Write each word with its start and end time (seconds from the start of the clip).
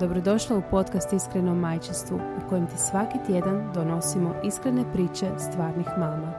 Dobrodošla 0.00 0.56
u 0.56 0.62
podcast 0.70 1.12
Iskreno 1.12 1.54
majčinstvu 1.54 2.16
u 2.16 2.48
kojem 2.48 2.66
ti 2.66 2.76
svaki 2.76 3.18
tjedan 3.26 3.72
donosimo 3.74 4.34
iskrene 4.44 4.92
priče 4.92 5.26
stvarnih 5.38 5.86
mama. 5.98 6.32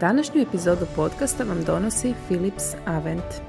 Današnju 0.00 0.42
epizodu 0.42 0.86
podcasta 0.96 1.44
vam 1.44 1.64
donosi 1.66 2.14
Philips 2.28 2.74
Avent. 2.86 3.47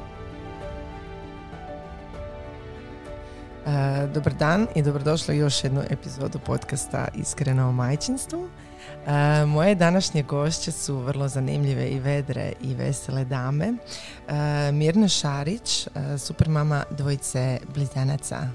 Dobar 4.14 4.34
dan 4.34 4.68
i 4.76 4.82
dobrodošli 4.82 5.36
u 5.36 5.40
još 5.40 5.64
jednu 5.64 5.82
epizodu 5.90 6.40
podcasta 6.40 7.08
Iskreno 7.16 7.70
o 7.70 7.72
majčinstvu. 7.72 8.48
E, 9.08 9.46
moje 9.46 9.76
današnje 9.76 10.24
gošće 10.24 10.72
su 10.72 10.98
vrlo 10.98 11.28
zanimljive 11.28 11.90
i 11.90 12.00
vedre 12.00 12.54
i 12.62 12.76
vesele 12.76 13.26
dame. 13.26 13.74
E, 14.28 14.72
Mirna 14.72 15.08
Šarić, 15.08 15.88
e, 15.88 16.18
super 16.18 16.50
mama 16.50 16.84
dvojice 16.90 17.60
blizanaca. 17.74 18.50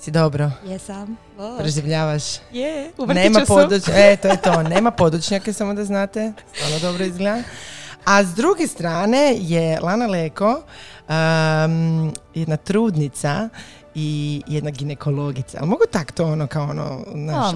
Si 0.00 0.10
dobro? 0.10 0.50
Jesam. 0.66 1.16
Preživljavaš? 1.58 2.22
Je, 2.52 2.90
u 2.98 3.06
Nema 3.06 3.40
podoć, 3.46 3.82
e, 3.88 4.16
to 4.22 4.28
je 4.28 4.36
to. 4.42 4.62
Nema 4.62 4.90
podočnjake, 4.90 5.52
samo 5.52 5.74
da 5.74 5.84
znate. 5.84 6.32
Stvarno 6.52 6.78
dobro 6.78 7.04
izgleda. 7.04 7.42
A 8.04 8.24
s 8.24 8.34
druge 8.34 8.66
strane 8.66 9.36
je 9.38 9.80
Lana 9.80 10.06
Leko, 10.06 10.62
um, 11.08 12.12
jedna 12.34 12.56
trudnica 12.56 13.48
i 13.94 14.42
jedna 14.46 14.70
ginekologica. 14.70 15.58
Ali 15.60 15.68
mogu 15.68 15.82
tak 15.90 16.12
to 16.12 16.26
ono 16.26 16.46
kao 16.46 16.64
ono, 16.70 17.04
naš, 17.14 17.52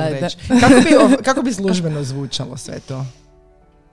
A, 0.00 0.08
reći. 0.08 0.36
Kako 0.60 0.74
bi, 0.74 1.16
kako 1.22 1.42
bi 1.42 1.52
službeno 1.52 2.04
zvučalo 2.04 2.56
sve 2.56 2.80
to? 2.80 3.06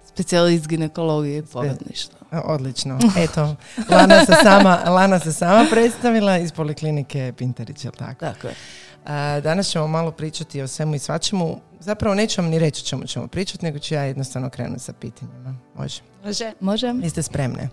Specijalist 0.06 0.68
ginekologije 0.68 1.38
i 1.38 1.44
porodništva. 1.44 2.20
A, 2.32 2.42
Odlično. 2.42 3.00
Eto, 3.18 3.56
Lana 3.90 4.26
se 4.26 4.34
sama, 4.44 4.76
Lana 4.86 5.20
se 5.20 5.34
sama 5.34 5.66
predstavila 5.72 6.38
iz 6.38 6.52
poliklinike 6.52 7.34
Pintarić, 7.38 7.86
jel 7.86 7.94
tako? 7.94 8.20
Tako 8.20 8.48
je. 8.48 8.56
Danas 9.44 9.67
ćemo 9.67 9.88
malo 9.88 10.11
pričati 10.11 10.61
o 10.61 10.67
svemu 10.67 10.95
i 10.95 11.00
svačemu. 11.00 11.61
Zapravo 11.80 12.16
neću 12.16 12.42
vam 12.42 12.52
ni 12.52 12.59
reći 12.59 12.81
o 12.81 12.88
čemu 12.88 13.06
ćemo 13.06 13.28
pričati, 13.28 13.66
nego 13.66 13.80
ću 13.80 13.94
ja 13.94 14.02
jednostavno 14.02 14.50
krenuti 14.50 14.80
sa 14.80 14.94
pitanjima. 14.94 15.56
Može. 15.75 16.02
Može. 16.23 16.52
Može. 16.59 16.94
Jeste 17.03 17.23
spremne? 17.23 17.70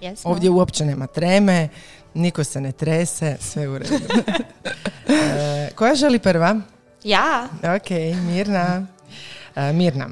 Jesmo. 0.00 0.30
Ovdje 0.30 0.50
uopće 0.50 0.84
nema 0.84 1.06
treme, 1.06 1.68
niko 2.14 2.44
se 2.44 2.60
ne 2.60 2.72
trese, 2.72 3.36
sve 3.40 3.68
u 3.68 3.78
redu. 3.78 3.94
E, 5.08 5.70
koja 5.74 5.94
želi 5.94 6.18
prva? 6.18 6.60
Ja? 7.04 7.48
Ok, 7.76 7.90
Mirna. 8.26 8.86
E, 9.56 9.72
Mirna, 9.72 10.08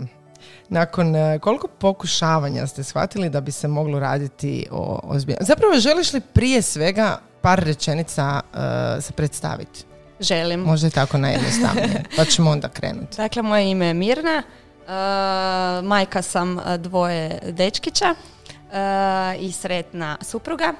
nakon 0.68 1.16
e, 1.16 1.38
koliko 1.38 1.68
pokušavanja 1.68 2.66
ste 2.66 2.84
shvatili 2.84 3.30
da 3.30 3.40
bi 3.40 3.52
se 3.52 3.68
moglo 3.68 3.98
raditi 3.98 4.66
o 4.70 5.00
ozbiljnom... 5.02 5.46
Zapravo, 5.46 5.78
želiš 5.78 6.12
li 6.12 6.20
prije 6.20 6.62
svega 6.62 7.18
par 7.40 7.64
rečenica 7.64 8.40
e, 8.40 9.00
se 9.00 9.12
predstaviti? 9.12 9.84
Želim. 10.20 10.60
Možda 10.60 10.86
je 10.86 10.90
tako 10.90 11.18
najjednostavnije, 11.18 12.04
pa 12.16 12.24
ćemo 12.24 12.50
onda 12.50 12.68
krenuti. 12.68 13.16
Dakle, 13.16 13.42
moje 13.42 13.70
ime 13.70 13.86
je 13.86 13.94
Mirna. 13.94 14.42
Uh, 14.80 15.84
majka 15.84 16.22
sam 16.22 16.56
uh, 16.56 16.74
dvoje 16.76 17.38
dečkića 17.42 18.14
uh, 18.14 19.42
i 19.42 19.52
sretna 19.52 20.16
supruga. 20.20 20.72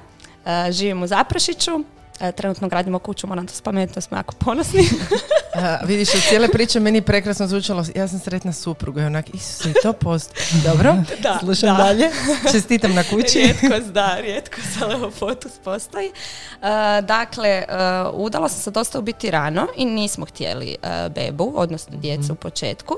Uh, 0.45 0.71
živim 0.71 1.03
u 1.03 1.07
Zaprašiću. 1.07 1.71
Uh, 2.21 2.35
trenutno 2.35 2.67
gradimo 2.67 2.99
kuću, 2.99 3.27
moram 3.27 3.47
to 3.47 3.53
spomenuti, 3.53 4.01
smo 4.01 4.17
jako 4.17 4.35
ponosni. 4.35 4.83
A, 5.55 5.77
vidiš, 5.85 6.15
od 6.15 6.21
cijele 6.29 6.47
priče 6.47 6.79
meni 6.79 6.97
je 6.97 7.01
prekrasno 7.01 7.47
zvučalo, 7.47 7.85
ja 7.95 8.07
sam 8.07 8.19
sretna 8.19 8.53
supruga 8.53 9.01
i 9.01 9.05
onak, 9.05 9.33
Isuse, 9.33 9.69
i 9.69 9.73
to 9.83 9.93
post. 9.93 10.33
Dobro, 10.63 10.95
Da, 11.23 11.37
slušam 11.43 11.77
da. 11.77 11.83
dalje. 11.83 12.09
Čestitam 12.51 12.93
na 12.93 13.03
kući. 13.03 13.39
rijetkost, 13.39 13.93
da, 13.93 14.17
rijetkost, 14.19 14.67
ali 14.81 14.93
evo 14.93 15.11
fotus 15.11 15.51
postoji. 15.63 16.07
Uh, 16.07 16.67
dakle, 17.05 17.63
uh, 17.69 18.19
udala 18.19 18.49
sam 18.49 18.59
se 18.59 18.71
dosta 18.71 18.99
u 18.99 19.01
biti 19.01 19.31
rano 19.31 19.67
i 19.75 19.85
nismo 19.85 20.25
htjeli 20.25 20.75
bebu, 21.15 21.53
odnosno 21.55 21.97
djecu 21.97 22.33
u 22.33 22.35
početku. 22.35 22.95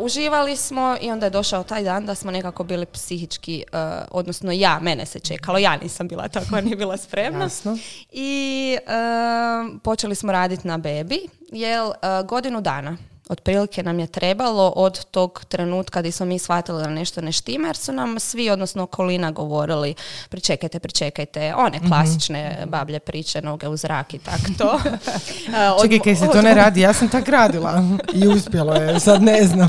Uživali 0.00 0.56
smo 0.56 0.96
i 1.00 1.10
onda 1.10 1.26
je 1.26 1.30
došao 1.30 1.62
taj 1.62 1.82
dan 1.82 2.06
da 2.06 2.14
smo 2.14 2.30
nekako 2.30 2.64
bili 2.64 2.86
psihički, 2.86 3.64
odnosno 4.10 4.52
ja, 4.52 4.78
mene 4.82 5.06
se 5.06 5.20
čekalo, 5.20 5.58
ja 5.58 5.76
nisam 5.76 6.08
bila 6.08 6.28
tako, 6.28 6.60
nije 6.60 6.76
bila 6.76 6.96
spremna. 6.96 7.44
Jasno. 7.44 7.78
I 8.12 8.31
um, 8.76 9.80
počeli 9.80 10.14
smo 10.14 10.32
raditi 10.32 10.68
na 10.68 10.78
bebi, 10.78 11.18
jer 11.52 11.82
uh, 11.82 11.92
godinu 12.26 12.60
dana 12.60 12.96
otprilike 13.28 13.82
nam 13.82 14.00
je 14.00 14.06
trebalo 14.06 14.72
od 14.76 15.04
tog 15.04 15.44
trenutka 15.48 16.00
gdje 16.00 16.12
smo 16.12 16.26
mi 16.26 16.38
shvatili 16.38 16.82
da 16.82 16.88
nešto 16.90 17.20
ne 17.20 17.32
štima, 17.32 17.66
jer 17.66 17.76
su 17.76 17.92
nam 17.92 18.20
svi, 18.20 18.50
odnosno 18.50 18.82
okolina, 18.82 19.30
govorili 19.30 19.94
pričekajte, 20.28 20.78
pričekajte, 20.78 21.54
one 21.56 21.80
klasične 21.88 22.64
bablje 22.66 22.98
priče, 22.98 23.42
noge 23.42 23.68
u 23.68 23.76
zrak 23.76 24.14
i 24.14 24.18
tak 24.18 24.40
to. 24.58 24.74
Uh, 24.74 24.82
od- 25.76 25.82
Čekaj, 25.82 25.98
kaj 25.98 26.16
se 26.16 26.28
to 26.32 26.42
ne 26.42 26.54
radi, 26.54 26.80
ja 26.80 26.92
sam 26.92 27.08
tak 27.08 27.28
radila 27.28 27.82
i 28.22 28.28
uspjelo 28.28 28.74
je, 28.74 29.00
sad 29.00 29.22
ne 29.22 29.44
znam. 29.44 29.68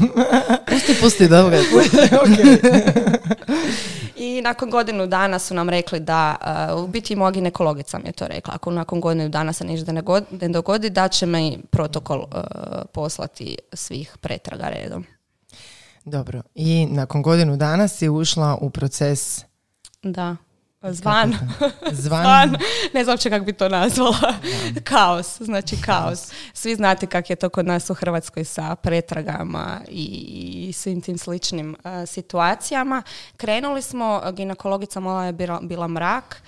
Pusti, 0.70 0.96
pusti, 1.02 1.28
dobro. 1.28 1.58
I 4.38 4.42
nakon 4.42 4.70
godinu 4.70 5.08
dana 5.08 5.40
su 5.40 5.54
nam 5.54 5.70
rekli 5.70 6.00
da, 6.00 6.36
uh, 6.76 6.84
u 6.84 6.88
biti 6.88 7.16
moja 7.16 7.32
ginekologica 7.32 7.98
mi 8.00 8.06
je 8.10 8.12
to 8.12 8.28
rekla, 8.28 8.54
ako 8.56 8.72
nakon 8.72 9.02
godinu 9.02 9.30
dana 9.30 9.54
se 9.54 9.66
ništa 9.66 9.92
ne, 9.92 10.02
god- 10.02 10.26
ne 10.42 10.50
dogodi, 10.50 10.90
da 10.90 11.08
će 11.08 11.26
mi 11.26 11.60
protokol 11.72 12.20
uh, 12.20 12.28
poslati 12.94 13.58
svih 13.74 14.18
pretraga 14.22 14.70
redom. 14.70 15.06
Dobro, 16.06 16.42
i 16.56 16.88
nakon 16.90 17.22
godinu 17.22 17.58
dana 17.58 17.88
si 17.88 18.10
ušla 18.10 18.58
u 18.62 18.70
proces 18.70 19.46
Da. 20.04 20.36
Zvan. 20.92 21.34
zvan. 21.92 22.24
Zvan. 22.24 22.58
Ne 22.94 23.04
znam 23.04 23.14
uopće 23.14 23.30
kako 23.30 23.46
bi 23.46 23.54
to 23.54 23.70
nazvala. 23.70 24.34
kaos, 24.84 25.42
znači 25.42 25.82
kaos. 25.82 26.32
Svi 26.54 26.76
znate 26.76 27.08
kak 27.08 27.30
je 27.30 27.36
to 27.36 27.50
kod 27.50 27.66
nas 27.66 27.90
u 27.90 27.94
Hrvatskoj 27.94 28.44
sa 28.44 28.76
pretragama 28.76 29.82
i, 29.88 30.74
svim 30.74 31.02
tim 31.02 31.18
sličnim 31.18 31.76
uh, 31.84 32.10
situacijama. 32.10 33.04
Krenuli 33.38 33.82
smo, 33.82 34.22
ginekologica 34.32 35.00
moja 35.00 35.26
je 35.26 35.34
bila, 35.34 35.60
bila 35.62 35.88
mrak, 35.88 36.44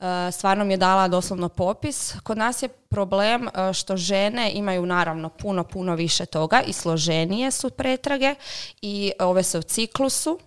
Uh, 0.00 0.06
stvarno 0.32 0.64
mi 0.64 0.72
je 0.72 0.76
dala 0.76 1.08
doslovno 1.08 1.48
popis. 1.48 2.14
Kod 2.22 2.38
nas 2.38 2.62
je 2.62 2.68
problem 2.68 3.42
uh, 3.42 3.72
što 3.72 3.96
žene 3.96 4.50
imaju 4.54 4.86
naravno 4.86 5.28
puno, 5.28 5.64
puno 5.64 5.94
više 5.94 6.26
toga 6.26 6.62
i 6.62 6.72
složenije 6.72 7.50
su 7.50 7.70
pretrage 7.70 8.34
i 8.82 9.12
ove 9.18 9.42
su 9.42 9.58
u 9.58 9.62
ciklusu. 9.62 10.38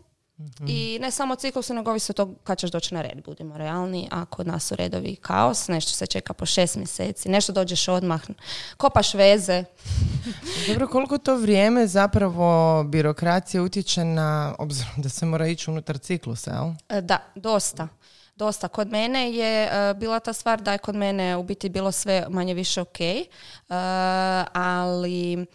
I 0.68 1.00
ne 1.02 1.12
samo 1.12 1.36
ciklusu, 1.36 1.74
nego 1.74 1.92
ovisi 1.92 2.12
od 2.12 2.16
toga 2.16 2.34
kad 2.44 2.58
ćeš 2.58 2.72
doći 2.72 2.94
na 2.94 3.02
red, 3.02 3.24
budimo 3.26 3.58
realni. 3.58 4.08
A 4.12 4.26
kod 4.26 4.48
nas 4.48 4.66
su 4.66 4.76
redovi 4.76 5.16
kaos, 5.16 5.68
nešto 5.68 5.92
se 5.92 6.06
čeka 6.06 6.34
po 6.34 6.46
šest 6.46 6.76
mjeseci, 6.76 7.30
nešto 7.30 7.54
dođeš 7.54 7.88
odmah, 7.88 8.22
kopaš 8.78 9.14
veze. 9.14 9.64
Dobro, 10.68 10.88
koliko 10.88 11.18
to 11.18 11.36
vrijeme 11.36 11.88
zapravo 11.88 12.84
birokracija 12.84 13.64
utječe 13.64 14.04
na, 14.04 14.56
obzirom 14.60 14.94
da 14.98 15.10
se 15.10 15.26
mora 15.26 15.48
ići 15.48 15.70
unutar 15.70 15.98
ciklusa, 15.98 16.52
jel? 16.52 16.70
E, 16.90 17.02
Da, 17.02 17.18
dosta. 17.36 17.88
Dosta. 18.36 18.68
Kod 18.68 18.92
mene 18.92 19.32
je 19.32 19.64
e, 19.64 19.94
bila 19.94 20.20
ta 20.20 20.34
stvar 20.34 20.62
da 20.62 20.72
je 20.72 20.78
kod 20.78 20.96
mene 20.96 21.38
u 21.38 21.44
biti 21.44 21.70
bilo 21.70 21.92
sve 21.92 22.26
manje 22.30 22.54
više 22.54 22.82
ok, 22.82 23.00
e, 23.02 23.26
ali 24.54 25.46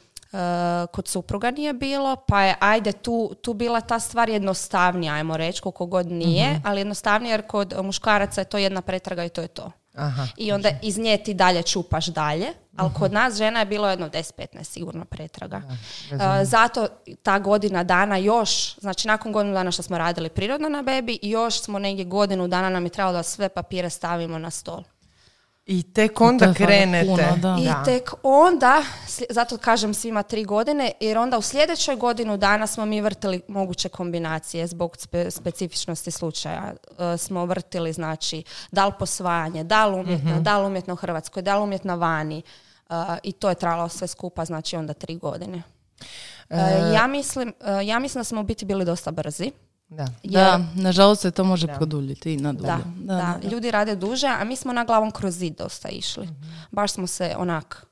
kod 0.93 1.09
supruga 1.09 1.51
nije 1.51 1.73
bilo, 1.73 2.17
pa 2.17 2.43
je 2.43 2.55
ajde 2.61 2.93
tu, 2.93 3.35
tu 3.43 3.55
bila 3.55 3.81
ta 3.81 4.01
stvar 4.01 4.29
jednostavnija, 4.29 5.15
ajmo 5.15 5.37
reći, 5.37 5.63
koliko 5.63 5.87
god 5.87 6.07
nije, 6.07 6.61
ali 6.65 6.81
jednostavnija 6.81 7.33
jer 7.33 7.47
kod 7.47 7.75
muškaraca 7.83 8.41
je 8.41 8.45
to 8.45 8.59
jedna 8.59 8.83
pretraga 8.83 9.25
i 9.25 9.29
to 9.29 9.41
je 9.41 9.49
to. 9.49 9.71
Aha. 9.95 10.27
I 10.37 10.53
onda 10.53 10.71
iz 10.83 10.99
nje 10.99 11.17
ti 11.17 11.35
dalje 11.35 11.63
čupaš 11.63 12.07
dalje, 12.07 12.47
ali 12.77 12.91
kod 12.99 13.13
nas 13.13 13.37
žena 13.37 13.61
je 13.61 13.67
bilo 13.67 13.91
jedno 13.91 14.09
10-15 14.09 14.65
sigurno 14.65 15.05
pretraga. 15.05 15.63
Uh, 15.67 16.19
zato 16.43 16.89
ta 17.23 17.39
godina 17.39 17.85
dana 17.85 18.17
još, 18.17 18.81
znači 18.81 19.09
nakon 19.09 19.33
godinu 19.33 19.55
dana 19.55 19.71
što 19.71 19.83
smo 19.83 19.99
radili 19.99 20.29
prirodno 20.29 20.69
na 20.69 20.83
bebi, 20.83 21.19
još 21.23 21.61
smo 21.61 21.79
negdje 21.79 22.05
godinu 22.05 22.49
dana 22.49 22.71
nam 22.71 22.85
je 22.85 22.91
trebalo 22.91 23.13
da 23.13 23.23
sve 23.23 23.49
papire 23.49 23.91
stavimo 23.91 24.39
na 24.39 24.51
stol. 24.51 24.83
I 25.71 25.83
tek 25.83 26.21
onda 26.21 26.45
hvala 26.45 26.55
krenete. 26.55 27.07
puno, 27.07 27.37
da. 27.37 27.57
I 27.61 27.85
tek 27.85 28.11
onda, 28.23 28.83
zato 29.31 29.57
kažem 29.57 29.95
svima 29.95 30.23
tri 30.23 30.45
godine, 30.45 30.93
jer 31.01 31.19
onda 31.19 31.39
u 31.39 31.43
sljedećoj 31.43 31.97
godinu 31.97 32.37
dana 32.37 32.67
smo 32.67 32.85
mi 32.85 33.01
vrtili 33.01 33.41
moguće 33.49 33.89
kombinacije 33.89 34.67
zbog 34.67 34.97
spe- 34.97 35.31
specifičnosti 35.31 36.11
slučaja. 36.11 36.73
E, 36.99 37.17
smo 37.17 37.47
vrtili, 37.47 37.93
znači, 37.93 38.43
da 38.73 38.87
li 38.87 38.93
posvajanje, 38.99 39.65
da 39.65 39.87
li 39.87 40.01
umjetno, 40.01 40.41
da 40.41 40.59
li 40.59 40.67
umjetno 40.67 40.95
u 40.95 40.97
Hrvatskoj, 40.97 41.43
da 41.43 41.57
li 41.57 41.63
umjetno 41.63 41.97
vani. 41.97 42.43
E, 42.91 42.95
I 43.23 43.33
to 43.33 43.49
je 43.49 43.55
trajalo 43.55 43.89
sve 43.89 44.07
skupa, 44.07 44.45
znači 44.45 44.77
onda 44.77 44.93
tri 44.93 45.17
godine. 45.17 45.63
E, 46.51 46.57
ja, 46.95 47.07
mislim, 47.07 47.55
e, 47.61 47.87
ja 47.87 47.99
mislim 47.99 48.21
da 48.21 48.25
smo 48.25 48.41
u 48.41 48.45
biti 48.45 48.65
bili 48.65 48.85
dosta 48.85 49.11
brzi. 49.11 49.53
Da. 49.89 50.07
jer- 50.23 50.33
Da, 50.35 50.61
nažalost 50.75 51.23
se 51.23 51.31
to 51.31 51.45
može 51.45 51.67
produljiti 51.69 52.33
i 52.33 52.37
na 52.37 52.53
dulje. 52.53 52.67
da, 52.97 53.15
da, 53.41 53.49
ljudi 53.49 53.71
rade 53.71 53.97
duže, 53.97 54.27
a 54.29 54.45
mi 54.45 54.57
smo 54.57 54.73
na 54.73 54.85
glavom 54.85 55.11
kroz 55.11 55.35
zid 55.35 55.55
dosta 55.55 55.89
išli. 55.89 56.29
Baš 56.71 56.93
smo 56.93 57.07
se 57.07 57.35
onak 57.39 57.85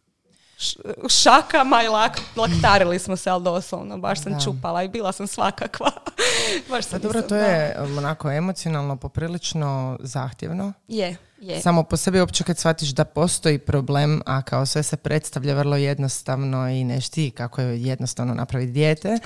šakama 1.10 1.82
i 1.82 1.88
lak, 1.88 2.20
laktarili 2.36 2.98
smo 2.98 3.16
se, 3.16 3.30
ali 3.30 3.44
doslovno. 3.44 3.98
Baš 3.98 4.20
sam 4.20 4.32
Da. 4.32 4.40
čupala 4.40 4.82
i 4.82 4.88
bila 4.88 5.12
sam 5.12 5.26
svakakva. 5.26 5.90
Baš 6.70 6.78
Pa 6.78 6.82
sam 6.82 7.00
dobro, 7.00 7.18
nisam- 7.18 7.28
to 7.28 7.34
da. 7.34 7.40
je 7.42 7.76
um, 7.82 7.98
onako 7.98 8.30
emocionalno 8.30 8.96
poprilično 8.96 9.98
zahtjevno. 10.00 10.72
Je, 10.88 11.16
je. 11.38 11.60
Samo 11.60 11.82
po 11.82 11.96
sebi 11.96 12.20
uopće 12.20 12.44
kad 12.44 12.58
shvatiš 12.58 12.88
da 12.88 13.04
postoji 13.04 13.58
problem, 13.58 14.22
a 14.26 14.42
kao 14.42 14.66
sve 14.66 14.82
se 14.82 14.96
predstavlja 14.96 15.54
vrlo 15.54 15.76
jednostavno 15.76 16.68
i 16.68 16.84
ne 16.84 17.00
šti 17.00 17.30
kako 17.30 17.60
je 17.60 17.82
jednostavno 17.82 18.34
napraviti 18.34 18.72
dijete 18.72 19.18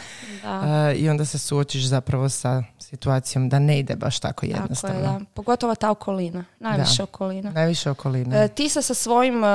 Da. 0.42 0.90
uh, 0.92 1.00
i 1.00 1.08
onda 1.08 1.24
se 1.24 1.38
suočiš 1.38 1.84
zapravo 1.84 2.28
sa 2.28 2.62
situacijom 2.78 3.48
da 3.48 3.58
ne 3.58 3.78
ide 3.78 3.96
baš 3.96 4.18
tako 4.20 4.40
Tako 4.40 4.46
je, 4.46 4.50
jednostavno. 4.60 5.00
da. 5.00 5.20
Pogotovo 5.34 5.74
ta 5.74 5.90
okolina. 5.90 6.44
Najviše 6.60 7.02
okolina. 7.02 7.50
Najviše 7.50 7.90
okoline. 7.90 8.44
E, 8.44 8.48
ti 8.48 8.68
se 8.68 8.82
sa 8.82 8.94
svojim 8.94 9.44
e, 9.44 9.48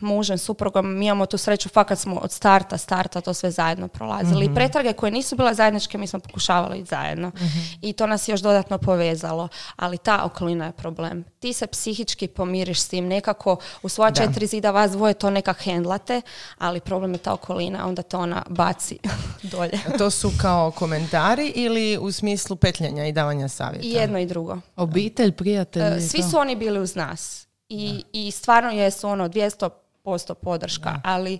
mužem, 0.00 0.38
suprugom, 0.38 0.98
mi 0.98 1.06
imamo 1.06 1.26
tu 1.26 1.38
sreću, 1.38 1.68
fakat 1.68 1.98
smo 1.98 2.16
od 2.16 2.32
starta, 2.32 2.78
starta 2.78 3.20
to 3.20 3.34
sve 3.34 3.50
zajedno 3.50 3.88
prolazili. 3.88 4.44
I 4.44 4.54
pretrage 4.54 4.92
koje 4.92 5.12
nisu 5.12 5.36
bile 5.36 5.54
zajedničke, 5.54 5.98
mi 5.98 6.06
smo 6.06 6.20
pokušavali 6.20 6.84
zajedno. 6.84 7.32
I 7.80 7.92
to 7.92 8.06
nas 8.06 8.28
je 8.28 8.32
još 8.32 8.40
dodatno 8.40 8.78
povezalo. 8.78 9.48
Ali 9.76 9.98
ta 9.98 10.24
okolina 10.24 10.66
je 10.66 10.72
problem. 10.72 11.24
Ti 11.38 11.52
se 11.52 11.66
psihički 11.96 12.28
pomiriš 12.28 12.80
s 12.80 12.88
tim, 12.88 13.06
nekako 13.08 13.56
u 13.82 13.88
svoja 13.88 14.10
Da. 14.10 14.26
četiri 14.26 14.46
zida 14.46 14.70
vas 14.70 14.90
dvoje 14.92 15.14
to 15.14 15.30
nekak 15.30 15.62
hendlate, 15.64 16.20
ali 16.58 16.80
problem 16.80 17.12
je 17.12 17.18
ta 17.18 17.32
okolina, 17.32 17.86
onda 17.88 18.02
to 18.02 18.18
ona 18.18 18.42
baci 18.48 18.98
dolje. 19.52 19.78
To 19.98 20.10
su 20.10 20.32
kao 20.40 20.70
komentari 20.70 21.52
ili 21.54 21.98
u 22.00 22.12
smislu 22.12 22.56
petljanja 22.56 23.06
i 23.06 23.12
davanja 23.12 23.48
savjeta? 23.48 23.86
I 23.86 23.90
jedno 23.90 24.18
i 24.18 24.26
drugo. 24.26 24.58
Obitelj, 24.76 25.32
prijatelji. 25.32 25.96
E, 25.98 26.00
svi 26.00 26.20
to. 26.20 26.28
su 26.28 26.38
oni 26.38 26.56
bili 26.56 26.78
uz 26.80 26.96
nas 26.96 27.46
i, 27.68 28.04
i 28.12 28.30
stvarno 28.30 28.70
jesu 28.70 29.08
ono 29.08 29.28
200% 29.28 30.34
podrška, 30.34 31.00
ali 31.04 31.38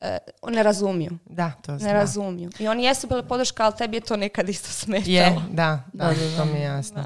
e, 0.00 0.18
ne 0.48 0.62
razumiju. 0.62 1.18
Da, 1.24 1.52
to 1.66 1.72
Ne 1.72 1.92
razumiju. 1.92 2.50
I 2.58 2.68
oni 2.68 2.84
jesu 2.84 3.06
bili 3.06 3.22
podrška, 3.22 3.64
ali 3.64 3.74
tebi 3.78 3.96
je 3.96 4.00
to 4.00 4.16
nekad 4.16 4.48
isto 4.48 4.68
smetalo. 4.68 5.12
Je, 5.14 5.36
da, 5.50 5.82
da, 5.92 6.12
to 6.36 6.44
mi 6.44 6.58
je 6.58 6.64
jasno. 6.64 7.04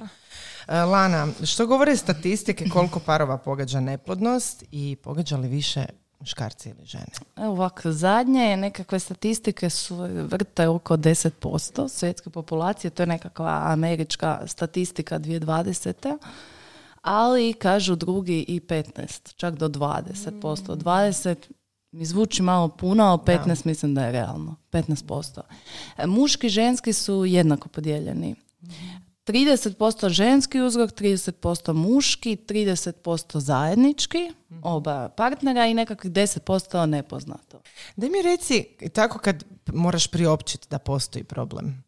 E, 0.70 0.82
Lana, 0.82 1.28
što 1.44 1.66
govore 1.66 1.96
statistike 1.96 2.68
koliko 2.68 3.00
parova 3.00 3.38
pogađa 3.38 3.80
neplodnost 3.80 4.64
i 4.70 4.96
pogađa 5.02 5.36
li 5.36 5.48
više 5.48 5.84
muškarci 6.20 6.68
ili 6.68 6.86
žene? 6.86 7.12
Evo 7.36 7.50
ovako, 7.50 7.92
zadnje 7.92 8.56
nekakve 8.56 8.98
statistike 8.98 9.70
su 9.70 9.96
vrte 10.30 10.68
oko 10.68 10.96
10% 10.96 11.88
svjetske 11.88 12.30
populacije, 12.30 12.90
to 12.90 13.02
je 13.02 13.06
nekakva 13.06 13.62
američka 13.64 14.40
statistika 14.46 15.18
2020. 15.18 16.18
Ali 17.02 17.52
kažu 17.52 17.96
drugi 17.96 18.44
i 18.48 18.60
15, 18.60 19.34
čak 19.36 19.54
do 19.54 19.68
20%. 19.68 20.76
20 20.76 21.36
mi 21.92 22.04
zvuči 22.04 22.42
malo 22.42 22.68
puno, 22.68 23.04
ali 23.04 23.18
15 23.18 23.66
mislim 23.66 23.94
da 23.94 24.04
je 24.04 24.12
realno. 24.12 24.56
15%. 24.72 25.40
E, 25.96 26.06
Muški 26.06 26.46
i 26.46 26.50
ženski 26.50 26.92
su 26.92 27.24
jednako 27.24 27.68
podijeljeni. 27.68 28.34
30% 29.32 30.08
ženski 30.08 30.60
uzrok, 30.60 30.90
30% 30.90 31.72
muški, 31.72 32.36
30% 32.36 33.38
zajednički, 33.38 34.32
oba 34.62 35.08
partnera 35.08 35.66
i 35.66 35.74
nekakvih 35.74 36.12
10% 36.12 36.86
nepoznato. 36.86 37.60
Daj 37.96 38.10
mi 38.10 38.22
reci, 38.22 38.64
tako 38.92 39.18
kad 39.18 39.44
moraš 39.66 40.06
priopćiti 40.06 40.66
da 40.70 40.78
postoji 40.78 41.24
problem, 41.24 41.84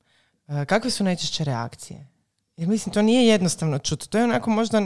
e, 0.48 0.64
kakve 0.64 0.90
su 0.90 1.04
najčešće 1.04 1.44
reakcije? 1.44 2.08
Jer 2.56 2.68
mislim, 2.68 2.92
to 2.92 3.02
nije 3.02 3.26
jednostavno 3.26 3.78
čuti. 3.78 4.08
To 4.08 4.18
je 4.18 4.24
onako 4.24 4.50
možda 4.50 4.80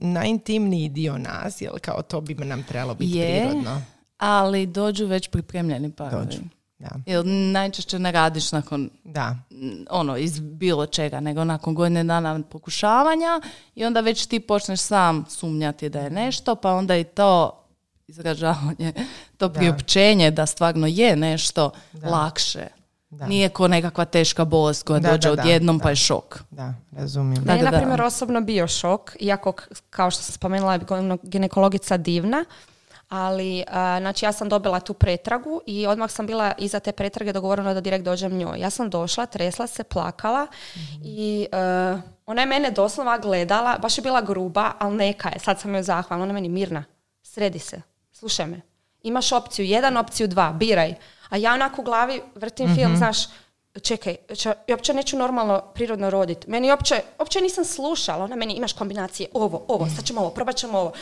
najintimniji 0.00 0.88
dio 0.88 1.18
nas, 1.18 1.60
jer 1.60 1.70
kao 1.80 2.02
to 2.02 2.20
bi 2.20 2.34
nam 2.34 2.62
trebalo 2.62 2.94
biti 2.94 3.18
Je. 3.18 3.40
prirodno. 3.40 3.82
Ali 4.18 4.66
dođu 4.66 5.06
već 5.06 5.28
pripremljeni 5.28 5.92
parovi. 5.92 6.26
Dođu. 6.26 6.38
Da. 6.84 7.12
Jer 7.12 7.26
najčešće 7.26 7.98
ne 7.98 8.12
radiš 8.12 8.52
nakon 8.52 8.90
Da. 9.04 9.36
mm, 9.50 9.84
ono, 9.90 10.16
iz 10.16 10.40
bilo 10.40 10.86
čega, 10.86 11.20
nego 11.20 11.44
nakon 11.44 11.74
godine 11.74 12.04
dana 12.04 12.40
pokušavanja 12.50 13.40
i 13.74 13.84
onda 13.84 14.00
već 14.00 14.26
ti 14.26 14.40
počneš 14.40 14.80
sam 14.80 15.24
sumnjati 15.28 15.88
da 15.88 16.00
je 16.00 16.10
nešto, 16.10 16.54
pa 16.54 16.72
onda 16.72 16.96
i 16.96 17.04
to 17.04 17.60
izražavanje, 18.08 18.92
to 19.38 19.48
priopćenje 19.48 20.30
da 20.30 20.46
stvarno 20.46 20.86
je 20.86 21.16
nešto 21.16 21.70
lakše. 22.02 22.66
Da. 23.10 23.26
Nije 23.26 23.48
ko 23.48 23.68
nekakva 23.68 24.04
teška 24.04 24.44
bolest 24.44 24.82
koja 24.82 25.00
Da, 25.00 25.10
dođe 25.10 25.28
da, 25.28 25.34
da, 25.34 25.42
odjednom 25.42 25.78
da. 25.78 25.82
pa 25.82 25.90
je 25.90 25.96
šok. 25.96 26.42
Da, 26.50 26.74
razumijem. 26.92 27.44
Da, 27.44 27.52
je, 27.52 27.58
da, 27.58 27.64
na 27.64 27.70
da. 27.70 27.78
primjer, 27.78 28.02
osobno 28.02 28.40
bio 28.40 28.68
šok, 28.68 29.16
iako, 29.20 29.52
kao 29.90 30.10
što 30.10 30.22
sam 30.22 30.32
spomenula, 30.32 30.74
je 30.74 30.80
ginekologica 31.22 31.96
divna, 31.96 32.44
ali, 33.14 33.64
a, 33.70 33.98
znači, 34.00 34.24
ja 34.24 34.32
sam 34.32 34.48
dobila 34.48 34.80
tu 34.80 34.94
pretragu 34.94 35.60
i 35.66 35.86
odmah 35.86 36.10
sam 36.10 36.26
bila 36.26 36.52
iza 36.58 36.80
te 36.80 36.92
pretrage 36.92 37.32
dogovorena 37.32 37.74
da 37.74 37.80
direkt 37.80 38.04
dođem 38.04 38.38
njoj. 38.38 38.58
Ja 38.58 38.70
sam 38.70 38.90
došla, 38.90 39.26
tresla 39.26 39.66
se, 39.66 39.84
plakala 39.84 40.46
i 41.04 41.46
e, 41.52 41.56
ona 42.26 42.42
je 42.42 42.46
mene 42.46 42.70
doslovno 42.70 43.18
gledala, 43.18 43.78
baš 43.78 43.98
je 43.98 44.02
bila 44.02 44.20
gruba, 44.20 44.72
ali 44.78 44.96
neka 44.96 45.28
je, 45.28 45.38
sad 45.38 45.60
sam 45.60 45.74
joj 45.74 45.82
zahvalna, 45.82 46.22
ona 46.22 46.30
je 46.30 46.34
meni 46.34 46.48
mirna, 46.48 46.84
sredi 47.22 47.58
se, 47.58 47.82
slušaj 48.12 48.46
me. 48.46 48.60
Imaš 49.02 49.32
opciju 49.32 49.66
jedan, 49.66 49.96
opciju 49.96 50.28
dva, 50.28 50.52
biraj. 50.52 50.94
A 51.28 51.36
ja 51.36 51.54
onako 51.54 51.82
u 51.82 51.84
glavi 51.84 52.22
vrtim 52.34 52.74
film, 52.74 52.96
znaš, 52.96 53.18
čekaj, 53.80 54.16
če, 54.36 54.48
ja 54.48 54.74
uopće 54.74 54.94
neću 54.94 55.18
normalno 55.18 55.62
prirodno 55.74 56.10
roditi. 56.10 56.50
Meni 56.50 56.70
uopće, 56.70 56.94
uopće 57.18 57.40
nisam 57.40 57.64
slušala. 57.64 58.24
Ona 58.24 58.36
meni 58.36 58.54
imaš 58.54 58.72
kombinacije 58.72 59.28
ovo, 59.32 59.64
ovo, 59.68 59.88
sad 59.88 60.04
ćemo 60.04 60.20
ovo, 60.20 60.30
probat 60.30 60.56
ćemo 60.56 60.78
ovo. 60.78 60.92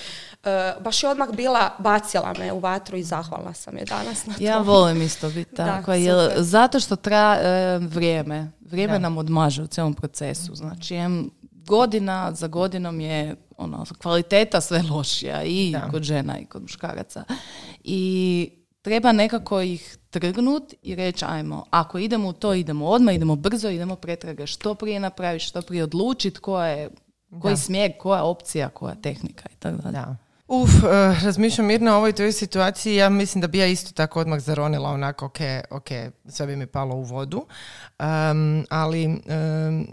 E, 0.45 0.75
baš 0.81 1.03
je 1.03 1.09
odmah 1.09 1.29
bila, 1.31 1.71
bacila 1.79 2.35
me 2.39 2.53
u 2.53 2.59
vatru 2.59 2.97
i 2.97 3.03
zahvalna 3.03 3.55
sam 3.55 3.77
je 3.77 3.85
danas 3.85 4.27
na 4.27 4.35
Ja 4.39 4.57
to. 4.57 4.63
volim 4.63 5.03
isto 5.03 5.29
biti 5.29 5.55
Da, 5.57 5.67
tako, 5.67 5.93
jer 5.93 6.33
zato 6.37 6.81
što 6.81 6.97
traja 6.97 7.35
e, 7.35 7.79
vrijeme. 7.79 8.51
Vrijeme 8.61 8.93
Da. 8.93 8.99
nam 8.99 9.19
odmaže 9.19 9.63
u 9.63 9.67
cijelom 9.67 9.95
procesu. 9.95 10.55
Znači, 10.55 10.95
em, 10.95 11.31
godina 11.55 12.33
za 12.33 12.47
godinom 12.47 13.01
je 13.01 13.37
ono, 13.57 13.85
kvaliteta 13.99 14.61
sve 14.61 14.83
lošija 14.85 15.43
i 15.43 15.71
Da. 15.73 15.89
kod 15.91 16.03
žena 16.03 16.39
i 16.39 16.45
kod 16.45 16.63
muškaraca. 16.63 17.25
I 17.85 18.51
treba 18.83 19.13
nekako 19.13 19.61
ih 19.61 19.97
trgnut 20.11 20.75
i 20.83 20.95
reći 20.95 21.25
ajmo, 21.29 21.65
ako 21.71 21.99
idemo 21.99 22.29
u 22.29 22.33
to, 22.33 22.55
idemo 22.55 22.87
odmah, 22.87 23.15
idemo 23.15 23.37
brzo, 23.37 23.69
idemo 23.69 23.97
pretrage 23.97 24.47
što 24.47 24.75
prije 24.75 25.01
napraviti, 25.01 25.45
što 25.45 25.63
prije 25.63 25.85
odlučiti 25.85 26.41
koja 26.41 26.67
je, 26.67 26.91
koji 27.41 27.53
Da. 27.53 27.57
smjer, 27.57 27.93
koja 27.99 28.25
opcija, 28.25 28.69
koja 28.69 28.95
tehnika 28.95 29.49
i 29.53 29.57
tako 29.59 29.77
dalje. 29.77 29.93
Da. 29.93 30.17
Uf, 30.49 30.71
eh, 30.71 31.25
razmišljam 31.25 31.67
Mirna 31.67 31.95
o 31.95 31.97
ovoj 31.97 32.13
toj 32.13 32.33
situaciji, 32.33 32.97
ja 32.97 33.09
mislim 33.09 33.41
da 33.41 33.47
bi 33.47 33.59
ja 33.59 33.67
isto 33.67 33.93
tako 33.93 34.21
odmah 34.21 34.41
zaronila 34.41 34.91
onako, 34.91 35.27
ok, 35.27 35.39
ok, 35.71 35.89
sve 36.29 36.47
bi 36.47 36.57
mi 36.57 36.67
palo 36.67 36.95
u 36.95 37.03
vodu. 37.03 37.47
Um, 37.99 38.67
ali 38.71 39.07
um, 39.07 39.17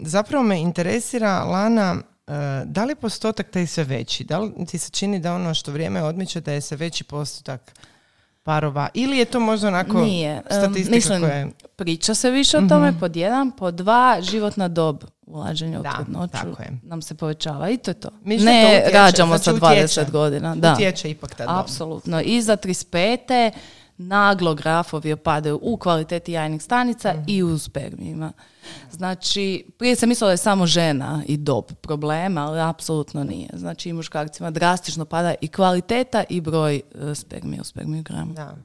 zapravo 0.02 0.44
me 0.44 0.60
interesira, 0.60 1.44
Lana, 1.44 1.96
eh, 2.26 2.32
da 2.64 2.84
li 2.84 2.94
postotak 2.94 3.50
taj 3.50 3.66
sve 3.66 3.84
veći? 3.84 4.24
Da 4.24 4.38
li 4.38 4.52
ti 4.66 4.78
se 4.78 4.90
čini 4.90 5.18
da 5.18 5.34
ono 5.34 5.54
što 5.54 5.72
vrijeme 5.72 6.02
odmiče 6.02 6.40
da 6.40 6.52
je 6.52 6.60
sve 6.60 6.76
veći 6.76 7.04
postotak 7.04 7.72
parova? 8.42 8.88
Ili 8.94 9.18
je 9.18 9.24
to 9.24 9.40
možda 9.40 9.68
onako 9.68 10.00
Nije. 10.00 10.42
Statistika 10.46 10.96
mislim, 10.96 11.20
koja 11.20 11.34
je... 11.34 11.50
Priča 11.76 12.14
se 12.14 12.30
više 12.30 12.58
o 12.58 12.68
tome, 12.68 12.98
pod 13.00 13.16
jedan, 13.16 13.50
pod 13.50 13.74
dva, 13.74 14.18
životna 14.20 14.68
dob 14.68 15.04
ulaženja 15.26 15.80
u 15.80 15.84
trudnoću 15.96 16.46
nam 16.82 17.02
se 17.02 17.14
povećava 17.14 17.70
i 17.70 17.76
to 17.76 17.90
je 17.90 17.94
to. 17.94 18.08
Misliš 18.24 18.44
da 18.44 18.50
to 18.50 18.68
ne 18.68 18.78
utječe? 18.78 18.98
rađamo 18.98 19.38
Znači 19.38 19.60
sa 19.60 19.66
utječe? 19.66 20.00
20 20.00 20.10
godina. 20.10 20.54
Da, 20.54 20.72
Utječe 20.72 21.10
ipak 21.10 21.34
ta 21.34 21.46
dob. 21.46 21.56
apsolutno. 21.58 22.20
I 22.20 22.42
za 22.42 22.56
35. 22.56 23.50
naglo 24.00 24.54
grafovi 24.54 25.12
opadaju 25.12 25.58
u 25.62 25.76
kvaliteti 25.76 26.32
jajnih 26.32 26.62
stanica 26.62 27.12
Mhm. 27.12 27.22
i 27.26 27.42
u 27.42 27.58
spermijima. 27.58 28.32
Znači, 28.90 29.66
prije 29.78 29.96
sam 29.96 30.08
mislila 30.08 30.28
da 30.28 30.32
je 30.32 30.36
samo 30.36 30.66
žena 30.66 31.22
i 31.26 31.36
dob 31.36 31.64
problema, 31.80 32.46
ali 32.46 32.60
apsolutno 32.60 33.24
nije. 33.24 33.48
Znači, 33.52 33.88
i 33.88 33.92
muškarcima 33.92 34.50
drastično 34.50 35.04
pada 35.04 35.34
i 35.40 35.48
kvaliteta 35.48 36.24
i 36.28 36.40
broj 36.40 36.76
e, 36.76 37.14
spermija 37.14 37.60
u 37.60 37.64
spermiogramu. 37.64 38.32
Da. 38.34 38.56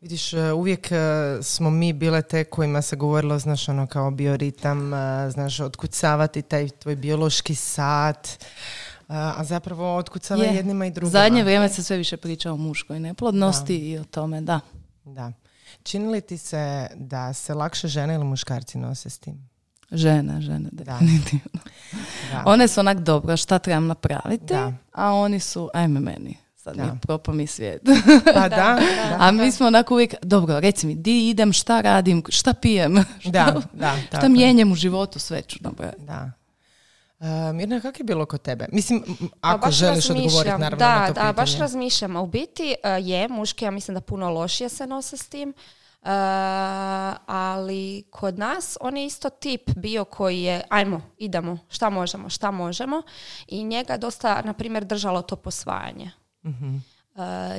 Vidiš, 0.00 0.32
e, 0.32 0.52
uvijek 0.52 0.92
e, 0.92 0.96
smo 1.42 1.70
mi 1.70 1.92
bile 1.92 2.22
te 2.22 2.44
kojima 2.44 2.82
se 2.82 2.96
govorilo, 2.96 3.38
znaš, 3.38 3.68
ono 3.68 3.86
kao 3.86 4.10
bioritam, 4.10 4.90
znaš, 5.30 5.60
otkucavati 5.60 6.42
taj 6.42 6.68
tvoj 6.68 6.96
biološki 6.96 7.54
sat. 7.54 8.44
A, 9.12 9.44
zapravo 9.44 9.96
otkucava 9.96 10.44
Je. 10.44 10.54
jednima 10.54 10.86
i 10.86 10.90
drugima. 10.90 11.10
Zadnje 11.10 11.42
vrijeme 11.42 11.68
se 11.68 11.82
sve 11.82 11.96
više 11.96 12.16
priča 12.16 12.52
o 12.52 12.56
muškoj 12.56 13.00
neplodnosti 13.00 13.76
i 13.76 13.98
o 13.98 14.04
tome, 14.04 14.40
da. 14.40 14.60
Da. 15.04 15.32
Čini 15.82 16.08
li 16.08 16.20
ti 16.20 16.38
se 16.38 16.86
da 16.94 17.32
se 17.32 17.54
lakše 17.54 17.88
žene 17.88 18.14
ili 18.14 18.24
muškarci 18.24 18.78
nose 18.78 19.10
s 19.10 19.18
tim? 19.18 19.48
Žene, 19.90 20.40
žene, 20.40 20.68
Da. 20.72 20.84
definitivno. 20.84 21.60
Da. 22.32 22.42
One 22.46 22.68
su 22.68 22.80
onak 22.80 22.98
dobro, 23.00 23.36
šta 23.36 23.58
trebam 23.58 23.86
napraviti, 23.86 24.44
Da. 24.46 24.72
a 24.92 25.12
oni 25.12 25.40
su, 25.40 25.70
ajme 25.74 26.00
meni, 26.00 26.36
sad 26.56 26.76
Da. 26.76 26.82
mi 26.82 26.88
je 26.88 26.94
propao 27.02 27.34
mi 27.34 27.46
svijet. 27.46 27.82
Pa 28.34 28.48
da, 28.48 28.48
da, 28.48 29.16
a 29.18 29.30
mi 29.30 29.52
smo 29.52 29.66
onako 29.66 29.94
uvijek, 29.94 30.14
dobro, 30.22 30.60
reci 30.60 30.86
mi, 30.86 30.94
di 30.94 31.28
idem, 31.30 31.52
šta 31.52 31.80
radim, 31.80 32.22
šta 32.28 32.52
pijem, 32.52 33.04
šta, 33.18 33.30
da, 33.30 33.62
da, 33.72 33.96
šta 34.18 34.28
mijenjam 34.28 34.72
u 34.72 34.74
životu, 34.74 35.18
sve 35.18 35.42
ću 35.42 35.58
napraviti. 35.60 36.02
Da. 36.04 36.32
E, 37.22 37.52
Mirna, 37.52 37.80
kako 37.80 37.98
je 37.98 38.04
bilo 38.04 38.26
kod 38.26 38.42
tebe? 38.42 38.66
Mislim, 38.72 39.02
Pa 39.40 39.48
ako 39.48 39.58
baš 39.60 39.74
želiš 39.74 39.94
razmišljam. 39.98 40.26
odgovoriti 40.26 40.50
naravno 40.54 40.76
da, 40.78 40.98
na 40.98 41.06
to 41.06 41.12
Da, 41.14 41.32
baš 41.32 41.46
pitanje. 41.46 41.60
razmišljam. 41.60 42.16
A 42.16 42.20
u 42.20 42.26
biti 42.26 42.74
e, 42.74 42.90
je, 42.92 43.28
muški 43.28 43.64
ja 43.64 43.70
mislim 43.70 43.94
da 43.94 44.00
puno 44.00 44.30
lošije 44.30 44.68
se 44.68 44.86
nose 44.86 45.16
s 45.16 45.28
tim. 45.28 45.50
E, 45.50 45.54
ali 47.26 48.04
kod 48.10 48.38
nas 48.38 48.76
on 48.80 48.96
je 48.96 49.06
isto 49.06 49.30
tip 49.30 49.70
bio 49.72 50.04
koji 50.04 50.40
je 50.40 50.62
ajmo, 50.68 51.00
idemo, 51.18 51.58
šta 51.68 51.90
možemo, 51.90 52.28
šta 52.28 52.50
možemo 52.50 53.02
i 53.46 53.64
njega 53.64 53.92
je 53.92 53.98
dosta, 53.98 54.42
na 54.42 54.52
primjer, 54.52 54.84
držalo 54.84 55.22
to 55.22 55.36
posvajanje. 55.36 56.10
Mhm. 56.44 56.76
E, 56.76 56.80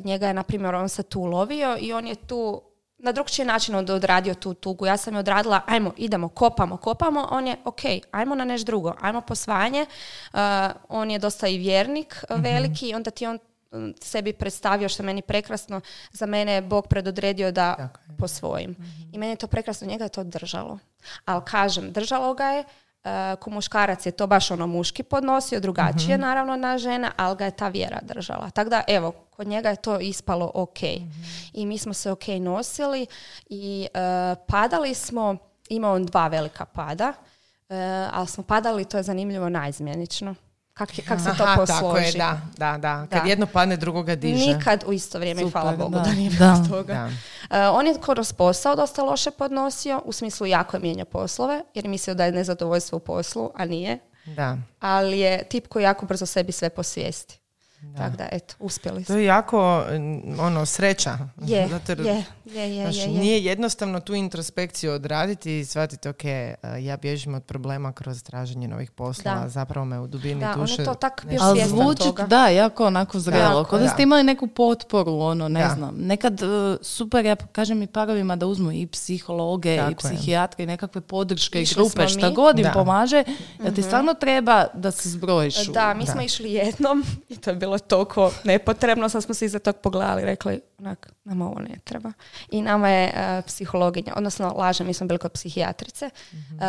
njega 0.01 0.27
je, 0.27 0.33
na 0.33 0.43
primjer, 0.43 0.75
on 0.75 0.89
se 0.89 1.03
tu 1.03 1.19
ulovio 1.21 1.77
i 1.79 1.93
on 1.93 2.07
je 2.07 2.15
tu 2.15 2.61
na 3.03 3.11
drugčiji 3.11 3.45
način 3.45 3.75
od- 3.75 3.89
odradio 3.89 4.33
tu 4.33 4.53
tugu. 4.53 4.85
Ja 4.85 4.97
sam 4.97 5.13
je 5.13 5.19
odradila, 5.19 5.61
ajmo, 5.67 5.93
idemo, 5.97 6.29
kopamo, 6.29 6.77
kopamo. 6.77 7.27
On 7.31 7.47
je, 7.47 7.55
ok, 7.65 7.79
ajmo 8.11 8.35
na 8.35 8.45
nešto 8.45 8.65
drugo, 8.65 8.93
ajmo 9.01 9.21
posvajanje. 9.21 9.81
E, 9.81 10.37
on 10.89 11.11
je 11.11 11.19
dosta 11.19 11.47
i 11.47 11.57
vjernik 11.57 12.23
e, 12.29 12.35
veliki, 12.37 12.93
onda 12.95 13.11
ti 13.11 13.27
on 13.27 13.39
mm, 13.73 13.91
sebi 14.01 14.33
predstavio, 14.33 14.89
što 14.89 15.03
je 15.03 15.05
meni 15.05 15.21
prekrasno, 15.21 15.81
za 16.11 16.25
mene 16.25 16.51
je 16.53 16.61
Bog 16.61 16.87
predodredio 16.87 17.51
da 17.51 17.75
Tako 17.75 17.99
posvojim. 18.19 18.75
I 19.11 19.17
meni 19.17 19.31
je 19.31 19.35
to 19.35 19.47
prekrasno, 19.47 19.87
njega 19.87 20.03
je 20.03 20.09
to 20.09 20.23
držalo. 20.23 20.79
Ali 21.25 21.41
kažem, 21.45 21.91
držalo 21.91 22.33
ga 22.33 22.45
je, 22.45 22.63
e, 23.03 23.35
ko 23.39 23.49
muškarac 23.49 24.05
je 24.05 24.11
to 24.11 24.27
baš 24.27 24.51
ono 24.51 24.67
muški 24.67 25.03
podnosio, 25.03 25.59
drugačije 25.59 26.17
naravno 26.17 26.55
na 26.55 26.77
žena, 26.77 27.11
ali 27.17 27.37
ga 27.37 27.45
je 27.45 27.51
ta 27.51 27.67
vjera 27.67 27.99
držala. 28.01 28.49
Tako 28.49 28.69
da, 28.69 28.83
evo, 28.87 29.11
kod 29.11 29.47
njega 29.47 29.69
je 29.69 29.75
to 29.75 29.99
ispalo 29.99 30.51
ok. 30.53 30.83
I 31.53 31.65
mi 31.65 31.77
smo 31.77 31.93
se 31.93 32.11
ok 32.11 32.27
nosili 32.27 33.07
i 33.49 33.87
e, 33.93 33.99
padali 34.47 34.93
smo, 34.93 35.37
imao 35.69 35.95
on 35.95 36.05
dva 36.05 36.27
velika 36.27 36.65
pada, 36.65 37.13
e, 37.69 38.07
ali 38.11 38.27
smo 38.27 38.43
padali, 38.43 38.85
to 38.85 38.97
je 38.97 39.03
zanimljivo, 39.03 39.49
naizmjenično. 39.49 40.35
Kak, 40.73 40.97
je- 40.97 41.03
kak 41.03 41.19
se 41.19 41.29
to 41.37 41.43
Aha, 41.43 41.55
posloži. 41.55 41.79
tako 41.81 41.97
je, 41.97 42.11
da, 42.11 42.41
da, 42.57 42.77
da. 42.77 43.07
Kad 43.07 43.23
Da. 43.23 43.29
jedno 43.29 43.45
padne, 43.45 43.77
drugoga 43.77 44.15
diže. 44.15 44.45
Nikad 44.47 44.83
u 44.87 44.93
isto 44.93 45.19
vrijeme, 45.19 45.41
Super, 45.41 45.51
hvala 45.53 45.77
Bogu 45.77 45.91
da, 45.91 45.99
da. 45.99 46.11
nije 46.11 46.29
Da. 46.29 46.35
bilo 46.35 46.67
toga. 46.69 46.93
Da. 47.49 47.57
E, 47.57 47.69
on 47.69 47.87
je 47.87 47.95
kroz 48.01 48.33
posao 48.33 48.75
dosta 48.75 49.03
loše 49.03 49.31
podnosio, 49.31 50.01
u 50.05 50.11
smislu 50.11 50.47
jako 50.47 50.77
je 50.77 50.81
mijenjao 50.81 51.05
poslove, 51.05 51.61
jer 51.73 51.85
je 51.85 51.89
mislio 51.89 52.13
da 52.13 52.25
je 52.25 52.31
nezadovoljstvo 52.31 52.95
u 52.95 53.01
poslu, 53.01 53.51
a 53.55 53.65
nije. 53.65 53.99
Da. 54.25 54.57
Ali 54.79 55.19
je 55.19 55.43
tip 55.43 55.67
koji 55.67 55.83
jako 55.83 56.05
brzo 56.05 56.25
sebi 56.25 56.51
sve 56.51 56.69
posvijesti. 56.69 57.39
Tako 57.91 58.17
da, 58.17 58.27
eto, 58.31 58.55
uspjeli 58.59 58.99
To 58.99 59.05
smo. 59.05 59.15
je 59.15 59.25
jako, 59.25 59.83
ono, 60.39 60.65
sreća. 60.65 61.17
Je, 61.39 61.67
Zato 61.69 61.91
jer, 61.91 61.99
je, 61.99 62.23
je, 62.47 62.75
je, 62.75 62.83
znaš, 62.83 62.95
je, 62.97 63.01
je. 63.03 63.07
nije 63.09 63.43
jednostavno 63.43 63.99
tu 63.99 64.13
introspekciju 64.15 64.91
odraditi 64.91 65.59
i 65.59 65.65
shvatiti, 65.65 66.09
ok, 66.09 66.25
eh, 66.25 66.55
ja 66.79 66.97
bježim 66.97 67.33
od 67.33 67.43
problema 67.43 67.91
kroz 67.91 68.23
traženje 68.23 68.67
novih 68.67 68.91
poslova, 68.91 69.13
Da. 69.35 69.49
zapravo 69.49 69.85
me 69.85 69.99
u 69.99 70.07
dubini 70.07 70.39
Da, 70.39 70.47
on 70.47 70.53
je 70.53 70.57
duše... 70.57 70.83
to 70.83 70.93
tak 70.93 71.25
bio 71.25 71.39
Ali 71.41 71.59
svjestan 71.59 71.79
zvuči, 71.79 71.99
toga. 71.99 72.23
da, 72.23 72.47
jako 72.47 72.85
onako 72.85 73.19
zrelo. 73.19 73.63
Kod 73.63 73.79
da 73.79 73.85
da. 73.85 73.89
ste 73.89 74.03
imali 74.03 74.23
neku 74.23 74.47
potporu, 74.47 75.13
ono, 75.13 75.47
ne 75.47 75.61
Da. 75.61 75.69
znam. 75.69 75.95
Nekad 75.97 76.41
uh, 76.41 76.49
super, 76.81 77.25
ja 77.25 77.35
kažem 77.35 77.81
i 77.81 77.87
parovima 77.87 78.35
da 78.35 78.45
uzmu 78.45 78.71
i 78.71 78.87
psihologe, 78.87 79.77
Tako 79.77 79.89
i 79.89 79.93
je. 79.93 79.95
psihijatre, 79.97 80.63
i 80.63 80.67
nekakve 80.67 81.01
podrške, 81.01 81.61
i 81.61 81.65
grupe, 81.65 82.07
šta 82.07 82.29
mi. 82.29 82.35
god 82.35 82.59
im 82.59 82.63
Da. 82.63 82.71
pomaže, 82.71 83.23
jer 83.63 83.75
ti 83.75 83.81
stvarno 83.83 84.13
treba 84.13 84.65
da 84.73 84.91
se 84.91 85.09
zbrojiš. 85.09 85.65
Da, 85.65 85.93
mi 85.93 86.05
smo 86.05 86.21
išli 86.21 86.51
jednom 86.51 87.03
i 87.29 87.37
to 87.37 87.49
je 87.49 87.55
bilo 87.55 87.72
toliko 87.79 88.31
nepotrebno, 88.43 89.09
sad 89.09 89.23
smo 89.23 89.33
se 89.33 89.45
iza 89.45 89.59
tog 89.59 89.75
pogledali 89.75 90.21
i 90.21 90.25
rekli, 90.25 90.61
onak, 90.79 91.11
nama 91.23 91.45
ovo 91.45 91.59
ne 91.61 91.75
treba. 91.83 92.11
I 92.49 92.61
nama 92.61 92.89
je 92.89 93.05
e, 93.07 93.41
psihologinja, 93.41 94.13
odnosno 94.15 94.47
lažem, 94.49 94.87
mi 94.87 94.93
smo 94.93 95.07
bili 95.07 95.19
kod 95.19 95.31
psihijatrice, 95.31 96.09
Mhm. 96.33 96.55
e, 96.55 96.65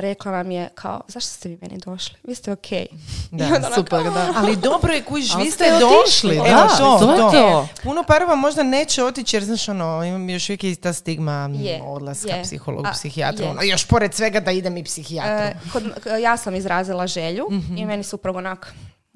rekla 0.00 0.32
nam 0.32 0.50
je 0.50 0.68
kao, 0.74 1.00
zašto 1.08 1.30
ste 1.30 1.48
vi 1.48 1.58
meni 1.62 1.78
došli? 1.78 2.14
Vi 2.24 2.34
ste 2.34 2.52
okej. 2.52 2.86
Da, 3.30 3.44
onda 3.46 3.56
onak, 3.58 3.74
Super, 3.74 4.02
da. 4.04 4.32
Ali 4.36 4.56
dobro 4.56 4.92
je, 4.92 5.02
kužiš, 5.02 5.34
vi 5.36 5.50
ste 5.50 5.64
došli. 5.70 6.36
da, 6.36 6.44
Evo 6.44 6.60
to, 6.68 6.98
to 6.98 7.16
to. 7.16 7.30
to. 7.30 7.68
Puno 7.82 8.02
parova 8.04 8.34
možda 8.36 8.62
neće 8.62 9.04
otići 9.04 9.36
jer, 9.36 9.44
znaš, 9.44 9.68
ono, 9.68 10.04
imam 10.04 10.30
još 10.30 10.48
uvijek 10.48 10.64
i 10.64 10.76
ta 10.76 10.92
stigma 10.92 11.32
m, 11.44 11.54
Je, 11.56 11.82
odlaska 11.84 12.30
je. 12.30 12.42
psihologu, 12.42 12.88
psihijatru. 12.92 13.46
Ono, 13.46 13.62
još 13.62 13.86
pored 13.86 14.14
svega 14.14 14.40
da 14.40 14.50
idem 14.50 14.76
i 14.76 14.84
psihijatru. 14.84 15.32
E, 15.46 15.54
kod, 15.72 15.82
ja 16.16 16.36
sam 16.36 16.54
izrazila 16.54 17.06
želju 17.06 17.46
Mhm. 17.50 17.76
i 17.76 17.86
meni 17.86 18.02
suprug 18.02 18.36
onak, 18.36 18.74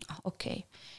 "A, 0.08 0.12
ok. 0.24 0.42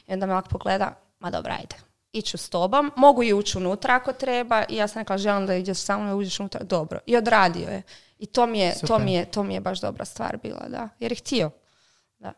I 0.06 0.12
onda 0.12 0.26
me 0.26 0.32
ovako 0.32 0.48
pogleda, 0.48 0.94
ma 1.20 1.30
dobra, 1.30 1.54
ajde. 1.60 1.76
Iću 2.12 2.38
s 2.38 2.48
tobom, 2.48 2.92
mogu 2.96 3.22
i 3.22 3.32
ući 3.32 3.58
unutra 3.58 3.94
ako 3.94 4.12
treba 4.12 4.64
i 4.68 4.76
ja 4.76 4.88
sam 4.88 5.00
rekla 5.00 5.18
želim 5.18 5.46
da 5.46 5.54
ideš 5.54 5.78
sa 5.78 5.98
mnom 5.98 6.10
i 6.10 6.14
uđeš 6.14 6.40
unutra, 6.40 6.64
dobro. 6.64 6.98
I 7.06 7.16
odradio 7.16 7.68
je. 7.68 7.82
I 8.18 8.26
to 8.26 8.46
mi 8.46 8.58
je, 8.58 8.74
to 8.86 8.98
mi 8.98 9.14
je, 9.14 9.24
to 9.24 9.42
mi 9.42 9.54
je 9.54 9.60
baš 9.60 9.80
dobra 9.80 10.04
stvar 10.04 10.38
bila, 10.42 10.68
da. 10.68 10.88
Jer 10.98 11.12
je 11.12 11.16
htio. 11.16 11.50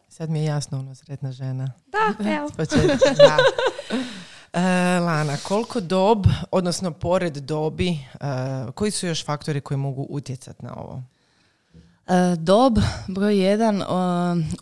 Sad 0.08 0.30
mi 0.30 0.38
je 0.38 0.44
jasno, 0.44 0.78
ono, 0.78 0.94
sretna 0.94 1.32
žena. 1.32 1.72
Da, 1.86 2.24
evo. 2.36 2.50
Da. 3.16 3.36
E, 4.52 5.00
Lana, 5.00 5.36
koliko 5.42 5.80
dob, 5.80 6.26
odnosno 6.50 6.90
pored 6.90 7.36
dobi, 7.36 7.88
e, 7.90 7.98
koji 8.74 8.90
su 8.90 9.06
još 9.06 9.24
faktori 9.24 9.60
koji 9.60 9.78
mogu 9.78 10.06
utjecati 10.10 10.64
na 10.64 10.74
ovo? 10.76 11.02
Dob, 12.38 12.78
broj 13.08 13.38
jedan, 13.38 13.82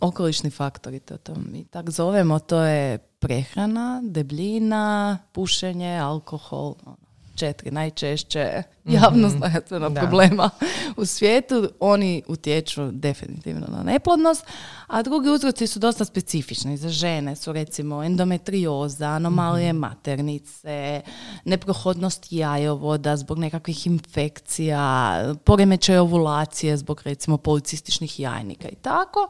okolišni 0.01 0.49
faktori, 0.49 0.99
to, 0.99 1.17
to 1.17 1.35
mi 1.35 1.65
tak 1.65 1.89
zovemo, 1.89 2.39
to 2.39 2.61
je 2.61 2.97
prehrana, 2.97 4.01
debljina, 4.03 5.17
pušenje, 5.31 5.97
alkohol, 5.97 6.75
ono, 6.85 7.04
četiri 7.35 7.71
najčešće 7.71 8.63
javno 8.85 9.29
znanstvena 9.29 9.89
problema 9.89 10.49
u 10.97 11.05
svijetu. 11.05 11.69
Oni 11.79 12.23
utječu 12.27 12.91
definitivno 12.91 13.67
na 13.67 13.83
neplodnost, 13.83 14.45
a 14.87 15.01
drugi 15.01 15.29
uzroci 15.29 15.67
su 15.67 15.79
dosta 15.79 16.05
specifični. 16.05 16.77
Za 16.77 16.89
žene 16.89 17.35
su 17.35 17.53
recimo 17.53 18.03
endometrioza, 18.03 19.07
anomalije 19.07 19.73
maternice, 19.73 21.01
neprohodnost 21.45 22.27
jajovoda 22.29 23.17
zbog 23.17 23.39
nekakvih 23.39 23.87
infekcija, 23.87 25.35
poremećaj 25.43 25.97
ovulacije 25.97 26.77
zbog 26.77 27.01
recimo 27.05 27.37
policističnih 27.37 28.19
jajnika 28.19 28.69
i 28.69 28.75
tako. 28.75 29.27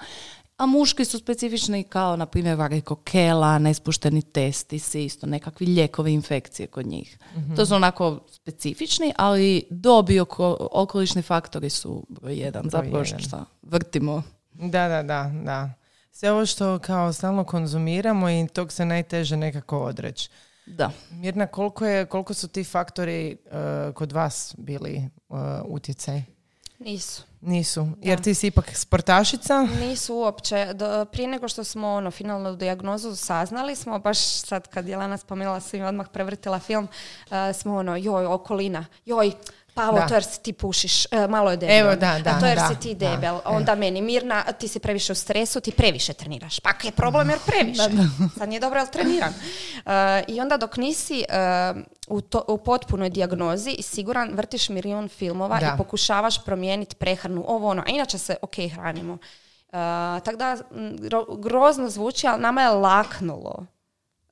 A 0.58 0.66
muški 0.66 1.06
su 1.06 1.18
specifični 1.18 1.84
kao, 1.84 2.16
na 2.16 2.26
primjer, 2.26 2.58
varikokela, 2.58 3.60
nespušteni 3.60 4.22
testisi, 4.22 5.06
isto 5.06 5.28
nekakvi 5.28 5.66
lijekovi 5.66 6.14
infekcije 6.14 6.68
kod 6.68 6.86
njih. 6.86 7.18
To 7.56 7.66
su 7.66 7.76
onako 7.76 8.20
specifični, 8.32 9.14
ali 9.18 9.64
dobi 9.70 10.20
oko, 10.20 10.68
okolišni 10.72 11.22
faktori 11.22 11.70
su 11.70 12.06
broj 12.10 12.36
jedan. 12.36 12.62
Broj 12.62 12.72
Zapravo 12.72 13.04
jedan. 13.04 13.20
šta 13.20 13.46
vrtimo. 13.62 14.24
Da, 14.54 14.88
da, 14.88 15.04
da, 15.04 15.32
da. 15.44 15.70
Sve 16.12 16.32
ovo 16.32 16.46
što 16.46 16.80
kao 16.80 17.14
stalno 17.14 17.44
konzumiramo 17.44 18.30
i 18.30 18.48
tog 18.54 18.72
se 18.72 18.86
najteže 18.86 19.38
nekako 19.38 19.80
odreći. 19.80 20.30
Da. 20.66 20.92
Mirna, 21.12 21.48
koliko, 21.48 21.86
je, 21.86 22.06
koliko 22.06 22.34
su 22.34 22.48
ti 22.48 22.64
faktori 22.64 23.32
e, 23.32 23.38
kod 23.94 24.12
vas 24.12 24.56
bili 24.58 24.96
e, 24.96 25.10
utjecaj? 25.66 26.22
Nisu. 26.80 27.24
Nisu. 27.46 27.88
Jer 28.02 28.22
ti 28.22 28.34
si 28.34 28.48
ipak 28.48 28.76
sportašica. 28.76 29.68
Nisu 29.80 30.16
uopće. 30.16 30.74
Do, 30.74 31.06
prije 31.06 31.28
nego 31.28 31.48
što 31.48 31.64
smo 31.64 31.94
ono, 31.94 32.12
finalnu 32.12 32.56
dijagnozu 32.56 33.16
saznali 33.16 33.76
smo, 33.76 34.00
baš 34.00 34.20
sad 34.20 34.68
kad 34.68 34.88
je 34.88 34.98
Lana 34.98 35.18
spomenula, 35.18 35.60
sam 35.60 35.80
im 35.80 35.86
odmah 35.86 36.08
prevrtila 36.14 36.60
film, 36.60 36.88
eh, 37.32 37.54
smo 37.54 37.76
ono, 37.76 37.96
joj, 37.96 38.26
okolina, 38.26 38.86
joj, 39.06 39.32
pa 39.76 39.90
ovo 39.90 40.00
Da. 40.00 40.08
to 40.08 40.14
jer 40.14 40.24
si 40.24 40.42
ti 40.42 40.54
pušiš, 40.54 41.06
eh, 41.06 41.28
malo 41.28 41.52
je 41.52 41.58
debel. 41.58 41.78
Evo, 41.78 41.96
da, 41.96 42.20
da, 42.24 42.30
A 42.30 42.40
to 42.40 42.46
jer 42.46 42.58
da, 42.58 42.68
si 42.68 42.80
ti 42.80 42.96
debel. 42.96 43.36
e. 43.36 43.40
Onda 43.46 43.76
meni 43.76 44.02
Mirna, 44.02 44.44
ti 44.44 44.68
si 44.68 44.80
previše 44.80 45.12
u 45.12 45.16
stresu, 45.16 45.60
ti 45.60 45.72
previše 45.72 46.14
treniraš. 46.14 46.60
Pa 46.60 46.70
je 46.84 46.92
problem 46.92 47.30
jer 47.30 47.40
previše. 47.46 47.82
Sad 48.38 48.50
nije 48.50 48.60
dobro, 48.60 48.80
jel 48.80 48.88
treniram. 48.88 49.34
Eh, 49.86 50.24
I 50.28 50.42
onda 50.42 50.58
dok 50.58 50.78
nisi 50.78 51.24
u, 52.08 52.22
to, 52.22 52.46
u 52.48 52.58
potpunoj 52.58 53.10
dijagnozi 53.10 53.72
i 53.72 53.82
siguran, 53.82 54.30
vrtiš 54.34 54.70
milijun 54.70 55.10
filmova 55.10 55.60
i 55.62 55.78
pokušavaš 55.78 56.46
promijeniti 56.46 56.96
prehranu, 56.96 57.44
ovo 57.48 57.70
ono, 57.70 57.82
a 57.82 57.90
inače 57.90 58.18
se 58.18 58.36
ok 58.42 58.56
hranimo. 58.74 59.14
Uh, 59.14 59.72
tako 60.24 60.38
da, 60.38 60.58
grozno 61.38 61.90
zvuči, 61.90 62.28
ali 62.28 62.42
nama 62.42 62.62
je 62.62 62.70
laknulo 62.70 63.66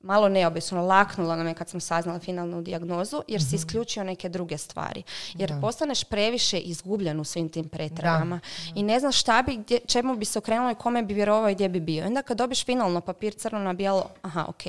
malo 0.04 0.28
neobično, 0.28 0.82
laknulo 0.86 1.36
nam 1.36 1.46
je 1.46 1.54
kad 1.54 1.68
sam 1.68 1.80
saznala 1.80 2.18
finalnu 2.18 2.62
dijagnozu, 2.62 3.22
jer 3.28 3.42
si 3.42 3.56
isključio 3.56 4.04
neke 4.04 4.28
druge 4.28 4.58
stvari. 4.58 5.02
Jer 5.34 5.60
postaneš 5.60 6.04
previše 6.04 6.58
izgubljen 6.58 7.20
u 7.20 7.24
svim 7.24 7.48
tim 7.48 7.68
pretragama. 7.68 8.40
I 8.74 8.82
ne 8.82 9.00
znaš 9.00 9.20
šta 9.20 9.42
bi, 9.42 9.56
gdje, 9.56 9.80
čemu 9.86 10.16
bi 10.16 10.24
se 10.24 10.38
okrenulo 10.38 10.70
i 10.70 10.74
kome 10.74 11.02
bi 11.02 11.14
vjerovao 11.14 11.50
i 11.50 11.54
gdje 11.54 11.68
bi 11.68 11.80
bio. 11.80 12.04
I 12.04 12.06
onda 12.06 12.22
kad 12.22 12.38
dobiš 12.38 12.64
finalno 12.64 13.00
papir 13.00 13.34
crno 13.34 13.58
na 13.58 13.72
bijelo, 13.72 14.10
aha, 14.22 14.44
ok, 14.48 14.62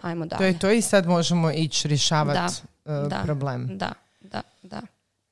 ajmo 0.00 0.26
dalje. 0.26 0.38
To 0.38 0.44
je 0.44 0.58
to 0.58 0.70
i 0.70 0.82
sad 0.82 1.06
možemo 1.06 1.50
ići 1.50 1.88
rješavati 1.88 2.54
Da, 2.84 3.20
problem. 3.24 3.68
Da, 3.72 3.92
da, 4.20 4.42
da. 4.62 4.80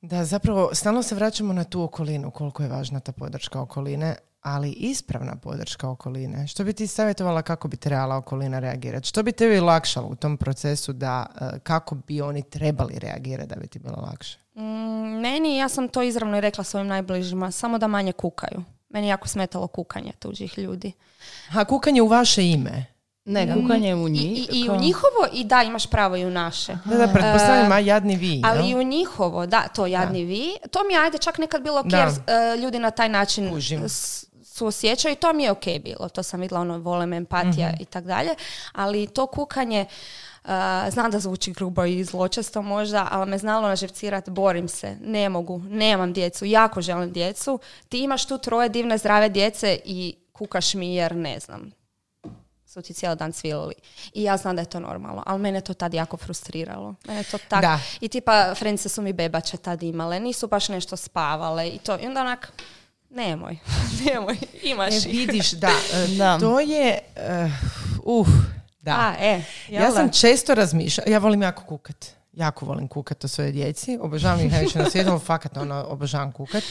Da, 0.01 0.25
zapravo 0.25 0.69
stalno 0.73 1.03
se 1.03 1.15
vraćamo 1.15 1.53
na 1.53 1.63
tu 1.63 1.81
okolinu, 1.81 2.31
koliko 2.31 2.63
je 2.63 2.69
važna 2.69 2.99
ta 2.99 3.11
podrška 3.11 3.61
okoline, 3.61 4.15
ali 4.41 4.71
ispravna 4.71 5.35
podrška 5.35 5.89
okoline. 5.89 6.47
Što 6.47 6.63
bi 6.63 6.73
ti 6.73 6.87
savjetovala 6.87 7.41
kako 7.41 7.67
bi 7.67 7.77
trebala 7.77 8.15
okolina 8.15 8.59
reagirati? 8.59 9.07
Što 9.07 9.23
bi 9.23 9.31
tebi 9.31 9.59
lakšalo 9.59 10.07
u 10.07 10.15
tom 10.15 10.37
procesu 10.37 10.93
da 10.93 11.25
e, 11.31 11.59
kako 11.59 11.95
bi 11.97 12.21
oni 12.21 12.43
trebali 12.43 12.99
reagirati 12.99 13.49
da 13.49 13.55
bi 13.55 13.67
ti 13.67 13.79
bilo 13.79 13.97
lakše? 13.97 14.37
Mm, 14.55 14.61
meni, 15.19 15.57
ja 15.57 15.69
sam 15.69 15.87
to 15.87 16.01
izravno 16.01 16.37
i 16.37 16.41
rekla 16.41 16.63
svojim 16.63 16.87
najbližima, 16.87 17.51
samo 17.51 17.77
da 17.77 17.87
manje 17.87 18.11
kukaju. 18.11 18.63
Meni 18.89 19.07
je 19.07 19.09
jako 19.09 19.27
smetalo 19.27 19.67
kukanje 19.67 20.11
tuđih 20.11 20.57
ljudi. 20.57 20.91
A 21.51 21.65
kukanje 21.65 22.01
u 22.01 22.07
vaše 22.07 22.45
ime. 22.45 22.85
Ne, 23.25 23.53
kukanje 23.53 23.95
u 23.95 24.09
njih. 24.09 24.49
i, 24.49 24.59
i 24.59 24.69
u 24.69 24.75
njihovo, 24.75 25.27
i 25.33 25.43
da, 25.43 25.63
imaš 25.63 25.87
pravo 25.87 26.15
i 26.15 26.25
u 26.25 26.31
naše. 26.31 26.77
Da, 26.85 26.97
da, 26.97 27.07
pretpostavljam, 27.07 27.71
a 27.71 27.79
jadni 27.79 28.15
vi. 28.15 28.41
Ali 28.45 28.69
i 28.69 28.75
u 28.75 28.83
njihovo, 28.83 29.45
da, 29.45 29.61
to 29.65 29.85
jadni 29.87 30.23
vi, 30.23 30.43
to 30.71 30.79
mi 30.83 30.93
je 30.93 30.99
ajde 30.99 31.17
čak 31.17 31.37
nekad 31.37 31.61
bilo 31.63 31.79
ok, 31.79 31.85
jer 31.91 32.07
e, 32.07 32.57
ljudi 32.57 32.79
na 32.79 32.91
taj 32.91 33.09
način 33.09 33.49
Kužim. 33.49 33.81
s- 33.81 34.25
suosjećaju 34.59 35.13
i 35.13 35.15
to 35.15 35.33
mi 35.33 35.43
je 35.43 35.51
ok 35.51 35.65
bilo. 35.83 36.09
To 36.09 36.23
sam 36.23 36.39
vidjela, 36.39 36.61
ono, 36.61 36.77
volem 36.79 37.13
empatija 37.13 37.67
Mhm. 37.69 37.81
i 37.81 37.85
tak 37.85 38.03
dalje. 38.05 38.35
Ali 38.73 39.07
to 39.07 39.27
kukanje, 39.27 39.85
znam 40.89 41.11
da 41.11 41.19
zvuči 41.19 41.53
grubo 41.53 41.85
i 41.85 42.03
zločesto 42.03 42.61
možda, 42.61 43.07
ali 43.11 43.29
me 43.29 43.37
znalo 43.37 43.67
naživcirat, 43.67 44.29
borim 44.29 44.67
se, 44.67 44.97
ne 45.01 45.29
mogu, 45.29 45.59
nemam 45.59 46.13
djecu, 46.13 46.45
jako 46.45 46.81
želim 46.81 47.11
djecu. 47.11 47.59
Ti 47.89 47.99
imaš 47.99 48.25
tu 48.25 48.37
troje 48.37 48.69
divne, 48.69 48.97
zdrave 48.97 49.29
djece 49.29 49.79
i 49.85 50.15
kukaš 50.33 50.73
mi 50.73 50.95
jer 50.95 51.15
ne 51.15 51.39
znam, 51.39 51.71
su 52.65 52.81
ti 52.81 52.93
cijeli 52.93 53.15
dan 53.15 53.31
cvilili. 53.31 53.73
I 54.13 54.23
ja 54.23 54.37
znam 54.37 54.55
da 54.55 54.61
je 54.61 54.69
to 54.69 54.79
normalno, 54.79 55.23
ali 55.25 55.39
mene 55.41 55.61
to 55.61 55.73
tad 55.73 55.93
jako 55.93 56.17
frustriralo. 56.17 56.95
Mene 57.07 57.23
to 57.23 57.37
tak... 57.47 57.61
Da. 57.61 57.79
I 58.01 58.07
tipa, 58.07 58.55
frenice 58.55 58.89
su 58.89 59.01
mi 59.01 59.13
bebače 59.13 59.57
tad 59.57 59.83
imale, 59.83 60.19
nisu 60.19 60.47
baš 60.47 60.69
nešto 60.69 60.95
spavale 60.97 61.67
i 61.69 61.77
to. 61.79 61.97
I 61.99 62.07
onda 62.07 62.21
onak, 62.21 62.51
nemoj, 63.09 63.57
nemoj, 64.05 64.37
imaš 64.63 65.05
E, 65.05 65.09
vidiš, 65.09 65.51
da, 65.51 65.67
e, 65.93 66.07
Da. 66.17 66.39
to 66.39 66.59
je, 66.59 66.99
uh, 68.03 68.27
uh, 68.27 68.27
da. 68.81 68.91
A, 68.91 69.15
e, 69.19 69.41
Ja 69.69 69.91
sam 69.91 70.11
često 70.11 70.55
razmišljala, 70.55 71.11
ja 71.11 71.19
volim 71.19 71.41
jako 71.41 71.63
kukat. 71.63 72.05
Jako 72.33 72.65
volim 72.65 72.87
kukat 72.87 73.23
o 73.23 73.27
svojoj 73.27 73.51
djeci. 73.51 73.97
Obožavam 74.01 74.39
ih 74.39 74.51
najviše 74.51 74.79
na 74.79 74.89
svijetu, 74.89 75.19
fakat 75.19 75.57
ono, 75.57 75.85
obožavam 75.89 76.31
kukat. 76.31 76.63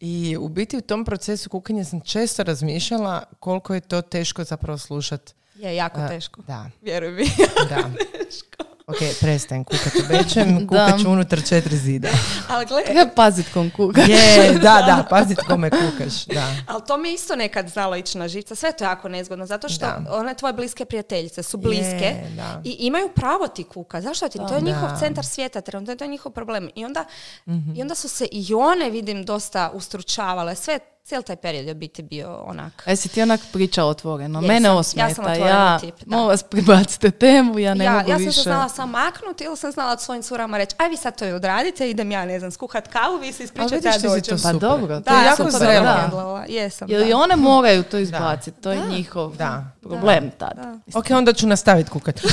I 0.00 0.36
u 0.40 0.48
biti 0.48 0.76
u 0.76 0.80
tom 0.80 1.04
procesu 1.04 1.50
kukanja 1.50 1.84
sam 1.84 2.00
često 2.00 2.42
razmišljala 2.42 3.22
koliko 3.40 3.74
je 3.74 3.80
to 3.80 4.02
teško 4.02 4.44
zapravo 4.44 4.78
slušat. 4.78 5.34
Je 5.54 5.76
jako 5.76 6.00
A, 6.00 6.08
teško. 6.08 6.42
Da, 6.42 6.70
Vjeruj 6.82 7.10
mi. 7.10 7.24
da. 7.68 7.90
Ok, 8.86 8.96
prestajem 9.20 9.64
kukat, 9.64 9.92
obećajem, 10.04 10.58
kukat 10.68 11.00
ću 11.00 11.10
unutar 11.10 11.44
četiri 11.44 11.76
zida. 11.76 12.08
ali 12.48 12.66
gle, 12.66 12.82
Treba 12.84 13.10
pazit 13.10 13.46
kom 13.48 13.70
kuka. 13.70 14.00
Je, 14.00 14.52
da, 14.52 14.58
da, 14.88 15.06
pazit 15.10 15.38
kome 15.40 15.70
kukaš, 15.70 16.24
da. 16.24 16.46
ali 16.66 16.82
to 16.86 16.96
mi 16.96 17.08
je 17.08 17.14
isto 17.14 17.36
nekad 17.36 17.68
znalo 17.68 17.96
ići 17.96 18.18
na 18.18 18.28
živce. 18.28 18.54
Sve 18.54 18.68
je 18.68 18.76
to 18.76 18.84
jako 18.84 19.08
nezgodno, 19.08 19.46
zato 19.46 19.68
što 19.68 19.80
Da. 19.80 20.02
one 20.10 20.34
tvoje 20.34 20.52
bliske 20.52 20.84
prijateljice 20.84 21.42
su 21.42 21.56
bliske 21.58 22.04
Je, 22.04 22.30
da. 22.36 22.60
i 22.64 22.70
imaju 22.70 23.08
pravo 23.08 23.48
ti 23.48 23.64
kuka. 23.64 24.00
Zašto 24.00 24.28
ti? 24.28 24.38
To 24.38 24.54
je 24.54 24.60
njihov 24.62 24.88
Da. 24.88 24.96
centar 24.96 25.24
svijeta, 25.24 25.60
trenutno 25.60 25.96
to 25.96 26.04
je 26.04 26.08
njihov 26.08 26.32
problem. 26.32 26.70
I 26.74 26.84
onda, 26.84 27.04
Mhm. 27.46 27.76
I 27.76 27.82
onda 27.82 27.94
su 27.94 28.08
se 28.08 28.26
i 28.26 28.54
one, 28.54 28.90
vidim, 28.90 29.24
dosta 29.24 29.70
ustručavale. 29.70 30.54
Sve, 30.54 30.78
cijeli 31.04 31.24
taj 31.24 31.36
period 31.36 31.66
je 31.66 31.74
biti 31.74 32.02
bio 32.02 32.34
onak. 32.36 32.82
A 32.86 32.90
jesi 32.90 33.08
ti 33.08 33.22
onak 33.22 33.40
priča 33.52 33.84
otvoreno? 33.84 34.38
Jesam. 34.38 34.48
Mene 34.48 34.68
Ja 34.68 34.74
osmeta. 34.74 35.14
sam 35.14 35.24
Ja, 35.38 35.78
tip, 35.78 35.94
da. 36.00 36.16
molim 36.16 36.28
vas 36.28 36.42
pribacite 36.42 37.10
temu, 37.10 37.58
ja 37.58 37.74
ne 37.74 37.84
ja, 37.84 37.92
mogu 37.92 38.10
ja 38.10 38.16
sam 38.16 38.24
više. 38.26 38.32
se 38.32 38.42
znala 38.42 38.68
sam 38.68 38.90
maknuti 38.90 39.44
ili 39.44 39.56
sam 39.56 39.72
znala 39.72 39.98
svojim 39.98 40.22
curama 40.22 40.58
reći 40.58 40.74
aj 40.78 40.88
vi 40.88 40.96
sad 40.96 41.18
to 41.18 41.26
i 41.26 41.32
odradite, 41.32 41.90
idem 41.90 42.10
ja, 42.10 42.24
ne 42.24 42.38
znam, 42.38 42.50
skuhat 42.50 42.88
kavu, 42.88 43.18
vi 43.18 43.32
se 43.32 43.44
ispričate, 43.44 43.80
ja 43.84 43.92
si 43.92 44.02
dođem. 44.02 44.22
Pa 44.32 44.38
super. 44.38 44.54
dobro, 44.60 45.00
to 45.00 45.10
je 45.10 45.16
ja 45.16 45.24
jako 45.24 45.36
sam 45.36 45.46
to 45.46 45.58
zrelo. 45.58 45.84
Da. 45.84 46.44
Jesam, 46.48 46.90
Jer 46.90 47.00
da. 47.00 47.06
i 47.06 47.12
one 47.12 47.36
moraju 47.36 47.82
to 47.82 47.98
izbaciti, 47.98 48.60
to 48.60 48.70
je 48.72 48.78
njihov 48.88 49.36
Da. 49.36 49.64
problem 49.82 50.30
tad. 50.30 50.58
Ok, 50.94 51.06
onda 51.10 51.32
ću 51.32 51.46
nastaviti 51.46 51.90
kukat. 51.90 52.20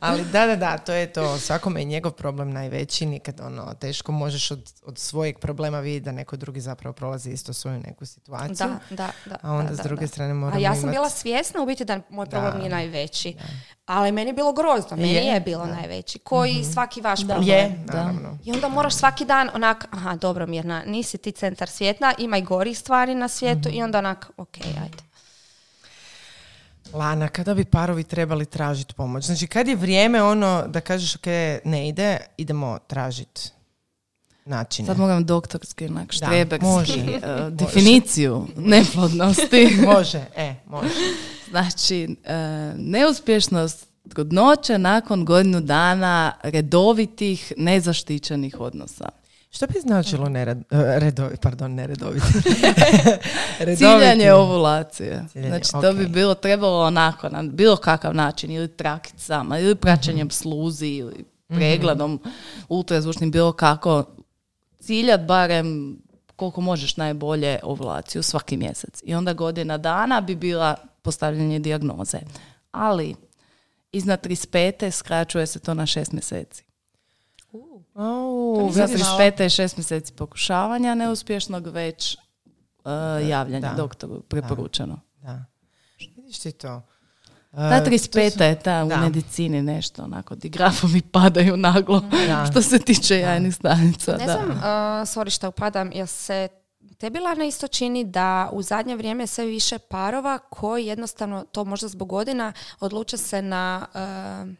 Ali 0.00 0.24
da, 0.24 0.46
da, 0.46 0.56
da, 0.56 0.78
to 0.78 0.92
je 0.92 1.12
to. 1.12 1.38
Svakome 1.38 1.80
je 1.80 1.84
njegov 1.84 2.12
problem 2.12 2.50
najveći. 2.50 3.06
Nikad 3.06 3.40
ono, 3.40 3.74
teško 3.74 4.12
možeš 4.12 4.50
od, 4.50 4.72
od 4.82 4.98
svojeg 4.98 5.38
problema 5.38 5.80
vidjeti 5.80 6.04
da 6.04 6.12
neko 6.12 6.36
drugi 6.36 6.60
zapravo 6.60 6.92
prolazi 6.92 7.30
isto 7.30 7.52
svoju 7.52 7.78
neku 7.78 8.06
situaciju. 8.06 8.56
Da, 8.56 8.78
da, 8.90 9.10
da. 9.26 9.36
A 9.42 9.52
onda 9.52 9.68
da, 9.68 9.74
s 9.74 9.78
da, 9.78 9.82
druge 9.82 10.00
da. 10.00 10.06
strane 10.06 10.34
moramo 10.34 10.58
A 10.58 10.62
ja 10.62 10.74
sam 10.74 10.82
imat- 10.82 10.90
bila 10.90 11.10
svjesna 11.10 11.62
u 11.62 11.66
biti 11.66 11.84
da 11.84 12.00
moj 12.10 12.26
problem 12.26 12.52
Da. 12.52 12.58
nije 12.58 12.70
najveći. 12.70 13.36
Ali 13.86 14.12
meni 14.12 14.30
je 14.30 14.34
bilo 14.34 14.52
grozno, 14.52 14.96
meni 14.96 15.12
Je, 15.12 15.24
je, 15.24 15.40
bilo 15.40 15.66
najveći. 15.66 16.18
Koji 16.18 16.64
svaki 16.64 17.00
vaš 17.00 17.20
problem. 17.20 17.48
Je, 17.48 17.82
Da. 17.86 17.94
naravno. 17.94 18.38
I 18.44 18.52
onda 18.52 18.68
moraš 18.68 18.94
svaki 18.94 19.24
dan 19.24 19.50
onak, 19.54 19.86
aha, 19.90 20.16
dobro 20.16 20.46
Mirna, 20.46 20.82
nisi 20.86 21.18
ti 21.18 21.32
centar 21.32 21.68
svijeta, 21.68 22.12
ima 22.18 22.36
i 22.38 22.42
gorih 22.42 22.78
stvari 22.78 23.14
na 23.14 23.28
svijetu 23.28 23.68
i 23.68 23.82
onda 23.82 23.98
onak, 23.98 24.30
ok, 24.36 24.56
ajde. 24.58 25.09
Lana, 26.92 27.28
kada 27.28 27.54
bi 27.54 27.64
parovi 27.64 28.04
trebali 28.04 28.46
tražiti 28.46 28.94
pomoć? 28.94 29.24
Znači, 29.24 29.46
kad 29.46 29.68
je 29.68 29.76
vrijeme 29.76 30.22
ono 30.22 30.64
da 30.68 30.80
kažeš 30.80 31.16
ok, 31.16 31.26
ne 31.64 31.88
ide, 31.88 32.18
idemo 32.36 32.78
tražiti 32.86 33.50
načine. 34.44 34.86
Sad 34.86 34.98
moram 34.98 35.24
doktorski, 35.24 35.86
onak, 35.86 36.12
štreberski, 36.12 36.66
može. 36.66 37.00
eh, 37.00 37.50
definiciju 37.50 38.46
neplodnosti. 38.56 39.68
Može, 39.94 40.24
e, 40.36 40.54
može. 40.66 40.94
Znači, 41.50 42.16
e, 42.24 42.36
neuspješnost 42.76 43.86
trudnoće 44.08 44.78
nakon 44.78 45.24
godinu 45.24 45.60
dana 45.60 46.32
redovitih, 46.42 47.52
nezaštićenih 47.56 48.60
odnosa. 48.60 49.08
Što 49.50 49.66
bi 49.66 49.80
značilo 49.80 50.28
nered, 50.28 50.58
e, 50.58 50.98
redovi, 50.98 51.36
pardon, 51.36 51.74
neredoviti? 51.74 52.26
Redoviti. 53.58 53.76
Ciljanje 53.76 54.32
ovulacije. 54.32 55.24
Ciljanje, 55.32 55.48
znači, 55.48 55.86
to 55.86 55.92
bi 55.92 56.06
bilo 56.06 56.34
trebalo 56.34 56.86
onako, 56.86 57.28
na 57.28 57.42
bilo 57.42 57.76
kakav 57.76 58.14
način, 58.14 58.50
ili 58.50 58.68
trakicama, 58.68 59.58
ili 59.58 59.74
praćenjem 59.74 60.30
sluzi, 60.30 60.88
ili 60.88 61.24
pregledom 61.48 62.20
ultrazvučnim, 62.68 63.30
bilo 63.30 63.52
kako. 63.52 64.04
Ciljat 64.80 65.20
barem 65.20 65.98
koliko 66.36 66.60
možeš 66.60 66.96
najbolje 66.96 67.58
ovulaciju 67.62 68.22
svaki 68.22 68.56
mjesec. 68.56 69.02
I 69.04 69.14
onda 69.14 69.32
godina 69.32 69.78
dana 69.78 70.20
bi 70.20 70.34
bila 70.34 70.76
postavljanje 71.02 71.58
dijagnoze. 71.58 72.18
Ali, 72.72 73.14
iznad 73.92 74.26
35. 74.26 74.90
skraćuje 74.90 75.46
se 75.46 75.58
to 75.58 75.74
na 75.74 75.86
šest 75.86 76.12
mjeseci. 76.12 76.69
Vidiš. 77.94 78.76
35. 78.76 79.40
je 79.40 79.50
šest 79.50 79.76
mjeseci 79.76 80.12
pokušavanja 80.12 80.94
neuspješnog, 80.94 81.66
već 81.66 82.16
uh, 82.84 83.28
javljanje 83.28 83.68
da. 83.68 83.74
doktoru 83.76 84.20
preporučeno. 84.20 85.00
Da. 85.22 85.44
Vidiš 86.16 86.38
ti 86.38 86.52
to? 86.52 86.82
Ta 87.52 87.76
E, 87.76 87.84
35. 87.84 88.42
je 88.42 88.60
ta 88.60 88.84
u 88.84 88.88
da. 88.88 88.96
medicini 88.96 89.62
nešto, 89.62 90.02
onako, 90.02 90.34
di 90.34 90.48
grafovi 90.48 91.02
padaju 91.12 91.56
naglo 91.56 92.00
Da. 92.26 92.46
što 92.50 92.62
se 92.62 92.78
tiče 92.78 93.18
jajnih 93.18 93.54
stanica. 93.54 94.16
Ne 94.16 94.26
da. 94.26 94.32
znam, 94.32 94.50
uh, 94.50 94.62
sorry 95.06 95.30
što 95.30 95.48
upadam, 95.48 95.92
jel 95.92 96.06
se 96.06 96.48
tebi 96.98 97.18
Lana 97.18 97.44
isto 97.44 97.68
čini 97.68 98.04
da 98.04 98.50
u 98.52 98.62
zadnje 98.62 98.96
vrijeme 98.96 99.26
sve 99.26 99.44
više 99.44 99.78
parova 99.78 100.38
koji 100.38 100.86
jednostavno, 100.86 101.44
to 101.52 101.64
možda 101.64 101.88
zbog 101.88 102.08
godina, 102.08 102.52
odluče 102.80 103.16
se 103.16 103.42
na 103.42 103.86
uh, 103.94 104.50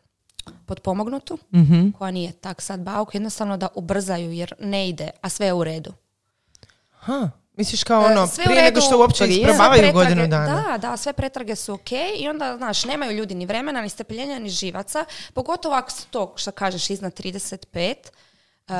potpomognutu, 0.66 1.38
Mhm. 1.52 1.90
koja 1.90 2.10
nije 2.10 2.32
tak 2.32 2.60
sad 2.60 2.80
bauk, 2.80 3.14
jednostavno 3.14 3.56
da 3.56 3.68
ubrzaju 3.74 4.32
jer 4.32 4.54
ne 4.58 4.88
ide, 4.88 5.10
a 5.20 5.28
sve 5.28 5.46
je 5.46 5.52
u 5.52 5.64
redu. 5.64 5.92
Ha, 6.92 7.30
misliš 7.54 7.84
kao 7.84 8.00
ono, 8.02 8.22
E, 8.22 8.26
sve 8.26 8.44
u 8.44 8.46
prije 8.46 8.62
nego 8.62 8.80
što 8.80 8.98
uopće 8.98 9.26
isprobavaju 9.26 9.58
Sve 9.74 9.82
pretrage- 9.82 9.92
godinu 9.94 10.26
dana. 10.28 10.62
Da, 10.62 10.78
da, 10.80 10.96
sve 10.96 11.12
pretrage 11.12 11.56
su 11.56 11.74
ok 11.74 11.90
i 12.16 12.28
onda, 12.28 12.56
znaš, 12.56 12.84
nemaju 12.84 13.12
ljudi 13.12 13.34
ni 13.34 13.46
vremena, 13.46 13.82
ni 13.82 13.88
strpljenja, 13.88 14.38
ni 14.38 14.48
živaca, 14.50 15.04
pogotovo 15.34 15.74
ako 15.74 15.90
su 15.90 16.06
to, 16.06 16.32
što 16.36 16.50
kažeš, 16.52 16.90
iznad 16.90 17.14
35. 17.14 17.94
Uh, 18.68 18.74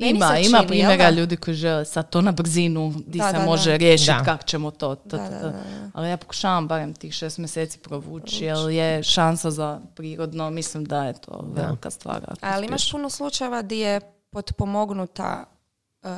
meni 0.00 0.10
Ima, 0.10 0.28
se 0.28 0.42
ima 0.42 0.58
čini, 0.58 0.68
primjera 0.68 1.04
jel 1.04 1.14
ljudi 1.14 1.36
koji 1.36 1.54
žele 1.54 1.84
sad 1.84 2.10
to 2.10 2.20
na 2.20 2.32
brzinu 2.32 2.94
di 3.06 3.18
Da, 3.18 3.30
se 3.30 3.38
da, 3.38 3.44
može 3.44 3.76
riješiti 3.76 4.24
kako 4.24 4.44
ćemo 4.44 4.70
to. 4.70 4.94
to, 4.94 5.16
Da, 5.16 5.16
to, 5.16 5.32
da, 5.32 5.40
to. 5.40 5.46
da, 5.46 5.52
da. 5.52 5.90
Ali 5.94 6.08
ja 6.08 6.16
pokušavam 6.16 6.68
barem 6.68 6.94
tih 6.94 7.12
šest 7.14 7.38
mjeseci 7.38 7.78
provući, 7.78 8.44
jer 8.44 8.56
je 8.70 9.02
šansa 9.02 9.50
za 9.50 9.80
prirodno, 9.94 10.50
mislim 10.50 10.84
da 10.84 11.04
je 11.04 11.12
to 11.12 11.44
velika 11.54 11.90
stvar. 11.90 12.36
Ali 12.40 12.66
imaš 12.66 12.90
puno 12.90 13.10
slučajeva 13.10 13.62
gdje 13.62 13.76
je 13.76 14.00
potpomognuta 14.30 15.44
uh, 16.02 16.10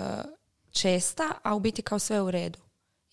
česta, 0.71 1.25
a 1.43 1.55
u 1.55 1.61
biti 1.61 1.83
kao 1.83 1.99
sve 1.99 2.21
u 2.21 2.31
redu. 2.31 2.64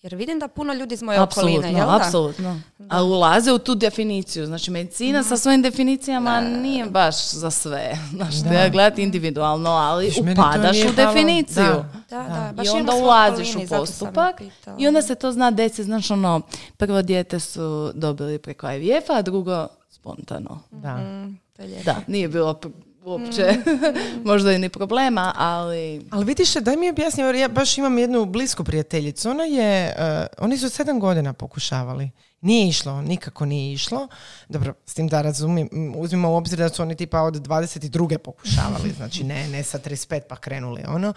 Jer 0.02 0.14
vidim 0.14 0.38
da 0.38 0.48
puno 0.48 0.74
ljudi 0.74 0.94
iz 0.94 1.02
moje 1.02 1.20
okoline, 1.20 1.72
jel 1.72 1.86
da? 1.86 1.96
Apsolutno, 1.96 2.60
A 2.88 3.02
ulaze 3.02 3.52
u 3.52 3.58
tu 3.58 3.74
definiciju. 3.74 4.46
Znači, 4.46 4.70
medicina 4.70 5.22
sa 5.22 5.36
svojim 5.36 5.62
definicijama 5.62 6.40
nije 6.40 6.86
baš 6.86 7.30
za 7.30 7.50
sve. 7.50 7.98
Znači, 8.16 8.42
treba 8.42 8.68
gledati 8.68 9.02
individualno, 9.02 9.70
ali 9.70 10.06
Viš, 10.06 10.18
upadaš 10.18 10.76
u 10.84 10.92
definiciju. 10.96 11.64
Da. 11.64 11.88
Da, 12.10 12.22
da, 12.22 12.52
baš 12.56 12.66
I 12.66 12.70
onda 12.70 12.94
ulaziš 12.94 13.48
okolini, 13.48 13.66
u 13.66 13.78
postupak 13.78 14.42
i 14.78 14.88
onda 14.88 15.02
se 15.02 15.14
to 15.14 15.32
zna 15.32 15.50
desiti, 15.50 15.84
znaš 15.84 16.10
ono, 16.10 16.40
prvo 16.76 17.02
dijete 17.02 17.40
su 17.40 17.92
dobili 17.94 18.38
preko 18.38 18.70
IVF-a, 18.70 19.12
a 19.12 19.22
drugo 19.22 19.66
spontano. 19.90 20.60
Da. 20.70 20.96
Mm, 20.96 21.40
to 21.56 21.62
je 21.62 21.68
lijepo. 21.68 21.84
Da, 21.84 21.96
nije 22.06 22.28
bilo 22.28 22.60
uopće 23.04 23.54
možda 24.24 24.52
i 24.52 24.58
ni 24.58 24.68
problema, 24.68 25.32
ali 25.36 26.06
Ali 26.10 26.24
vidiš, 26.24 26.54
daj 26.54 26.76
mi 26.76 26.90
objasni, 26.90 27.24
jer 27.24 27.34
ja 27.34 27.48
baš 27.48 27.78
imam 27.78 27.98
jednu 27.98 28.24
blisku 28.24 28.64
prijateljicu. 28.64 29.30
Ona 29.30 29.44
je, 29.44 29.94
eh, 29.98 30.26
oni 30.38 30.58
su 30.58 30.68
sedam 30.68 31.00
godina 31.00 31.32
pokušavali. 31.32 32.10
Nije 32.40 32.68
išlo, 32.68 33.02
nikako 33.02 33.44
nije 33.44 33.72
išlo. 33.72 34.08
Dobro, 34.48 34.74
s 34.86 34.94
tim 34.94 35.08
da 35.08 35.22
razumijem, 35.22 35.68
m, 35.72 35.94
uzmimo 35.96 36.30
u 36.30 36.34
obzir 36.34 36.58
da 36.58 36.68
su 36.68 36.82
oni 36.82 36.94
tipa 36.94 37.20
od 37.20 37.34
22. 37.34 38.18
pokušavali, 38.18 38.90
znači 38.96 39.24
ne, 39.24 39.48
ne 39.48 39.62
sa 39.62 39.78
35 39.78 40.20
pa 40.28 40.36
krenuli 40.36 40.82
ono. 40.88 41.08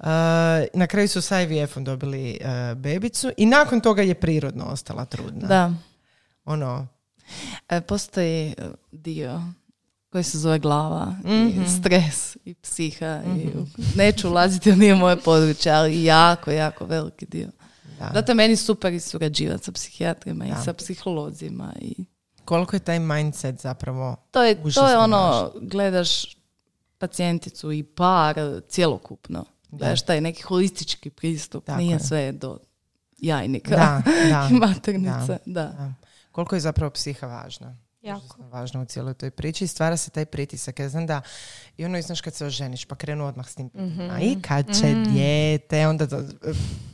Eh, 0.00 0.04
na 0.74 0.86
kraju 0.86 1.08
su 1.08 1.22
sa 1.22 1.40
IVF-om 1.40 1.84
dobili 1.84 2.38
eh, 2.40 2.74
bebicu 2.74 3.30
i 3.36 3.46
nakon 3.46 3.80
toga 3.80 4.02
je 4.02 4.14
prirodno 4.14 4.64
ostala 4.64 5.04
trudna. 5.04 5.48
da. 5.48 5.72
Ono, 6.44 6.86
E, 7.68 7.80
postoji 7.80 8.54
dio 8.92 9.40
koji 10.10 10.24
se 10.24 10.38
zove 10.38 10.58
glava 10.58 11.06
Mhm. 11.20 11.62
i 11.62 11.68
stres 11.70 12.36
i 12.44 12.54
psiha 12.54 13.22
i 13.28 13.50
neću 13.94 14.28
ulaziti 14.28 14.72
nije 14.72 14.94
moje 14.94 15.16
područje, 15.16 15.72
ali 15.72 16.04
jako, 16.04 16.50
jako 16.50 16.84
veliki 16.84 17.26
dio. 17.26 17.48
da. 17.98 18.10
Zato 18.14 18.32
je 18.32 18.36
meni 18.36 18.56
super 18.56 18.92
i 18.92 19.00
surađivati 19.00 19.64
sa 19.64 19.72
psihijatrima 19.72 20.44
Da. 20.44 20.50
i 20.52 20.64
sa 20.64 20.72
psiholozima 20.72 21.72
i 21.80 21.94
Koliko 22.44 22.76
je 22.76 22.80
taj 22.80 22.98
mindset 23.00 23.60
zapravo 23.60 24.16
to 24.30 24.42
je, 24.42 24.62
to 24.64 24.88
je 24.88 24.98
ono, 24.98 25.16
važno. 25.18 25.52
gledaš 25.62 26.36
pacijenticu 26.98 27.72
i 27.72 27.82
par 27.82 28.36
cjelokupno. 28.68 29.44
Gledaš 29.70 30.02
taj 30.02 30.20
neki 30.20 30.42
holistički 30.42 31.10
pristup, 31.10 31.64
Tako 31.64 31.78
nije 31.78 31.92
je. 31.92 32.00
sve 32.00 32.32
do 32.32 32.58
jajnika 33.18 33.70
Da, 33.70 34.02
da. 34.30 34.48
i 34.50 34.54
maternice. 34.54 35.10
Da. 35.26 35.38
Da. 35.46 35.64
Da. 35.64 35.94
Koliko 36.32 36.54
je 36.54 36.60
zapravo 36.60 36.90
psiha 36.90 37.26
važna. 37.26 37.76
Jako. 38.02 38.20
Užasno 38.20 38.48
važno 38.48 38.82
u 38.82 38.86
cijeloj 38.86 39.14
toj 39.14 39.30
priči 39.30 39.64
i 39.64 39.68
stvara 39.68 39.96
se 39.96 40.10
taj 40.10 40.24
pritisak. 40.24 40.78
Ja 40.78 40.88
znam 40.88 41.06
da 41.06 41.20
i 41.76 41.84
ono, 41.84 42.02
znaš, 42.02 42.20
kad 42.20 42.34
se 42.34 42.46
oženiš 42.46 42.84
pa 42.84 42.94
krenu 42.94 43.26
odmah 43.26 43.48
s 43.48 43.54
tim 43.54 43.68
pitanjima. 43.68 44.20
I 44.20 44.42
kad 44.42 44.66
će 44.74 44.94
dijete, 45.06 45.86
onda 45.86 46.06
to, 46.06 46.22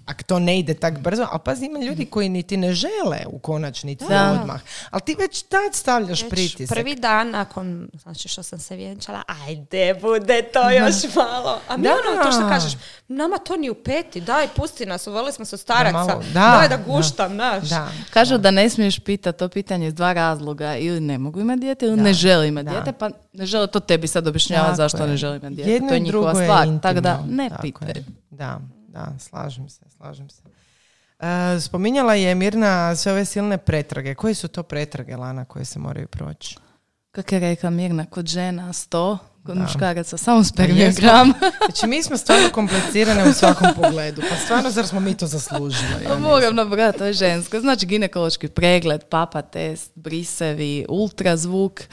ako 0.06 0.22
to 0.22 0.38
ne 0.38 0.58
ide 0.58 0.74
tak 0.74 0.98
brzo, 0.98 1.26
ali 1.30 1.40
pazi, 1.44 1.66
ima 1.66 1.78
ljudi 1.78 2.06
koji 2.06 2.28
niti 2.28 2.56
ne 2.56 2.72
žele 2.72 3.18
u 3.26 3.38
konačnici 3.38 4.04
Da. 4.08 4.32
odmah. 4.32 4.60
Ali 4.90 5.02
ti 5.02 5.14
već 5.14 5.42
tad 5.42 5.74
stavljaš 5.74 6.22
Već 6.22 6.30
pritisak. 6.30 6.76
Prvi 6.76 6.94
dan 6.94 7.30
nakon, 7.30 7.90
znači 7.94 8.28
što 8.28 8.42
sam 8.42 8.58
se 8.58 8.76
vjenčala, 8.76 9.22
ajde, 9.46 9.94
bude 9.94 10.42
to 10.44 10.70
još 10.70 11.14
malo. 11.16 11.60
A 11.68 11.76
mi 11.76 11.82
Da. 11.82 11.90
ono, 11.92 12.24
to 12.24 12.32
što 12.32 12.40
kažeš, 12.40 12.72
nama 13.08 13.38
to 13.38 13.56
ni 13.56 13.70
u 13.70 13.74
peti, 13.74 14.20
daj, 14.20 14.48
pusti 14.48 14.86
nas, 14.86 15.06
uveli 15.06 15.32
smo 15.32 15.44
se 15.44 15.56
staraca, 15.56 15.92
malo- 15.98 16.22
da, 16.24 16.40
daj 16.52 16.68
da 16.68 16.76
da. 16.76 16.82
guštam, 16.84 17.36
naš. 17.36 17.68
Da. 17.68 17.88
Kažu 18.10 18.38
da 18.38 18.50
ne 18.50 18.70
smiješ 18.70 18.98
pitati 18.98 19.38
to 19.38 19.48
pitanje 19.48 19.86
iz 19.86 19.94
dva 19.94 20.12
razloga. 20.12 20.76
Ili 20.96 21.06
ne 21.06 21.18
mogu 21.18 21.40
imati 21.40 21.60
dijete 21.60 21.86
ili 21.86 21.96
Da. 21.96 22.02
ne 22.02 22.12
žele 22.14 22.48
imati 22.48 22.68
dijete, 22.70 22.92
pa 22.92 23.10
ne 23.32 23.46
žele 23.46 23.66
to 23.66 23.80
tebi 23.80 24.06
sad 24.06 24.26
objašnjavati 24.26 24.66
Tako 24.66 24.76
zašto 24.76 25.02
je. 25.02 25.08
ne 25.08 25.16
žele 25.16 25.36
imati 25.36 25.54
dijete. 25.54 25.70
Jedno 25.72 25.88
to 25.88 25.94
je 25.94 26.00
njihova 26.00 26.30
je 26.30 26.46
stvar. 26.46 26.68
Tako 26.82 27.00
da 27.00 27.24
ne 27.28 27.48
Tako. 27.48 27.84
Da, 28.30 28.60
da, 28.88 29.12
slažem 29.18 29.68
se, 29.68 29.80
slažem 29.96 30.28
se. 30.30 30.42
E, 31.20 31.60
spominjala 31.60 32.14
je 32.14 32.34
Mirna 32.34 32.96
sve 32.96 33.12
ove 33.12 33.24
silne 33.24 33.58
pretrage. 33.58 34.14
Koje 34.14 34.34
su 34.34 34.48
to 34.48 34.62
pretrage, 34.62 35.16
Lana, 35.16 35.44
koje 35.44 35.64
se 35.64 35.78
moraju 35.78 36.06
proći? 36.08 36.56
Kako 37.10 37.34
je 37.34 37.40
rekla 37.40 37.70
Mirna, 37.70 38.06
kod 38.06 38.26
žena 38.26 38.72
100, 38.72 38.90
kod 38.92 39.18
Da. 39.18 39.18
Muškaraca 39.54 40.16
samo 40.16 40.44
spermiogram. 40.44 41.32
Znači, 41.66 41.86
mi 41.86 42.02
smo 42.02 42.16
stvarno 42.16 42.48
komplicirane 42.50 43.24
u 43.24 43.32
svakom 43.32 43.68
pogledu. 43.74 44.22
Pa 44.22 44.36
stvarno, 44.36 44.70
zar 44.70 44.86
smo 44.86 45.00
mi 45.00 45.14
to 45.14 45.26
zaslužili? 45.26 46.04
Ja 46.04 46.08
ne 46.10 46.20
Moram 46.20 46.54
nabrati, 46.54 46.98
to 46.98 47.04
je 47.04 47.12
žensko. 47.12 47.60
Znači 47.60 47.86
ginekološki 47.86 48.48
pregled, 48.48 49.04
papa 49.04 49.42
test, 49.42 49.92
brisevi, 49.94 50.86
ultrazvuk, 50.88 51.80
eh, 51.80 51.86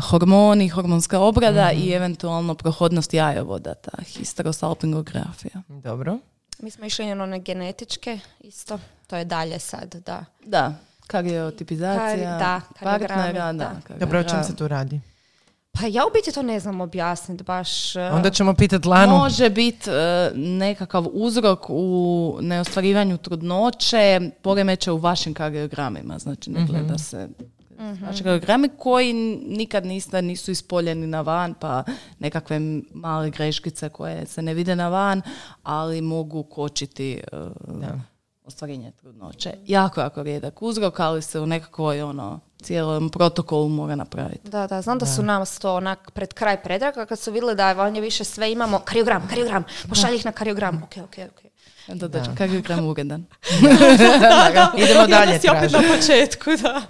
hormoni, 0.00 0.68
hormonska 0.68 1.20
obrada 1.20 1.68
Mhm. 1.68 1.78
i 1.78 1.90
eventualno 1.90 2.54
prohodnost 2.54 3.14
jajovoda, 3.14 3.74
ta 3.74 4.02
histerosalpingografija. 4.04 5.62
Dobro. 5.68 6.18
Mi 6.58 6.70
smo 6.70 6.86
išli 6.86 7.06
na 7.06 7.24
one 7.24 7.38
genetičke, 7.38 8.18
isto, 8.40 8.78
to 9.06 9.16
je 9.16 9.24
dalje 9.24 9.58
sad, 9.58 9.94
da. 9.96 10.24
Da, 10.42 10.74
kariotipizacija, 11.06 12.30
Kar- 12.30 12.38
da, 12.38 12.60
partnera, 12.82 13.52
da. 13.52 13.72
da. 13.88 13.96
Dobro, 13.96 14.20
o 14.20 14.24
čem 14.24 14.44
se 14.44 14.56
tu 14.56 14.68
radi? 14.68 15.00
Pa 15.80 15.86
ja 15.86 16.06
u 16.06 16.10
biti 16.14 16.32
to 16.32 16.42
ne 16.42 16.60
znam 16.60 16.80
objasniti 16.80 17.44
baš. 17.44 17.96
uh, 17.96 18.02
Onda 18.12 18.30
ćemo 18.30 18.54
pitati 18.54 18.88
Lanu. 18.88 19.16
Može 19.16 19.50
biti 19.50 19.90
e, 19.90 20.30
nekakav 20.34 21.06
uzrok 21.12 21.66
u 21.68 22.38
neostvarivanju 22.40 23.18
trudnoće, 23.18 24.20
poremeće 24.42 24.92
u 24.92 24.96
vašim 24.96 25.34
kariogramima. 25.34 26.18
Znači, 26.18 26.50
ne 26.50 26.66
gleda 26.66 26.98
se 26.98 27.28
vaši 28.02 28.22
kariogrami 28.22 28.68
koji 28.78 29.12
nikad 29.48 29.86
niste, 29.86 30.22
nisu 30.22 30.50
ispoljeni 30.50 31.06
na 31.06 31.20
van, 31.20 31.54
pa 31.54 31.84
nekakve 32.18 32.60
male 32.94 33.30
greškice 33.30 33.88
koje 33.88 34.26
se 34.26 34.42
ne 34.42 34.54
vide 34.54 34.76
na 34.76 34.88
van, 34.88 35.22
ali 35.62 36.00
mogu 36.00 36.42
kočiti 36.42 37.12
e, 37.12 37.20
Da. 37.66 38.00
ostvarenje 38.44 38.92
trudnoće. 38.92 39.52
Jako, 39.66 40.00
jako 40.00 40.22
rijedak 40.22 40.62
uzrok, 40.62 41.00
ali 41.00 41.22
se 41.22 41.40
u 41.40 41.46
nekakvoj 41.46 42.02
ono, 42.02 42.40
cijelom 42.62 43.10
protokolu 43.10 43.68
mora 43.68 43.94
napraviti. 43.94 44.48
Da, 44.48 44.66
da, 44.66 44.82
znam 44.82 44.98
da, 44.98 45.06
su 45.06 45.22
nam 45.22 45.44
to 45.60 45.74
onak 45.74 46.10
pred 46.10 46.34
kraj 46.34 46.62
predraga 46.62 47.06
kad 47.06 47.18
su 47.18 47.32
vidjeli 47.32 47.54
da 47.54 47.72
vanje 47.72 48.00
više 48.00 48.24
sve 48.24 48.52
imamo 48.52 48.78
kariogram, 48.78 49.28
kariogram, 49.28 49.64
pošalji 49.88 50.16
ih 50.16 50.24
na 50.24 50.32
kariogram. 50.32 50.82
Ok, 50.82 50.96
ok, 51.04 51.18
ok. 51.30 51.48
Da, 51.94 52.08
da, 52.08 52.34
kariogram 52.38 52.86
uredan. 52.86 53.24
Idemo 54.84 55.06
dalje 55.06 55.40
si 55.40 55.48
opet 55.48 55.72
na 55.72 55.82
početku, 55.96 56.50
da. 56.62 56.82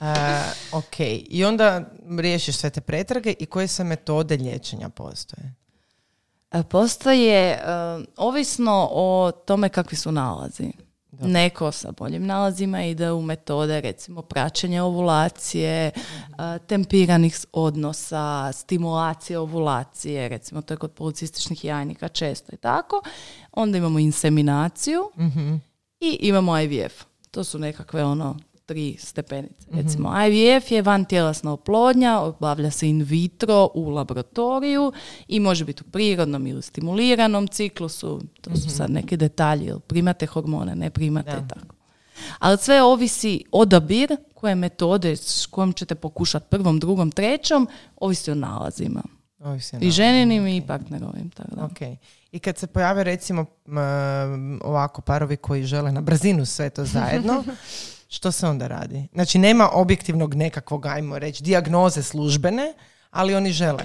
E, 0.00 0.42
ok, 0.72 1.00
i 1.28 1.44
onda 1.44 1.82
riješiš 2.18 2.56
sve 2.56 2.70
te 2.70 2.80
pretrage 2.80 3.34
i 3.38 3.46
koje 3.46 3.68
sve 3.68 3.84
metode 3.84 4.36
liječenja 4.36 4.88
postoje? 4.88 5.54
E, 6.52 6.62
Postoje, 6.62 7.52
e, 7.52 7.60
ovisno 8.16 8.88
o 8.90 9.32
tome 9.46 9.68
kakvi 9.68 9.96
su 9.96 10.12
nalazi. 10.12 10.72
Neko 11.20 11.72
sa 11.72 11.92
boljim 11.92 12.26
nalazima 12.26 12.84
ide 12.84 13.12
u 13.12 13.22
metode 13.22 13.80
recimo 13.80 14.22
praćenja 14.22 14.84
ovulacije, 14.84 15.86
e, 15.86 15.92
tempiranih 16.66 17.36
odnosa, 17.52 18.52
stimulacije 18.52 19.38
ovulacije, 19.38 20.28
recimo 20.28 20.62
to 20.62 20.74
je 20.74 20.78
kod 20.78 20.92
policističnih 20.92 21.64
jajnika 21.64 22.08
često 22.08 22.54
i 22.54 22.56
tako. 22.56 23.02
Onda 23.52 23.78
imamo 23.78 23.98
inseminaciju 23.98 25.10
i 26.00 26.18
imamo 26.20 26.58
IVF. 26.58 27.04
To 27.30 27.44
su 27.44 27.58
nekakve 27.58 28.04
ono 28.04 28.36
tri 28.72 28.96
stepenice. 28.98 29.66
Recimo 29.72 30.12
IVF 30.26 30.70
je 30.70 30.82
van 30.82 31.04
tjelesna 31.04 31.52
oplodnja, 31.52 32.20
obavlja 32.20 32.70
se 32.70 32.88
in 32.88 33.02
vitro 33.02 33.68
u 33.74 33.90
laboratoriju 33.90 34.92
i 35.28 35.40
može 35.40 35.64
biti 35.64 35.82
u 35.86 35.90
prirodnom 35.90 36.46
ili 36.46 36.62
stimuliranom 36.62 37.46
ciklusu. 37.46 38.20
To 38.40 38.56
su 38.56 38.70
sad 38.70 38.90
neki 38.90 39.16
detalji, 39.16 39.66
jel 39.66 39.78
primate 39.78 40.26
hormone, 40.26 40.74
ne 40.74 40.90
primate 40.90 41.30
i 41.30 41.48
tako. 41.48 41.74
Ali 42.38 42.58
sve 42.58 42.82
ovisi 42.82 43.44
odabir 43.52 44.16
koje 44.34 44.54
metode 44.54 45.16
s 45.16 45.46
kojom 45.46 45.72
ćete 45.72 45.94
pokušati 45.94 46.46
prvom, 46.50 46.78
drugom, 46.78 47.10
trećom, 47.10 47.68
ovisi 47.96 48.30
o 48.30 48.34
nalazima. 48.34 49.02
Ovisi 49.38 49.76
o 49.76 49.78
I 49.82 49.90
ženinim 49.90 50.46
i 50.46 50.66
partnerovim. 50.66 51.30
Tako 51.30 51.56
da. 51.56 51.64
Ok. 51.64 51.98
I 52.32 52.38
kad 52.38 52.58
se 52.58 52.66
pojave 52.66 53.04
recimo 53.04 53.46
ovako 54.62 55.02
parovi 55.02 55.36
koji 55.36 55.64
žele 55.64 55.92
na 55.92 56.00
brzinu 56.00 56.46
sve 56.46 56.70
to 56.70 56.84
zajedno, 56.84 57.44
što 58.16 58.32
se 58.32 58.46
onda 58.46 58.66
radi? 58.66 59.08
Znači 59.12 59.38
nema 59.38 59.68
objektivnog 59.72 60.34
nekakvog, 60.34 60.86
ajmo 60.86 61.18
reći, 61.18 61.42
dijagnoze 61.42 62.02
službene, 62.02 62.74
ali 63.10 63.34
oni 63.34 63.52
žele. 63.52 63.84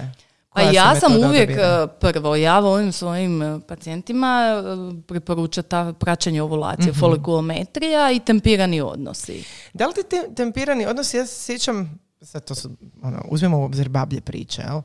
Pa 0.54 0.62
ja 0.62 0.94
sam 0.96 1.12
uvijek 1.16 1.50
odabira? 1.50 1.82
e, 1.84 2.12
prvo, 2.12 2.36
ja 2.36 2.58
volim 2.58 2.92
svojim 2.92 3.42
e, 3.42 3.60
pacijentima 3.68 4.42
e, 4.46 5.02
preporučati 5.02 5.68
ta 5.68 5.92
praćenje 5.92 6.42
ovulacije, 6.42 6.90
Mhm. 6.90 7.00
folikulometrija 7.00 8.10
i 8.10 8.20
tempirani 8.20 8.80
odnosi. 8.80 9.44
Da 9.72 9.86
li 9.86 9.94
ti 9.94 10.00
te, 10.10 10.34
tempirani 10.34 10.86
odnosi, 10.86 11.16
ja 11.16 11.26
se 11.26 11.42
sjećam, 11.44 11.98
sad 12.22 12.44
to 12.44 12.54
su, 12.54 12.70
ono, 13.02 13.24
uzmemo 13.28 13.58
u 13.58 13.64
obzir 13.64 13.88
bablje 13.88 14.20
priče, 14.20 14.62
jel? 14.62 14.80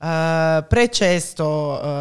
Uh, 0.00 0.06
prečesto, 0.64 1.46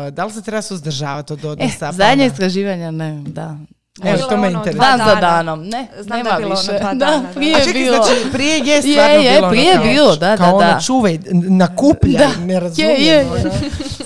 uh, 0.08 0.14
da 0.14 0.26
li 0.26 0.32
se 0.32 0.42
treba 0.42 0.62
suzdržavati 0.64 1.34
od 1.34 1.44
E, 1.44 1.48
odnosa? 1.48 1.80
pa 1.82 1.92
zadnje 1.92 2.26
istraživanja, 2.26 2.92
ne, 2.92 3.24
da. 3.26 3.56
Evo, 4.04 4.16
Bilo 4.16 4.28
to 4.28 4.38
me 4.38 4.44
je 4.44 4.50
ono 4.50 4.58
interesira. 4.60 4.86
dva 4.88 4.98
Dan 4.98 5.08
za 5.08 5.16
danom, 5.18 5.60
ne, 5.62 5.88
Znam 5.94 6.08
da 6.10 6.16
nema 6.18 6.30
je 6.30 6.36
bilo 6.38 6.50
ono 6.50 6.60
više. 6.62 6.72
dva 6.74 6.90
Da, 6.90 7.06
dana, 7.06 7.22
da. 7.24 7.28
prije 7.30 7.56
A 7.56 7.58
je 7.58 7.66
čekaj, 7.66 7.82
bilo. 7.82 7.96
znači 7.98 8.32
prije 8.32 8.58
je 8.58 8.82
stvarno 8.84 9.14
Je, 9.14 9.24
je, 9.24 9.32
bilo 9.32 9.40
ono 9.40 9.50
prije 9.50 9.66
je 9.66 9.76
kao- 9.76 9.84
bilo, 9.84 10.16
da, 10.16 10.38
kao 10.38 10.48
da, 10.50 10.56
ono 10.58 10.68
da. 10.68 10.80
čuvaj, 10.80 11.20
nakupljaj, 11.34 12.28
Da. 12.28 12.46
ne 12.46 12.60
razumijem. 12.60 12.96
Je, 12.98 13.06
je, 13.06 13.26
ono. 13.26 13.52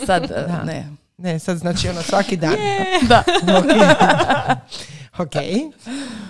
Sad, 0.06 0.24
e, 0.24 0.46
ne. 0.66 0.88
Ne, 1.18 1.40
sad 1.40 1.58
znači 1.58 1.90
ono 1.90 2.02
svaki 2.02 2.38
dan. 2.38 2.56
Da. 3.04 3.24
Ok. 3.50 3.66
ok, 5.20 5.34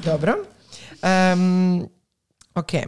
dobro. 0.03 0.33
Um, 1.33 1.81
ok. 2.55 2.73
Um, 2.73 2.87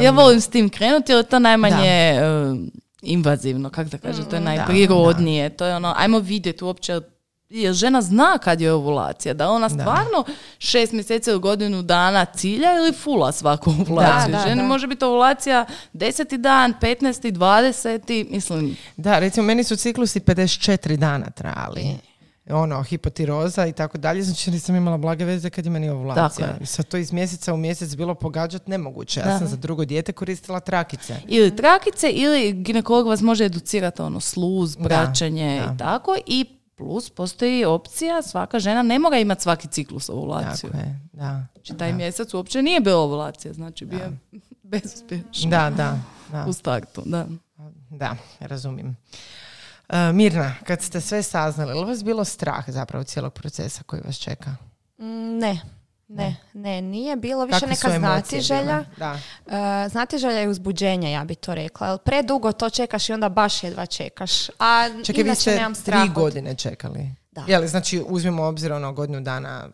Ja 0.00 0.10
volim 0.12 0.40
s 0.40 0.48
tim 0.48 0.68
krenuti, 0.68 1.12
jer 1.12 1.18
je 1.18 1.22
to 1.24 1.38
najmanje 1.38 2.14
uh, 2.14 2.58
invazivno, 3.02 3.70
kako 3.70 3.90
da 3.90 3.98
kažem, 3.98 4.24
to 4.24 4.36
je 4.36 4.40
Mm, 4.40 4.44
najprirodnije. 4.44 5.48
To 5.50 5.66
je 5.66 5.76
ono, 5.76 5.94
ajmo 5.96 6.18
vidjeti 6.18 6.64
uopće 6.64 7.00
jer 7.50 7.74
žena 7.74 8.02
zna 8.02 8.38
kad 8.38 8.60
je 8.60 8.72
ovulacija, 8.72 9.34
da 9.34 9.50
ona 9.50 9.68
stvarno 9.68 10.24
šest 10.58 10.92
mjeseci 10.92 11.30
ili 11.30 11.40
godinu 11.40 11.82
dana 11.82 12.24
cilja 12.24 12.76
ili 12.76 12.92
fula 12.92 13.32
svaku 13.32 13.70
ovulaciju. 13.70 14.32
da, 14.32 14.42
Ženi 14.46 14.62
da. 14.62 14.68
može 14.68 14.86
biti 14.86 15.04
ovulacija 15.04 15.66
deseti 15.92 16.38
dan, 16.38 16.74
15. 16.80 17.32
20. 17.32 18.30
mislim, 18.30 18.76
Da, 18.96 19.18
recimo 19.18 19.46
meni 19.46 19.64
su 19.64 19.76
ciklusi 19.76 20.20
54 20.20 20.96
dana 20.96 21.30
trajali. 21.30 21.96
Ono, 22.50 22.82
hipotiroza 22.82 23.66
i 23.66 23.72
tako 23.72 23.98
dalje, 23.98 24.22
znači 24.22 24.50
nisam 24.50 24.76
imala 24.76 24.96
blage 24.96 25.24
veze 25.24 25.50
kad 25.50 25.64
je 25.64 25.70
meni 25.70 25.88
ovulacija. 25.88 26.56
I 26.60 26.66
sad 26.66 26.88
to 26.88 26.96
iz 26.96 27.12
mjeseca 27.12 27.54
u 27.54 27.56
mjesec 27.56 27.96
bilo 27.96 28.14
pogađati 28.14 28.70
nemoguće. 28.70 29.20
Ja 29.20 29.38
sam 29.38 29.46
za 29.46 29.56
drugo 29.56 29.84
dijete 29.84 30.12
koristila 30.12 30.60
trakice. 30.60 31.16
ili 31.26 31.56
trakice 31.56 32.10
ili 32.10 32.52
ginekolog 32.52 33.06
vas 33.06 33.20
može 33.20 33.44
educirati 33.44 34.02
ono 34.02 34.20
sluz, 34.20 34.76
praćenje 34.76 35.62
da. 35.66 35.74
i 35.74 35.78
tako 35.78 36.16
i 36.26 36.44
plus 36.76 37.10
postoji 37.10 37.64
opcija 37.64 38.22
svaka 38.22 38.58
žena 38.58 38.82
ne 38.82 38.98
mora 38.98 39.18
imati 39.18 39.42
svaki 39.42 39.68
ciklus 39.68 40.08
ovulaciju. 40.08 40.70
Tako 40.70 40.82
je, 40.82 41.00
da. 41.12 41.46
Znači 41.54 41.74
taj 41.78 41.92
mjesec 41.92 42.34
uopće 42.34 42.62
nije 42.62 42.80
bilo 42.80 42.98
ovulacija, 43.02 43.52
znači 43.52 43.84
bio 43.84 43.98
je 43.98 44.18
bezuspješan 44.70 45.50
Da, 45.50 45.70
da, 45.76 45.98
da. 46.32 46.44
u 46.48 46.52
startu, 46.52 47.02
da. 47.04 47.26
Da, 47.90 48.16
razumijem. 48.40 48.96
E, 49.88 50.12
Mirna, 50.12 50.54
kad 50.64 50.82
ste 50.82 51.00
sve 51.00 51.22
saznali, 51.22 51.70
je 51.70 51.74
li 51.74 51.86
vas 51.86 52.04
bilo 52.04 52.24
strah 52.24 52.64
zapravo 52.66 53.04
cijelog 53.04 53.32
procesa 53.32 53.82
koji 53.82 54.02
vas 54.02 54.16
čeka? 54.16 54.50
Mm, 54.98 55.38
Ne, 55.38 55.60
ne, 56.08 56.36
ne, 56.54 56.82
nije 56.82 57.16
bilo 57.16 57.44
više 57.44 57.60
Kakve 57.60 57.68
neka 57.68 57.98
znatiželja. 57.98 58.84
Da. 58.96 59.12
Uh, 59.46 59.52
znatiželja 59.90 60.42
i 60.42 60.48
uzbuđenja, 60.48 61.08
ja 61.08 61.24
bi 61.24 61.34
to 61.34 61.54
rekla. 61.54 61.88
Jer 61.88 61.98
predugo 61.98 62.52
to 62.52 62.70
čekaš 62.70 63.08
i 63.08 63.12
onda 63.12 63.28
baš 63.28 63.64
jedva 63.64 63.86
čekaš. 63.86 64.48
A 64.58 64.88
Čekaj, 65.04 65.22
vi 65.24 65.34
ste 65.34 65.54
nemam 65.54 65.74
tri 65.74 65.96
od- 65.98 66.12
godine 66.12 66.54
čekali. 66.54 67.10
Da. 67.30 67.66
Znači, 67.66 68.04
uzmemo 68.06 68.44
obzir 68.44 68.72
ono 68.72 68.92
godinu 68.92 69.20
dana 69.20 69.68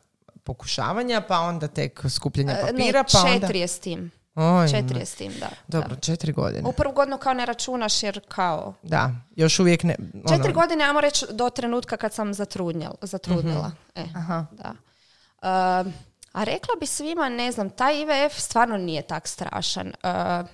pokušavanja, 0.45 1.21
pa 1.21 1.41
onda 1.41 1.69
tek 1.69 2.03
skupljanja 2.09 2.53
E, 2.53 2.61
papira, 2.61 2.77
ne, 2.99 3.05
pa 3.13 3.19
onda... 3.21 3.41
četiri 3.41 3.59
je 3.59 3.69
s 3.69 3.79
tim. 3.79 4.11
Oj, 4.35 4.69
Četiri 4.69 4.99
je 4.99 5.07
s 5.07 5.15
tim, 5.15 5.33
da. 5.41 5.49
Dobro, 5.69 5.97
četiri 5.97 6.33
godine. 6.33 6.63
da. 6.63 6.69
U 6.69 6.73
prvu 6.73 6.93
godinu 6.93 7.19
kao 7.19 7.35
ne 7.35 7.47
računaš 7.47 8.03
jer 8.03 8.21
kao... 8.29 8.75
Da, 8.83 9.11
još 9.37 9.59
uvijek 9.59 9.83
ne... 9.83 9.97
Četiri 10.29 10.53
ono, 10.53 10.61
godine, 10.61 10.85
ajmo 10.85 11.01
reći, 11.01 11.27
do 11.31 11.51
trenutka 11.51 11.97
kad 11.97 12.13
sam 12.13 12.35
zatrudnjala. 12.35 12.95
zatrudnila. 13.01 13.73
E, 13.95 14.05
da. 14.51 14.71
Um, 14.71 15.93
a 16.33 16.45
rekla 16.45 16.75
bi 16.81 16.87
svima, 16.87 17.29
ne 17.29 17.53
znam, 17.53 17.71
taj 17.71 18.01
IVF 18.01 18.39
stvarno 18.39 18.77
nije 18.77 19.03
tak 19.03 19.29
strašan. 19.29 19.87
Uh, 19.87 20.49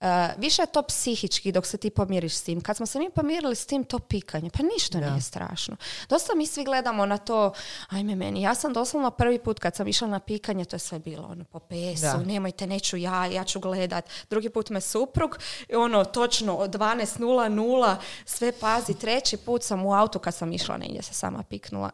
uh, 0.00 0.06
više 0.38 0.62
je 0.62 0.66
to 0.66 0.82
psihički 0.82 1.52
dok 1.52 1.66
se 1.66 1.76
ti 1.76 1.90
pomiriš 1.90 2.34
s 2.34 2.42
tim. 2.42 2.60
Kad 2.60 2.76
smo 2.76 2.86
se 2.86 2.98
mi 2.98 3.10
pomirili 3.10 3.56
s 3.56 3.66
tim, 3.66 3.84
to 3.84 3.98
pikanje, 3.98 4.50
pa 4.50 4.62
ništa 4.74 5.00
nije 5.00 5.20
strašno. 5.20 5.76
Dosta 6.08 6.34
mi 6.34 6.46
svi 6.46 6.64
gledamo 6.64 7.06
na 7.06 7.18
to, 7.18 7.52
ajme 7.88 8.14
meni, 8.14 8.42
ja 8.42 8.54
sam 8.54 8.72
doslovno 8.72 9.10
prvi 9.10 9.38
put 9.38 9.58
kad 9.58 9.76
sam 9.76 9.88
išla 9.88 10.08
na 10.08 10.20
pikanje, 10.20 10.64
to 10.64 10.76
je 10.76 10.80
sve 10.80 10.98
bilo 10.98 11.28
ono 11.30 11.44
po 11.44 11.58
pesu, 11.58 12.02
Da. 12.02 12.16
nemojte, 12.16 12.66
neću 12.66 12.96
ja, 12.96 13.26
ja 13.26 13.44
ću 13.44 13.60
gledat. 13.60 14.04
Drugi 14.30 14.50
put 14.50 14.70
me 14.70 14.80
suprug, 14.80 15.38
ono, 15.74 16.04
točno 16.04 16.54
od 16.56 16.70
12.00, 16.70 17.96
sve 18.24 18.52
pazi. 18.52 18.94
Treći 18.94 19.36
put 19.36 19.62
sam 19.62 19.84
u 19.86 19.94
autu 19.94 20.18
kad 20.18 20.34
sam 20.34 20.52
išla 20.52 20.76
negdje 20.76 21.02
se 21.02 21.14
sama 21.14 21.42
piknula. 21.42 21.90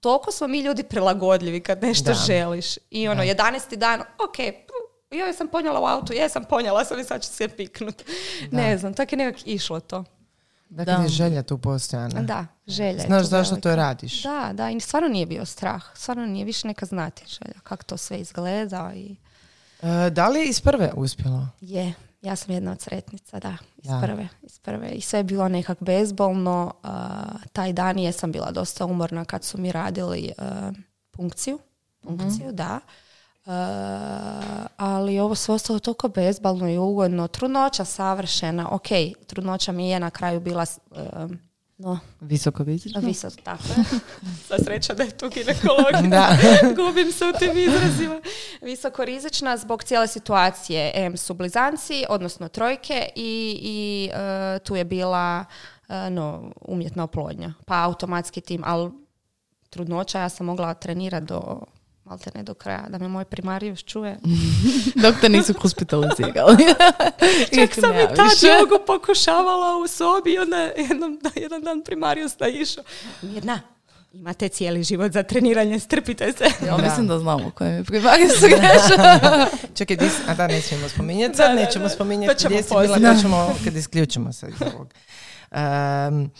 Toliko 0.00 0.32
smo 0.32 0.46
mi 0.46 0.60
ljudi 0.60 0.82
prilagodljivi 0.82 1.60
kad 1.60 1.82
nešto 1.82 2.04
Da. 2.04 2.14
želiš. 2.14 2.66
I 2.90 3.08
ono, 3.08 3.22
11. 3.22 3.76
dan, 3.76 4.00
ok, 4.00 4.36
joj 5.12 5.32
sam 5.32 5.48
ponijela 5.48 5.80
u 5.80 5.86
autu, 5.86 6.12
jesam 6.12 6.44
ponijela 6.44 6.84
sam 6.84 7.00
i 7.00 7.04
sad 7.04 7.22
ću 7.22 7.28
se 7.28 7.48
piknut. 7.48 8.02
Ne 8.50 8.78
znam, 8.78 8.94
tako 8.94 9.14
je 9.14 9.18
nekak 9.18 9.46
išlo 9.46 9.80
to. 9.80 10.04
Dakle, 10.68 10.94
Da. 10.94 11.02
je 11.02 11.08
želja 11.08 11.42
tu 11.42 11.58
postojana. 11.58 12.22
Da, 12.22 12.46
želja 12.66 12.88
je 12.92 13.00
Znaš 13.00 13.22
tu 13.22 13.28
zašto 13.28 13.54
velika. 13.54 13.68
to 13.70 13.76
radiš? 13.76 14.22
Da, 14.22 14.50
da, 14.52 14.70
i 14.70 14.80
stvarno 14.80 15.08
nije 15.08 15.26
bio 15.26 15.44
strah. 15.44 15.82
Stvarno 15.94 16.26
nije 16.26 16.44
više 16.44 16.68
neka 16.68 16.86
znati 16.86 17.24
želja. 17.28 17.60
Kako 17.62 17.84
to 17.84 17.96
sve 17.96 18.18
izgleda 18.18 18.92
i... 18.94 19.16
E, 19.82 20.10
da 20.10 20.28
li 20.28 20.38
je 20.40 20.46
iz 20.46 20.60
prve 20.60 20.92
uspjelo? 20.94 21.48
Je, 21.60 21.92
ja 22.22 22.36
sam 22.36 22.54
jedna 22.54 22.72
od 22.72 22.80
sretnica, 22.80 23.38
da, 23.38 23.56
iz 23.76 23.90
Da. 23.90 24.00
prve, 24.02 24.28
iz 24.42 24.58
prve. 24.58 24.90
I 24.90 25.00
sve 25.00 25.18
je 25.18 25.24
bilo 25.24 25.48
nekak 25.48 25.78
bezbolno. 25.80 26.74
a, 26.82 27.14
taj 27.52 27.72
dan 27.72 27.98
jesam 27.98 28.32
bila 28.32 28.50
dosta 28.50 28.84
umorna 28.84 29.24
kad 29.24 29.44
su 29.44 29.58
mi 29.58 29.72
radili 29.72 30.32
a, 30.38 30.72
punkciju. 31.10 31.58
Punkciju, 32.00 32.52
da. 32.52 32.80
A, 33.50 34.66
ali 34.76 35.20
ovo 35.20 35.34
sve 35.34 35.54
ostalo 35.54 35.78
toliko 35.78 36.08
bezbolno 36.08 36.70
i 36.70 36.78
ugodno. 36.78 37.28
Trudnoća 37.28 37.84
savršena. 37.84 38.68
Ok, 38.70 38.88
trudnoća 39.26 39.72
mi 39.72 39.90
je 39.90 40.00
na 40.00 40.10
kraju 40.10 40.40
bila 40.40 40.66
a, 40.90 41.28
no, 41.78 41.98
Visoko 42.20 42.64
rizično. 42.64 43.00
visok, 43.00 43.32
tako 43.42 43.62
je. 43.68 43.84
Sva 44.46 44.58
sreća 44.58 44.94
da 44.94 45.02
je 45.02 45.10
tu 45.10 45.28
ginekolog. 45.28 46.10
Da. 46.10 46.36
Gubim 46.76 47.12
se 47.12 47.24
u 47.24 47.38
tim 47.38 47.58
izrazima. 47.58 48.20
Visoko 48.62 49.04
rizična 49.04 49.56
zbog 49.56 49.84
cijele 49.84 50.06
situacije. 50.06 50.92
M 50.94 51.16
su 51.16 51.34
blizanci, 51.34 52.04
odnosno 52.08 52.48
trojke 52.48 53.08
i, 53.16 53.60
i 53.62 54.10
e, 54.14 54.58
tu 54.58 54.76
je 54.76 54.84
bila 54.84 55.44
e, 55.88 56.10
no, 56.10 56.52
umjetna 56.60 57.04
oplodnja. 57.04 57.54
Pa 57.66 57.82
automatski 57.82 58.40
tim, 58.40 58.62
ali 58.66 58.90
trudnoća 59.70 60.20
ja 60.20 60.28
sam 60.28 60.46
mogla 60.46 60.74
trenirati 60.74 61.26
do 61.26 61.60
malte 62.10 62.30
ne 62.34 62.42
do 62.42 62.54
kraja, 62.54 62.86
da 62.88 62.98
me 62.98 63.08
moj 63.08 63.24
primarijus 63.24 63.82
čuje. 63.82 64.18
Dok 65.02 65.14
te 65.20 65.28
nisu 65.28 65.54
hospitalizirali. 65.54 66.56
Čak 67.54 67.74
sam 67.74 67.90
i 67.92 68.06
tad 68.06 68.26
više. 68.26 68.46
jogu 68.48 68.84
pokušavala 68.86 69.76
u 69.76 69.88
sobi 69.88 70.30
i 70.30 70.38
onda 70.38 70.56
jednom, 70.56 71.18
da, 71.22 71.30
jedan 71.36 71.62
dan 71.62 71.82
primarijus 71.82 72.36
da 72.36 72.48
išao. 72.48 72.84
Mirna, 73.22 73.60
imate 74.12 74.48
cijeli 74.48 74.82
život 74.82 75.12
za 75.12 75.22
treniranje, 75.22 75.78
strpite 75.80 76.32
se. 76.32 76.44
Ja 76.66 76.76
Da. 76.76 76.82
mislim 76.82 77.06
da 77.06 77.18
znamo 77.18 77.50
koje 77.50 77.70
mi 77.72 77.84
primari 77.84 78.28
su 78.30 78.46
greše. 78.48 78.94
Čekaj, 79.74 79.96
di 79.96 80.08
si- 80.08 80.22
a 80.26 80.34
da, 80.34 80.46
ne 80.46 80.60
smijemo 80.60 80.88
spominjati, 80.88 81.30
Da, 81.30 81.36
sad 81.36 81.48
da, 81.48 81.54
nećemo 81.56 81.82
da. 81.82 81.88
spominjati 81.88 82.38
ćemo 82.38 82.50
gdje 82.50 82.62
si 82.62 82.68
bila, 82.70 82.86
poslije. 82.86 83.14
to 83.14 83.20
ćemo 83.22 83.54
kad 83.64 83.76
isključimo 83.76 84.32
se 84.32 84.46
iz 84.48 84.62
ovog. 84.68 84.94
Em, 85.50 86.30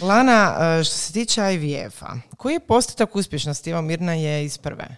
Lana, 0.00 0.56
e, 0.60 0.84
što 0.84 0.94
se 0.94 1.12
tiče 1.12 1.42
IVF-a, 1.54 2.16
koji 2.36 2.52
je 2.52 2.60
postotak 2.60 3.16
uspješnosti? 3.16 3.70
Evo, 3.70 3.82
Mirna 3.82 4.12
je 4.14 4.44
iz 4.44 4.58
prve. 4.58 4.96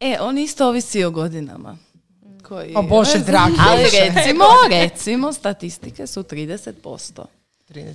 E, 0.00 0.16
on 0.20 0.38
isto 0.38 0.68
ovisi 0.68 1.04
o 1.04 1.10
godinama. 1.10 1.76
Koji, 2.48 2.72
O 2.76 2.82
Bože 2.82 3.18
dragi. 3.18 3.54
Ali 3.68 3.82
recimo, 3.82 4.44
recimo, 4.70 5.32
statistike 5.32 6.06
su 6.06 6.22
30%. 6.22 7.24
30%. 7.68 7.94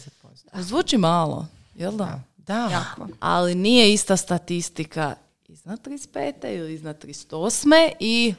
Zvuči 0.53 0.97
malo, 0.97 1.47
jel 1.75 1.91
da? 1.91 2.21
Da. 2.37 2.69
Jako. 2.71 3.07
Ali 3.19 3.55
nije 3.55 3.93
ista 3.93 4.17
statistika 4.17 5.15
iznad 5.47 5.87
35. 5.87 6.57
ili 6.57 6.73
iznad 6.73 7.05
38. 7.05 7.91
i 7.99 8.33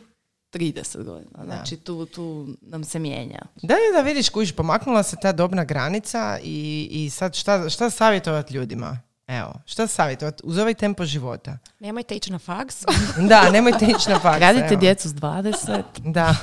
30 0.52 1.04
godina. 1.04 1.44
Znači 1.44 1.76
tu, 1.76 2.06
tu 2.06 2.48
nam 2.62 2.84
se 2.84 2.98
mijenja. 2.98 3.40
Da, 3.62 3.74
da, 3.74 3.96
da, 3.96 4.02
vidiš, 4.02 4.28
kužiš, 4.28 4.52
pomaknula 4.52 5.02
se 5.02 5.16
ta 5.22 5.32
dobna 5.32 5.64
granica 5.64 6.38
i, 6.42 6.88
i 6.90 7.10
sad 7.10 7.34
šta, 7.34 7.68
šta 7.70 7.90
savjetovati 7.90 8.54
ljudima? 8.54 8.98
Evo, 9.30 9.52
šta 9.66 9.86
savjetovati? 9.86 10.42
Uz 10.46 10.58
ovaj 10.58 10.74
tempo 10.74 11.04
života. 11.04 11.58
Nemojte 11.80 12.14
ići 12.14 12.32
na 12.32 12.38
faks. 12.38 12.84
Da, 13.30 13.50
nemojte 13.50 13.84
ići 13.84 14.10
na 14.10 14.18
faks. 14.18 14.40
Radite 14.40 14.66
evo. 14.66 14.80
djecu 14.80 15.08
s 15.08 15.12
20. 15.12 15.82
Da, 16.04 16.34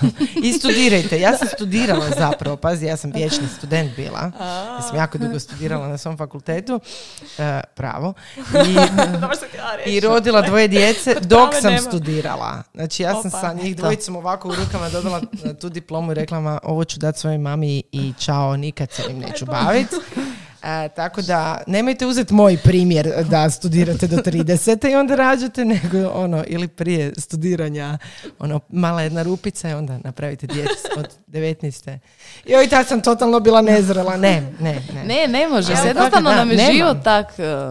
i 0.44 0.54
studirajte. 0.54 1.20
Ja 1.20 1.38
sam 1.38 1.48
studirala 1.48 2.10
zapravo, 2.18 2.58
pazi, 2.58 2.86
ja 2.86 2.98
sam 2.98 3.12
vječni 3.12 3.48
student 3.58 3.96
bila. 3.96 4.32
Ja 4.76 4.82
sam 4.82 4.96
jako 4.96 5.18
dugo 5.18 5.40
studirala 5.40 5.88
na 5.88 5.98
svom 5.98 6.18
fakultetu, 6.18 6.80
e, 7.38 7.62
pravo. 7.76 8.14
I, 8.68 8.76
I 9.96 10.00
rodila 10.00 10.42
dvoje 10.42 10.68
djece 10.68 11.16
dok 11.22 11.54
sam 11.62 11.74
nema. 11.74 11.90
studirala. 11.90 12.64
Znači 12.74 13.04
ja 13.04 13.12
sam 13.22 13.28
Opa, 13.28 13.42
sa 13.42 13.54
njih 13.54 13.76
dvojicom 13.76 14.16
ovako 14.16 14.50
u 14.50 14.56
rukama 14.56 14.90
dobila 14.90 15.22
e, 15.46 15.54
tu 15.54 15.70
diplomu 15.70 16.12
i 16.12 16.16
rekla 16.16 16.40
ma 16.40 16.60
ovo 16.64 16.84
ću 16.84 17.00
dati 17.00 17.20
svojoj 17.20 17.38
mami 17.38 17.84
i 17.92 18.14
čao, 18.20 18.58
nikad 18.58 18.92
se 18.92 19.04
im 19.10 19.20
neću 19.20 19.46
baviti. 19.46 19.96
E, 20.64 20.90
tako 20.90 21.22
da 21.22 21.62
nemojte 21.68 22.06
uzeti 22.06 22.34
moj 22.34 22.58
primjer 22.58 23.26
da 23.30 23.50
studirate 23.50 24.08
do 24.08 24.18
30. 24.18 24.92
i 24.92 24.96
onda 24.96 25.16
rađate, 25.16 25.66
nego 25.66 26.10
ono, 26.10 26.44
ili 26.48 26.68
prije 26.68 27.14
studiranja, 27.18 27.98
ono, 28.40 28.60
mala 28.70 29.02
jedna 29.02 29.24
rupica 29.24 29.70
i 29.70 29.74
onda 29.74 30.00
napravite 30.04 30.48
djecu 30.48 30.88
od 30.98 31.08
19. 31.28 31.98
Joj, 32.46 32.68
tad 32.70 32.88
sam 32.88 33.02
totalno 33.02 33.40
bila 33.40 33.62
nezrela. 33.62 34.18
Ne, 34.18 34.42
ne, 34.60 34.82
ne. 34.94 35.04
Ne, 35.06 35.28
ne 35.28 35.48
može. 35.48 35.72
Ja, 35.72 35.78
se. 35.78 35.88
Jednostavno 35.88 36.30
nam 36.32 36.52
je 36.52 36.74
život 36.74 36.98
tak 37.04 37.28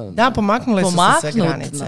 uh, 0.09 0.15
Da, 0.15 0.31
pomaknule 0.31 0.83
su 0.83 0.91
se 0.91 0.97
sve 1.21 1.33
pomaknut. 1.33 1.49
granice. 1.49 1.85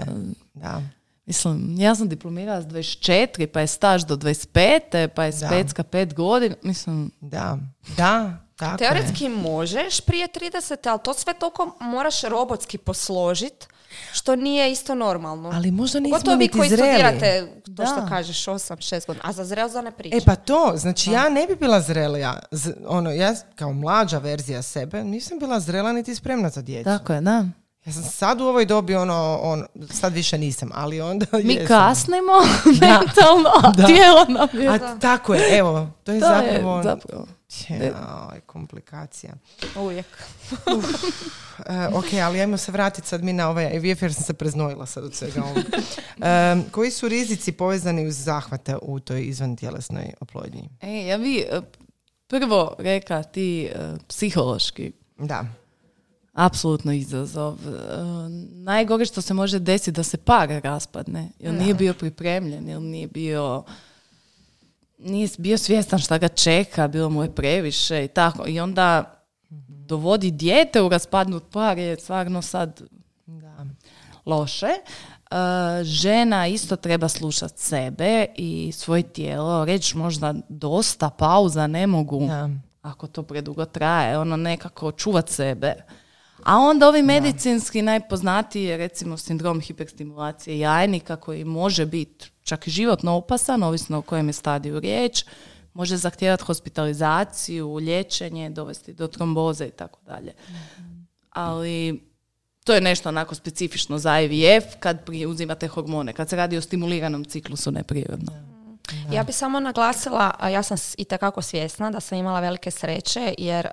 Da. 0.53 0.81
Mislim, 1.25 1.75
ja 1.79 1.95
sam 1.95 2.09
diplomirala 2.09 2.61
s 2.61 2.65
24, 2.65 3.45
pa 3.45 3.59
je 3.59 3.67
staž 3.67 4.03
do 4.03 4.15
25, 4.15 5.07
pa 5.07 5.23
je 5.23 5.31
specka 5.31 5.83
5 5.83 6.13
godina. 6.13 6.55
Mislim, 6.63 7.11
Da, 7.21 7.57
da, 7.97 8.37
tako 8.59 8.71
je. 8.73 8.89
Teoretski 8.89 9.29
možeš 9.29 10.01
prije 10.01 10.27
30, 10.29 10.89
ali 10.89 10.99
to 11.03 11.13
sve 11.13 11.33
toliko 11.33 11.75
moraš 11.79 12.21
robotski 12.21 12.77
posložit 12.77 13.67
Što 14.13 14.35
nije 14.35 14.71
isto 14.71 14.95
normalno. 14.95 15.49
Ali 15.49 15.71
možda 15.71 15.99
nismo 15.99 16.15
Pogotovo 16.15 16.37
vi 16.37 16.47
koji 16.47 16.69
zreli. 16.69 16.89
studirate, 16.89 17.41
to 17.65 17.71
Da. 17.71 17.85
što 17.85 18.05
kažeš, 18.09 18.45
8-6 18.45 19.07
godina. 19.07 19.25
A 19.25 19.33
za 19.33 19.45
zrel 19.45 19.69
ne 19.83 19.91
priča. 19.91 20.17
E 20.17 20.21
pa 20.21 20.35
to, 20.35 20.73
znači 20.75 21.11
ja 21.11 21.29
ne 21.29 21.47
bi 21.47 21.55
bila 21.55 21.81
zrelija. 21.81 22.39
Z- 22.51 22.73
ono, 22.87 23.11
ja 23.11 23.33
kao 23.55 23.73
mlađa 23.73 24.17
verzija 24.17 24.61
sebe 24.61 25.03
nisam 25.03 25.39
bila 25.39 25.59
zrela 25.59 25.91
niti 25.91 26.15
spremna 26.15 26.49
za 26.49 26.61
djecu. 26.61 26.83
Tako 26.85 27.13
je, 27.13 27.21
da. 27.21 27.45
Ja 27.89 27.93
sam 27.93 28.03
sad 28.03 28.41
u 28.41 28.45
ovoj 28.45 28.65
dobi 28.65 28.95
ono, 28.95 29.39
on, 29.41 29.65
sad 29.91 30.13
više 30.13 30.37
nisam, 30.37 30.69
ali 30.73 31.01
onda 31.01 31.25
Mi 31.33 31.53
jesam. 31.53 31.67
kasnimo 31.67 32.31
mentalno, 32.81 33.49
a 33.63 33.71
Da. 33.71 33.85
tijelo 33.85 34.25
nam 34.27 34.61
je... 34.61 34.69
A 34.69 34.99
tako 34.99 35.33
je, 35.33 35.57
evo, 35.57 35.89
to 36.03 36.11
je 36.11 36.19
To 36.19 36.25
je 36.25 36.43
zapravo... 36.43 36.83
zapravo. 36.83 37.27
Jaj, 37.69 37.91
komplikacija. 38.45 39.33
Uvijek. 39.75 40.05
E, 41.59 41.87
ok, 41.87 42.05
ali 42.23 42.41
ajmo 42.41 42.57
se 42.57 42.71
vratiti 42.71 43.07
sad 43.07 43.23
mi 43.23 43.33
na 43.33 43.49
ovaj 43.49 43.71
IVF 43.73 44.01
jer 44.01 44.13
sam 44.13 44.23
se 44.23 44.33
preznojila 44.33 44.85
sad 44.85 45.03
od 45.03 45.13
svega 45.13 45.43
ovoga. 45.43 45.61
E, 46.21 46.55
koji 46.71 46.91
su 46.91 47.07
rizici 47.07 47.51
povezani 47.51 48.07
uz 48.07 48.15
zahvate 48.15 48.75
u 48.81 48.99
toj 48.99 49.23
izvantjelesnoj 49.23 50.13
oplodnji? 50.19 50.69
E, 50.81 51.05
ja 51.05 51.17
bi 51.17 51.39
e, 51.39 51.61
prvo 52.27 52.75
reka 52.77 53.23
ti 53.23 53.63
e, 53.65 53.75
psihološki 54.07 54.91
Da. 55.17 55.45
Apsolutno 56.33 56.91
izazov. 56.93 57.53
E, 57.53 57.69
najgore 58.53 59.05
što 59.05 59.21
se 59.21 59.33
može 59.33 59.59
desiti 59.59 59.91
da 59.91 60.03
se 60.03 60.17
par 60.17 60.49
raspadne, 60.63 61.29
jer 61.39 61.53
nije 61.53 61.73
bio 61.73 61.93
pripremljen, 61.93 62.67
jer 62.67 62.81
nije 62.81 63.07
bio 63.07 63.63
nije 64.99 65.29
bio 65.37 65.57
svjestan 65.57 65.99
šta 65.99 66.17
ga 66.17 66.27
čeka, 66.27 66.87
bilo 66.87 67.09
mu 67.09 67.23
je 67.23 67.35
previše 67.35 68.05
i 68.05 68.07
tako. 68.07 68.47
I 68.47 68.59
onda 68.59 69.15
dovodi 69.67 70.31
dijete 70.31 70.81
u 70.81 70.89
raspadnut 70.89 71.43
par 71.51 71.77
je 71.77 71.99
stvarno 71.99 72.41
sad 72.41 72.81
Da. 73.25 73.65
loše. 74.25 74.67
E, 74.67 75.35
žena 75.83 76.47
isto 76.47 76.75
treba 76.75 77.07
slušati 77.07 77.61
sebe 77.61 78.25
i 78.35 78.71
svoje 78.75 79.03
tijelo, 79.03 79.65
reći 79.65 79.97
možda 79.97 80.33
dosta 80.49 81.09
pauza, 81.09 81.67
ne 81.67 81.87
mogu 81.87 82.27
Da. 82.27 82.49
ako 82.81 83.07
to 83.07 83.23
predugo 83.23 83.65
traje, 83.65 84.17
ono 84.19 84.37
nekako 84.37 84.91
čuvat 84.91 85.29
sebe. 85.29 85.73
A 86.43 86.57
onda 86.57 86.87
ovi 86.87 87.03
medicinski 87.03 87.81
najpoznatiji 87.81 88.63
je 88.63 88.77
recimo 88.77 89.17
sindrom 89.17 89.61
hiperstimulacije 89.61 90.59
jajnika 90.59 91.15
koji 91.15 91.45
može 91.45 91.85
biti 91.85 92.31
čak 92.43 92.67
i 92.67 92.71
životno 92.71 93.15
opasan, 93.15 93.63
ovisno 93.63 93.97
o 93.97 94.01
kojem 94.01 94.27
je 94.27 94.33
stadiju 94.33 94.79
riječ, 94.79 95.25
može 95.73 95.97
zahtijevati 95.97 96.43
hospitalizaciju, 96.43 97.75
liječenje, 97.75 98.49
dovesti 98.49 98.93
do 98.93 99.07
tromboze 99.07 99.65
i 99.65 99.71
tako 99.71 99.99
dalje. 100.05 100.33
Ali 101.29 102.01
to 102.63 102.73
je 102.73 102.81
nešto 102.81 103.09
onako 103.09 103.35
specifično 103.35 103.97
za 103.97 104.19
IVF 104.19 104.65
kad 104.79 105.09
uzimate 105.27 105.67
hormone, 105.67 106.13
kad 106.13 106.29
se 106.29 106.35
radi 106.35 106.57
o 106.57 106.61
stimuliranom 106.61 107.25
ciklusu 107.25 107.71
neprirodno. 107.71 108.48
Ja 109.11 109.23
bi 109.23 109.31
samo 109.31 109.59
naglasila, 109.59 110.31
a 110.39 110.49
ja 110.49 110.63
sam 110.63 110.77
s- 110.77 110.95
itekako 110.97 111.41
svjesna 111.41 111.91
da 111.91 111.99
sam 111.99 112.17
imala 112.17 112.39
velike 112.39 112.71
sreće, 112.71 113.35
jer 113.37 113.65
e, 113.65 113.69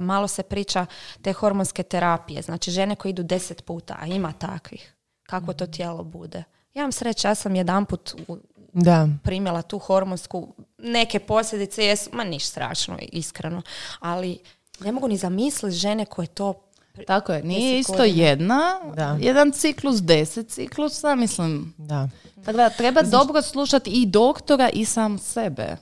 malo 0.00 0.28
se 0.28 0.42
priča 0.42 0.86
te 1.22 1.32
hormonske 1.32 1.82
terapije. 1.82 2.42
Znači 2.42 2.70
žene 2.70 2.96
koje 2.96 3.10
idu 3.10 3.22
deset 3.22 3.64
puta, 3.64 3.96
a 4.00 4.06
ima 4.06 4.32
takvih. 4.32 4.94
Kako 5.22 5.52
to 5.52 5.66
tijelo 5.66 6.02
bude. 6.04 6.38
Ja 6.38 6.44
imam 6.74 6.92
sreće, 6.92 7.28
ja 7.28 7.34
sam 7.34 7.54
jedanput 7.54 8.14
u- 8.28 8.38
Da. 8.72 9.08
primjela 9.24 9.62
tu 9.62 9.78
hormonsku, 9.78 10.48
neke 10.78 11.18
posljedice 11.18 11.84
jesu, 11.84 12.10
ma 12.12 12.24
niš 12.24 12.44
strašno, 12.44 12.98
iskreno, 13.02 13.62
ali 14.00 14.38
ne 14.80 14.92
mogu 14.92 15.08
ni 15.08 15.16
zamisliti 15.16 15.76
žene 15.76 16.04
koje 16.04 16.26
to 16.26 16.54
Tako 17.00 17.32
je, 17.32 17.42
nije 17.42 17.78
isto 17.78 17.92
godina. 17.94 18.16
jedna, 18.18 18.60
Da. 18.96 19.16
jedan 19.20 19.52
ciklus, 19.52 19.96
deset 19.98 20.48
ciklusa, 20.48 21.14
mislim. 21.14 21.74
Da. 21.78 22.08
Tako 22.36 22.52
da 22.52 22.68
treba 22.70 23.02
dobro 23.02 23.42
slušati 23.42 23.90
i 23.92 24.06
doktora 24.06 24.68
i 24.68 24.84
sam 24.84 25.18
sebe. 25.18 25.76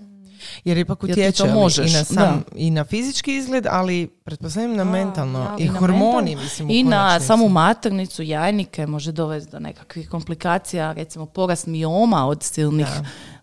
Jer 0.64 0.78
ipak 0.78 0.98
Jer 1.02 1.10
utječe 1.10 1.44
možeš, 1.44 1.90
i, 1.90 1.92
na 1.92 1.98
da. 1.98 2.04
sam, 2.04 2.44
i 2.54 2.70
na 2.70 2.84
fizički 2.84 3.34
izgled, 3.34 3.66
ali 3.66 4.06
pretpostavljam 4.24 4.72
na 4.72 4.84
Da, 4.84 4.90
mentalno. 4.90 5.38
da. 5.40 5.56
I, 5.58 5.62
I 5.62 5.68
na 5.68 5.78
hormoni, 5.78 6.30
mental- 6.30 6.42
mislim, 6.42 6.70
I 6.70 6.82
na 6.84 7.20
samu 7.20 7.48
maternicu, 7.48 8.22
jajnike 8.22 8.86
može 8.86 9.12
dovesti 9.12 9.50
do 9.50 9.58
nekakvih 9.58 10.08
komplikacija, 10.08 10.92
recimo 10.92 11.26
porast 11.26 11.66
mioma 11.66 12.26
od 12.26 12.42
silnih 12.42 12.86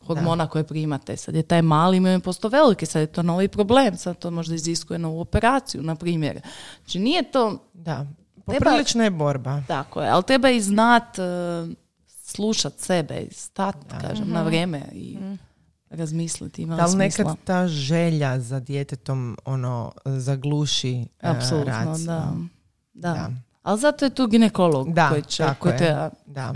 hormona 0.08 0.48
koje 0.48 0.64
primate. 0.64 1.18
Sad 1.18 1.36
je 1.36 1.44
taj 1.44 1.62
mali 1.62 2.00
miom 2.00 2.22
posto 2.22 2.48
veliki, 2.48 2.86
sad 2.86 3.00
je 3.00 3.08
to 3.08 3.24
novi 3.24 3.48
problem, 3.48 3.98
sad 3.98 4.18
to 4.18 4.32
možda 4.32 4.56
iziskuje 4.56 5.00
novu 5.00 5.22
operaciju, 5.22 5.82
na 5.84 5.96
primjer. 5.96 6.42
Znači 6.80 7.00
nije 7.00 7.32
to 7.32 7.70
Da. 7.74 8.06
Treba- 8.46 8.60
Poprilična 8.60 9.04
je 9.04 9.10
borba. 9.12 9.62
Tako 9.68 10.02
je, 10.02 10.10
ali 10.10 10.24
treba 10.24 10.50
i 10.50 10.62
znat, 10.62 11.20
e, 11.20 11.24
slušat 12.08 12.74
sebe 12.78 13.16
i 13.22 13.34
stat, 13.34 13.76
kažem, 14.02 14.30
na 14.30 14.44
vrijeme 14.44 14.82
i 14.94 15.18
razmisliti. 15.90 16.62
Ima 16.62 16.76
Da 16.76 16.86
li 16.86 16.92
smisla? 16.92 17.24
nekad 17.24 17.38
ta 17.44 17.68
želja 17.68 18.40
za 18.40 18.60
djetetom 18.60 19.38
ono 19.46 19.92
zagluši 20.06 20.94
e, 20.94 21.06
Apsolutno, 21.22 21.72
raciju? 21.74 22.06
da. 22.06 22.32
da. 22.94 23.14
Da. 23.14 23.32
Ali 23.64 23.80
zato 23.80 24.06
je 24.06 24.10
tu 24.10 24.28
ginekolog 24.28 24.94
Da, 24.94 25.10
koji, 25.10 25.22
će, 25.22 25.46
koji 25.60 25.78
treba 25.78 26.10
Da, 26.26 26.52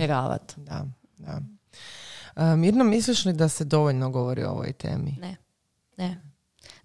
da, 0.57 0.85
da. 1.17 1.41
Mirno, 2.47 2.83
misliš 2.83 3.25
li 3.25 3.33
da 3.33 3.49
se 3.49 3.63
dovoljno 3.63 4.09
govori 4.09 4.43
o 4.43 4.49
ovoj 4.49 4.73
temi? 4.73 5.15
Ne, 5.21 5.35
ne. 5.97 6.21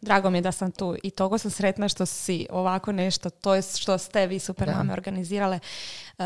Drago 0.00 0.30
mi 0.30 0.38
je 0.38 0.42
da 0.42 0.52
sam 0.52 0.70
tu 0.72 0.96
i 1.02 1.10
togo 1.10 1.38
sam 1.38 1.50
sretna 1.50 1.88
što 1.88 2.06
si 2.06 2.46
ovako 2.50 2.92
nešto, 2.92 3.30
to 3.30 3.54
je 3.54 3.62
što 3.62 3.98
ste 3.98 4.26
vi 4.26 4.38
super 4.38 4.68
Da. 4.68 4.74
mame 4.74 4.92
organizirale. 4.92 5.58
E, 6.18 6.22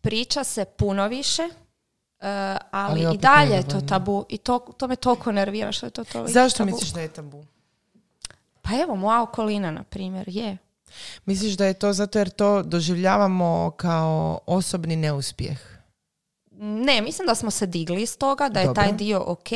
priča 0.00 0.44
se 0.44 0.64
puno 0.64 1.08
više, 1.08 1.42
e, 1.42 1.48
ali, 2.70 3.06
Ali 3.06 3.14
i 3.14 3.18
dalje 3.18 3.54
je 3.54 3.68
to 3.68 3.80
tabu 3.80 4.24
i 4.28 4.38
to, 4.38 4.58
to 4.58 4.88
me 4.88 4.96
toliko 4.96 5.32
nervira 5.32 5.72
što 5.72 5.86
je 5.86 5.90
to 5.90 6.04
toliko 6.04 6.32
Zašto 6.32 6.58
tabu. 6.58 6.70
misliš 6.70 6.90
da 6.90 7.00
je 7.00 7.08
tabu? 7.08 7.44
Pa 8.62 8.70
evo, 8.82 8.96
moja 8.96 9.22
okolina, 9.22 9.70
na 9.70 9.82
primjer, 9.82 10.24
je. 10.28 10.56
Misliš 11.24 11.54
da 11.54 11.66
je 11.66 11.74
to 11.74 11.92
zato 11.92 12.18
jer 12.18 12.30
to 12.30 12.62
doživljavamo 12.62 13.70
kao 13.76 14.38
osobni 14.46 14.96
neuspjeh? 14.96 15.73
Ne, 16.58 17.02
mislim 17.02 17.26
da 17.26 17.34
smo 17.34 17.50
se 17.50 17.66
digli 17.66 18.02
iz 18.02 18.18
toga, 18.18 18.48
da 18.48 18.60
je 18.60 18.66
Dobro. 18.66 18.82
taj 18.82 18.92
dio 18.92 19.22
ok, 19.26 19.48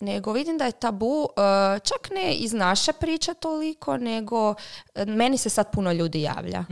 nego 0.00 0.32
vidim 0.32 0.58
da 0.58 0.64
je 0.64 0.72
tabu, 0.72 1.28
e, 1.36 1.78
čak 1.78 2.10
ne 2.14 2.34
iz 2.34 2.52
naše 2.52 2.92
priče 2.92 3.34
toliko, 3.34 3.96
nego 3.96 4.54
e, 4.94 5.04
meni 5.04 5.38
se 5.38 5.50
sad 5.50 5.72
puno 5.72 5.92
ljudi 5.92 6.22
javlja. 6.22 6.64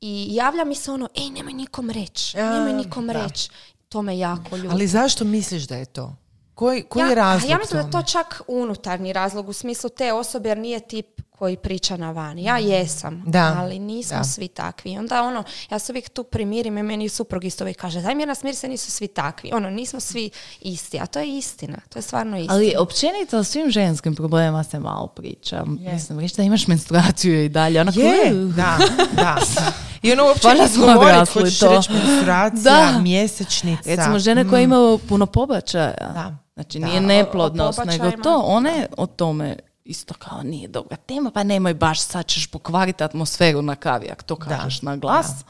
I 0.00 0.28
javlja 0.30 0.64
mi 0.64 0.74
se 0.74 0.90
ono, 0.90 1.08
ej, 1.14 1.30
nemoj 1.30 1.52
nikom 1.52 1.90
reći, 1.90 2.36
nemoj 2.36 2.72
nikom 2.72 3.10
reći. 3.10 3.50
To 3.88 4.02
me 4.02 4.18
jako 4.18 4.56
ljuti. 4.56 4.68
Ali 4.72 4.86
zašto 4.86 5.24
misliš 5.24 5.62
da 5.62 5.76
je 5.76 5.84
to? 5.84 6.16
Koji, 6.54 6.82
koji 6.82 7.02
ja, 7.02 7.08
je 7.08 7.14
razlog 7.14 7.50
Ja 7.50 7.58
mislim 7.58 7.80
da 7.80 7.86
je 7.86 7.90
to 7.90 8.02
čak 8.02 8.42
unutarnji 8.48 9.12
razlog 9.12 9.48
u 9.48 9.52
smislu 9.52 9.90
te 9.90 10.12
osobe 10.12 10.48
jer 10.48 10.58
nije 10.58 10.80
tip 10.80 11.20
koji 11.38 11.56
priča 11.56 11.96
na 11.96 12.10
vani. 12.10 12.44
Ja 12.44 12.58
jesam, 12.58 13.14
Mm. 13.16 13.22
Da, 13.26 13.56
ali 13.58 13.78
nismo 13.78 14.18
da. 14.18 14.24
svi 14.24 14.48
takvi. 14.48 14.92
I 14.92 14.98
Onda 14.98 15.22
ono, 15.22 15.42
ja 15.70 15.78
se 15.78 15.92
uvijek 15.92 16.08
tu 16.08 16.24
primirim 16.24 16.78
i 16.78 16.82
meni 16.82 17.08
suprug 17.08 17.44
isto 17.44 17.64
uvijek 17.64 17.76
kaže, 17.76 18.00
daj 18.00 18.14
mir 18.14 18.28
na 18.28 18.34
smir 18.34 18.54
se 18.54 18.68
nisu 18.68 18.90
svi 18.90 19.08
takvi. 19.08 19.50
Ono, 19.52 19.70
nismo 19.70 20.00
svi 20.00 20.30
isti, 20.60 20.98
a 20.98 21.06
to 21.06 21.18
je 21.18 21.28
istina. 21.28 21.78
To 21.88 21.98
je 21.98 22.02
stvarno 22.02 22.36
istina. 22.36 22.54
Ali 22.54 22.74
općenito 22.78 23.38
o 23.38 23.44
svim 23.44 23.70
ženskim 23.70 24.14
problemima 24.14 24.64
se 24.64 24.78
malo 24.78 25.06
priča. 25.06 25.64
Mislim, 25.92 26.20
reći 26.20 26.36
da 26.36 26.42
imaš 26.42 26.66
menstruaciju 26.66 27.44
i 27.44 27.48
dalje. 27.48 27.80
Onako, 27.80 27.98
Je, 28.00 28.30
da, 28.34 28.78
da. 29.12 29.36
I 30.02 30.12
ono 30.12 30.24
uopće 30.24 30.48
ne 30.48 30.68
govorit, 30.76 31.28
hoćeš 31.28 31.58
to. 31.58 31.68
reći 31.68 31.92
menstruacija, 31.92 32.90
Da. 32.92 32.98
mjesečnica. 32.98 33.82
Recimo 33.86 34.18
žene 34.18 34.48
koje 34.48 34.62
imaju 34.62 34.98
puno 34.98 35.26
pobačaja. 35.26 35.94
Da. 36.14 36.36
Znači 36.54 36.78
Da. 36.78 36.86
nije 36.86 37.00
neplodnost, 37.00 37.80
nego 37.86 38.10
to. 38.12 38.38
One 38.38 38.86
o 38.96 39.06
tome 39.06 39.56
isto 39.86 40.14
kao 40.14 40.42
nije 40.42 40.68
dobra 40.68 40.96
tema, 40.96 41.30
pa 41.30 41.42
nemoj 41.42 41.74
baš 41.74 42.00
sad 42.00 42.26
ćeš 42.26 42.46
pokvariti 42.46 43.04
atmosferu 43.04 43.62
na 43.62 43.74
kavi, 43.74 44.08
ako 44.12 44.22
to 44.22 44.36
kažeš 44.36 44.82
na 44.82 44.96
glas. 44.96 45.44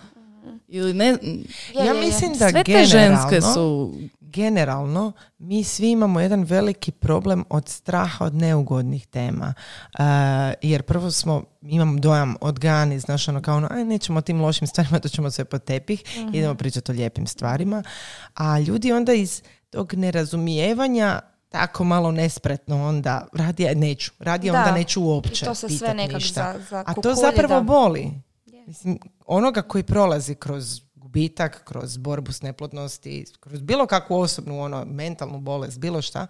Ili 0.68 0.94
ne, 0.94 1.16
Ja 1.87 1.94
mislim 1.94 2.33
da 2.33 2.51
sve 2.51 2.64
te 2.64 2.72
generalno, 2.72 2.87
ženske 2.87 3.40
su 3.40 3.92
generalno 4.20 5.12
mi 5.38 5.64
svi 5.64 5.90
imamo 5.90 6.20
jedan 6.20 6.44
veliki 6.44 6.92
problem 6.92 7.44
od 7.51 7.68
straha 7.68 8.25
od 8.25 8.35
neugodnih 8.35 9.07
tema. 9.07 9.55
Uh, 9.99 10.05
jer 10.62 10.83
prvo 10.83 11.11
smo, 11.11 11.44
imam 11.62 12.01
dojam 12.01 12.37
odgani, 12.40 13.01
znaš 13.01 13.28
ono 13.28 13.43
kao 13.43 13.57
ono, 13.57 13.68
aj 13.70 13.84
nećemo 13.84 14.18
o 14.18 14.22
tim 14.22 14.41
lošim 14.41 14.66
stvarima, 14.66 14.99
to 14.99 15.09
ćemo 15.09 15.30
sve 15.30 15.45
pod 15.45 15.64
tepih, 15.64 16.03
idemo 16.32 16.55
pričati 16.55 16.93
o 16.93 16.95
lijepim 16.95 17.26
stvarima. 17.26 17.82
A 18.34 18.59
ljudi 18.59 18.93
onda 18.93 19.12
iz 19.12 19.43
tog 19.70 19.95
nerazumijevanja 19.95 21.20
tako 21.49 21.84
malo 21.84 22.11
nespretno 22.11 22.84
onda 22.84 23.26
radi, 23.32 23.74
neću, 23.74 24.12
radi 24.18 24.51
onda 24.51 24.64
Da. 24.64 24.72
neću 24.72 25.03
uopće 25.03 25.44
I 25.44 25.47
to 25.47 25.55
se 25.55 25.68
sve 25.68 25.94
nekak 25.94 26.14
ništa. 26.14 26.53
za- 26.55 26.64
za 26.64 26.84
A 26.86 26.94
to 26.94 27.14
zapravo 27.14 27.55
da. 27.55 27.61
boli. 27.62 28.11
Mislim, 28.66 28.99
onoga 29.26 29.62
koji 29.62 29.84
prolazi 29.84 30.34
kroz 30.34 30.80
gubitak, 30.94 31.64
kroz 31.64 31.97
borbu 31.97 32.32
s 32.32 32.42
neplodnosti, 32.42 33.24
kroz 33.40 33.61
bilo 33.61 33.86
kakvu 33.86 34.14
osobnu 34.16 34.61
ono, 34.61 34.84
mentalnu 34.84 35.40
bolest, 35.40 35.78
bilo 35.78 36.03
šta, 36.03 36.26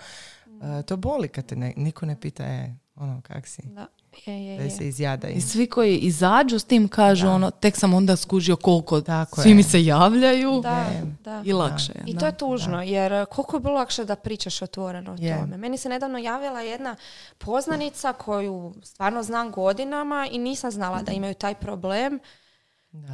e, 0.78 0.82
to 0.82 0.96
boli 0.96 1.28
kad 1.28 1.46
te 1.46 1.56
ne, 1.56 1.72
niko 1.76 2.06
ne 2.06 2.20
pita, 2.20 2.44
e, 2.44 2.74
ono, 2.94 3.20
kak 3.20 3.46
si. 3.46 3.62
Da. 3.64 3.86
Je, 4.26 4.46
je, 4.46 4.58
da 4.58 4.70
se 4.70 4.88
izjada. 4.88 5.28
I 5.28 5.40
svi 5.40 5.66
koji 5.66 5.96
izađu 5.96 6.58
s 6.58 6.64
tim 6.64 6.88
kažu 6.88 7.28
ono, 7.28 7.50
tek 7.50 7.76
sam 7.76 7.94
onda 7.94 8.16
skužio 8.16 8.56
koliko 8.56 9.00
Tako 9.00 9.40
svi 9.40 9.50
je. 9.50 9.54
mi 9.54 9.62
se 9.62 9.84
javljaju 9.84 10.60
Da, 10.60 10.86
da. 11.20 11.42
i 11.44 11.52
lakše 11.52 11.92
je. 11.92 12.02
I 12.06 12.12
da. 12.14 12.20
to 12.20 12.26
je 12.26 12.36
tužno, 12.36 12.82
jer 12.82 13.12
uh, 13.12 13.24
koliko 13.24 13.56
je 13.56 13.60
bilo 13.60 13.74
lakše 13.74 14.04
da 14.04 14.16
pričaš 14.16 14.62
otvoreno 14.62 15.12
o 15.12 15.16
Je. 15.18 15.38
tome. 15.38 15.56
Meni 15.56 15.76
se 15.78 15.88
nedavno 15.88 16.18
javila 16.18 16.60
jedna 16.60 16.96
poznanica 17.38 18.12
koju 18.12 18.74
stvarno 18.82 19.22
znam 19.22 19.50
godinama 19.50 20.28
i 20.30 20.38
nisam 20.38 20.70
znala 20.70 21.02
da 21.02 21.12
imaju 21.12 21.34
taj 21.34 21.54
problem. 21.54 22.18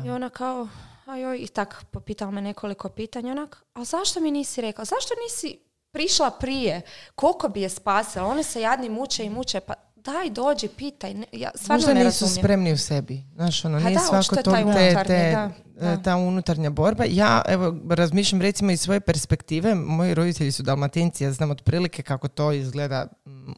I 0.04 0.10
ona 0.10 0.28
kao, 0.28 0.68
ajoj, 1.06 1.38
i 1.38 1.46
tak 1.46 1.84
popitala 1.90 2.30
me 2.30 2.40
nekoliko 2.42 2.88
pitanja, 2.88 3.32
onak, 3.32 3.64
a 3.74 3.84
zašto 3.84 4.20
mi 4.20 4.30
nisi 4.30 4.60
rekao, 4.60 4.84
zašto 4.84 5.14
nisi 5.24 5.58
prišla 5.90 6.30
prije, 6.30 6.80
koliko 7.14 7.48
bi 7.48 7.62
je 7.62 7.68
spasila, 7.68 8.26
one 8.26 8.42
se 8.42 8.60
jadni 8.60 8.88
muče 8.88 9.24
i 9.24 9.30
muče, 9.30 9.60
pa 9.60 9.74
daj, 10.04 10.30
dođi, 10.30 10.68
pitaj, 10.68 11.14
ne, 11.14 11.26
ja 11.32 11.50
stvarno 11.54 11.76
Možda 11.78 11.94
ne 11.94 12.04
nisu 12.04 12.24
razumijem. 12.24 12.34
spremni 12.36 12.72
u 12.72 12.78
sebi. 12.78 13.22
Znaš, 13.34 13.64
ono, 13.64 13.78
Pa 13.78 13.84
nije 13.84 13.94
da, 13.94 14.00
svako 14.00 14.36
to 14.36 14.42
taj 14.42 14.64
te, 14.64 15.04
te- 15.04 15.30
da, 15.32 15.50
da. 15.80 15.96
ta 15.98 16.16
unutarnja 16.18 16.70
borba. 16.70 17.04
Ja, 17.04 17.42
evo, 17.46 17.76
razmišljam 17.90 18.42
recimo 18.42 18.70
iz 18.70 18.80
svoje 18.80 19.00
perspektive, 19.00 19.74
moji 19.74 20.14
roditelji 20.14 20.52
su 20.52 20.62
dalmatinci, 20.62 21.24
ja 21.24 21.32
znam 21.32 21.50
otprilike 21.50 22.02
kako 22.02 22.28
to 22.28 22.52
izgleda, 22.52 23.06
mm, 23.26 23.52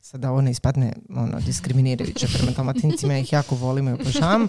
sada 0.00 0.32
ne 0.32 0.50
ispadne 0.50 0.92
ono, 1.10 1.40
diskriminirajuće 1.40 2.26
prema 2.28 2.50
dalmatincima, 2.50 3.12
ja 3.12 3.18
ih 3.18 3.32
jako 3.32 3.54
volim 3.54 3.88
i 3.88 3.92
obožavam, 3.92 4.48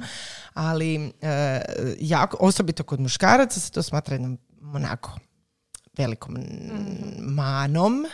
ali 0.53 1.11
e, 1.21 1.61
jako, 1.99 2.37
osobito 2.39 2.83
kod 2.83 2.99
muškaraca 2.99 3.59
se 3.59 3.71
to 3.71 3.83
smatra 3.83 4.15
jednom 4.15 4.37
onako 4.65 5.11
velikom 5.97 6.33
Mhm. 6.33 6.43
manom 7.25 8.05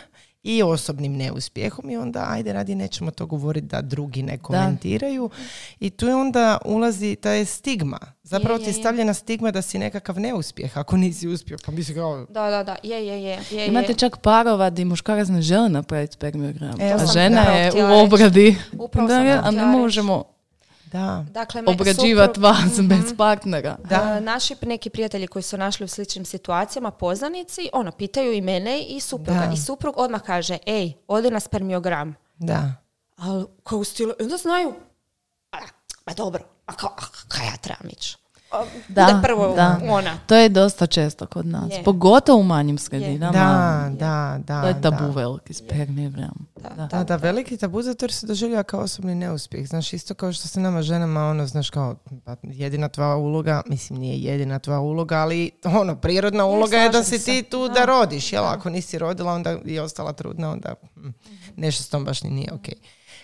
i 0.44 0.62
osobnim 0.62 1.12
neuspjehom 1.12 1.90
i 1.90 1.96
onda 1.96 2.26
ajde 2.28 2.52
radi 2.52 2.74
nećemo 2.74 3.10
to 3.10 3.26
govoriti 3.26 3.66
da 3.66 3.80
drugi 3.82 4.22
ne 4.22 4.38
komentiraju 4.38 5.30
i 5.80 5.90
tu 5.90 6.06
je 6.06 6.14
onda 6.14 6.58
ulazi 6.64 7.16
ta 7.16 7.44
stigma. 7.44 7.98
Zapravo 8.22 8.54
Je, 8.54 8.58
ti 8.58 8.64
je, 8.64 8.68
je 8.68 8.76
je. 8.76 8.80
stavljena 8.80 9.14
stigma 9.14 9.50
da 9.50 9.62
si 9.62 9.78
nekakav 9.78 10.20
neuspjeh 10.20 10.78
ako 10.78 10.96
nisi 10.96 11.28
uspio. 11.28 11.56
Pa 11.66 11.72
misli 11.72 11.94
kao, 11.94 12.26
Da, 12.28 12.50
da, 12.50 12.62
da, 12.62 12.76
je, 12.82 13.06
je, 13.06 13.22
je. 13.22 13.38
je, 13.50 13.66
Imate 13.66 13.92
je. 13.92 13.96
čak 13.96 14.16
parova 14.18 14.70
di 14.70 14.84
muškarac 14.84 15.28
ne 15.28 15.42
želi 15.42 15.68
napraviti 15.70 16.12
spermiogram, 16.14 16.80
Evo 16.80 16.94
a 16.94 16.98
sam 16.98 17.08
žena 17.08 17.40
je 17.40 17.72
u 17.84 18.04
obradi. 18.04 18.56
Upravo 18.78 19.08
Da, 19.08 19.14
sam 19.14 19.44
a 19.44 19.50
ne 19.50 19.66
možemo 19.66 20.24
da, 20.92 21.24
Dakle, 21.30 21.62
me 21.62 21.70
obrađivati 21.70 22.40
suprug- 22.40 22.42
vas 22.42 22.80
bez 22.80 23.16
partnera. 23.16 23.76
Da. 23.84 24.02
A, 24.02 24.20
naši 24.20 24.56
neki 24.62 24.90
prijatelji 24.90 25.26
koji 25.26 25.42
su 25.42 25.58
našli 25.58 25.84
u 25.84 25.88
sličnim 25.88 26.24
situacijama, 26.24 26.90
poznanici, 26.90 27.68
ono, 27.72 27.92
pitaju 27.92 28.32
i 28.32 28.40
mene 28.40 28.80
i 28.82 29.00
supruga. 29.00 29.46
Da. 29.46 29.52
I 29.52 29.56
suprug 29.56 29.94
odmah 29.98 30.22
kaže, 30.22 30.58
ej, 30.66 30.92
odi 31.08 31.30
na 31.30 31.40
spermiogram. 31.40 32.14
da. 32.38 32.72
Ali 33.16 33.44
kao 33.62 33.78
u 33.78 33.84
stilu, 33.84 34.12
onda 34.20 34.36
znaju, 34.36 34.74
a, 35.52 35.58
ma 36.06 36.14
dobro, 36.14 36.44
a 36.66 36.72
kao, 36.72 36.90
a 36.98 37.02
kaj 37.28 37.46
ja 37.46 37.56
trebam 37.56 37.88
ići? 37.88 38.16
Da, 38.88 39.04
bude 39.06 39.22
prvo 39.22 39.54
da. 39.54 39.80
ona. 39.88 40.18
To 40.26 40.36
je 40.36 40.48
dosta 40.48 40.86
često 40.86 41.26
kod 41.26 41.46
nas. 41.46 41.72
Je. 41.72 41.82
Pogotovo 41.84 42.40
u 42.40 42.42
manjim 42.42 42.78
sredinama. 42.78 43.32
Da, 43.32 43.90
da, 43.98 44.38
da. 44.46 44.62
To 44.62 44.68
je 44.68 44.80
tabu 44.82 45.04
da. 45.04 45.20
veliki. 45.20 45.54
Da. 46.76 46.86
Da, 46.90 47.04
da, 47.04 47.16
veliki 47.16 47.56
tabu 47.56 47.82
zato 47.82 48.04
jer 48.04 48.12
se 48.12 48.26
doživljava 48.26 48.62
kao 48.62 48.80
osobni 48.80 49.14
neuspjeh. 49.14 49.68
Znaš, 49.68 49.92
isto 49.92 50.14
kao 50.14 50.32
što 50.32 50.48
se 50.48 50.60
nama 50.60 50.82
ženama, 50.82 51.20
ono, 51.28 51.46
znaš, 51.46 51.70
kao, 51.70 51.96
pa, 52.24 52.36
jedina 52.42 52.88
tvoja 52.88 53.16
uloga, 53.16 53.62
mislim, 53.66 53.98
nije 53.98 54.18
jedina 54.18 54.58
tvoja 54.58 54.80
uloga, 54.80 55.16
ali, 55.16 55.50
ono, 55.64 55.96
prirodna 55.96 56.44
uloga 56.44 56.76
je 56.76 56.90
da 56.90 57.04
si 57.04 57.18
se. 57.18 57.24
ti 57.24 57.42
tu 57.42 57.68
da, 57.68 57.84
rodiš, 57.84 58.32
jel? 58.32 58.44
Ako 58.44 58.70
nisi 58.70 58.98
rodila, 58.98 59.32
onda 59.32 59.58
i 59.64 59.78
ostala 59.78 60.12
trudna, 60.12 60.50
onda 60.50 60.74
hm, 60.94 61.08
nešto 61.56 61.82
s 61.82 61.88
tom 61.88 62.04
baš 62.04 62.22
ni 62.22 62.30
nije 62.30 62.52
okej. 62.52 62.74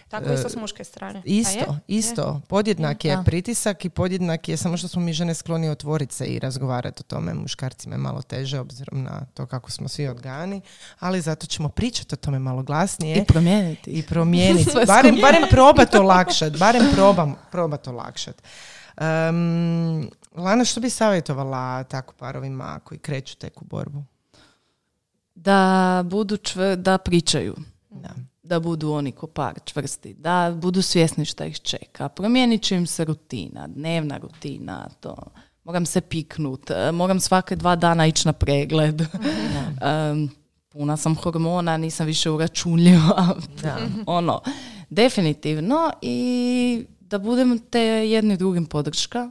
Tako 0.08 0.32
isto 0.32 0.48
s 0.48 0.56
muške 0.56 0.84
strane. 0.84 1.18
A 1.18 1.22
je? 1.24 1.38
Isto, 1.38 1.76
isto. 1.88 2.40
Podjednak 2.48 3.04
je 3.04 3.16
Da. 3.16 3.22
pritisak 3.22 3.84
i 3.84 3.90
podjednak 3.90 4.48
je 4.48 4.56
samo 4.56 4.76
što 4.76 4.88
smo 4.88 5.02
mi 5.02 5.12
žene 5.12 5.34
skloni 5.34 5.68
otvoriti 5.68 6.14
se 6.14 6.26
i 6.26 6.38
razgovarati 6.38 7.00
o 7.00 7.04
tome. 7.04 7.34
Muškarcima 7.34 7.94
je 7.94 7.98
malo 7.98 8.22
teže 8.22 8.60
obzirom 8.60 9.02
na 9.02 9.24
to 9.24 9.46
kako 9.46 9.70
smo 9.70 9.88
svi 9.88 10.08
odgajani, 10.08 10.60
ali 10.98 11.20
zato 11.20 11.46
ćemo 11.46 11.68
pričati 11.68 12.14
o 12.14 12.18
tome 12.18 12.38
malo 12.38 12.62
glasnije 12.62 13.16
I 13.16 13.24
promijeniti. 13.24 13.90
i 13.90 14.02
promijeniti. 14.02 14.70
Barem, 14.86 15.16
barem 15.20 15.42
probat 15.50 15.94
olakšat. 15.94 16.56
Barem 16.58 16.82
probam, 16.94 17.34
probat 17.50 17.88
olakšat. 17.88 18.42
Um, 18.96 20.10
Lana, 20.34 20.64
što 20.64 20.80
bi 20.80 20.90
savjetovala 20.90 21.84
tako 21.84 22.14
parovima 22.14 22.80
koji 22.84 22.98
kreću 22.98 23.36
tek 23.36 23.62
u 23.62 23.64
borbu? 23.64 24.04
Da 25.34 26.02
budu 26.06 26.36
čvr- 26.36 26.76
da 26.76 26.98
pričaju. 26.98 27.56
Da. 27.90 28.08
Da 28.48 28.60
budu 28.60 28.92
oni 28.92 29.12
ko 29.12 29.26
par 29.26 29.54
čvrsti. 29.64 30.14
Da 30.14 30.54
budu 30.56 30.82
svjesni 30.82 31.24
šta 31.24 31.44
ih 31.44 31.60
čeka. 31.60 32.08
Promijenit 32.08 32.62
će 32.62 32.76
im 32.76 32.86
se 32.86 33.04
rutina, 33.04 33.66
dnevna 33.66 34.18
rutina, 34.18 34.88
to. 35.00 35.16
Moram 35.64 35.86
se 35.86 36.00
piknut, 36.00 36.70
e, 36.70 36.92
moram 36.92 37.20
svake 37.20 37.56
dva 37.56 37.76
dana 37.76 38.06
ići 38.06 38.28
na 38.28 38.32
pregled. 38.32 39.02
Em, 39.82 40.30
puna 40.68 40.96
sam 40.96 41.16
hormona, 41.16 41.76
nisam 41.76 42.06
više 42.06 42.30
uračunljiva. 42.30 43.36
Da. 43.62 43.76
ono, 44.06 44.40
definitivno 44.90 45.90
i 46.02 46.86
da 47.00 47.18
budemo 47.18 47.56
te 47.70 47.80
jedni 47.80 48.36
drugim 48.36 48.66
podrška 48.66 49.30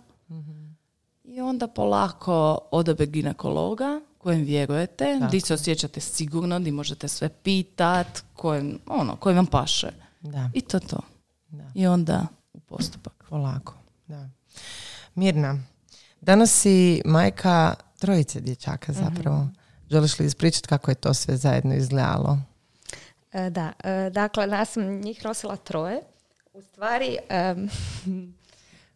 i 1.24 1.42
onda 1.42 1.68
polako 1.68 2.60
odabir 2.72 3.10
ginekologa 3.10 4.02
kojem 4.28 4.44
vjerujete, 4.44 5.20
di 5.32 5.40
se 5.42 5.54
osjećate 5.54 6.00
sigurno, 6.02 6.60
di 6.60 6.72
možete 6.72 7.08
sve 7.08 7.30
pitat, 7.30 8.08
kojem, 8.34 8.80
ono, 8.88 9.16
koji 9.16 9.36
vam 9.36 9.46
paše. 9.46 9.88
Da, 10.22 10.50
I 10.54 10.62
to 10.62 10.80
to. 10.80 11.00
Da. 11.48 11.64
I 11.76 11.88
onda 11.88 12.28
u 12.54 12.60
postupak. 12.60 13.24
polako. 13.30 13.74
Da. 14.08 14.30
Mirna, 15.16 15.58
danas 16.22 16.52
si 16.52 17.02
majka 17.06 17.74
trojice 17.98 18.40
dječaka 18.40 18.94
zapravo. 18.94 19.48
Želiš 19.90 20.20
li 20.20 20.26
ispričati 20.26 20.68
kako 20.68 20.92
je 20.92 20.96
to 20.96 21.14
sve 21.14 21.38
zajedno 21.38 21.76
izgledalo? 21.76 22.38
E, 23.34 23.50
Da, 23.50 23.72
e, 23.84 24.10
dakle, 24.10 24.48
nas 24.48 24.70
sam 24.70 25.02
njih 25.02 25.26
nosila 25.26 25.56
troje. 25.56 26.02
U 26.54 26.62
stvari, 26.62 27.18
em, 27.30 27.70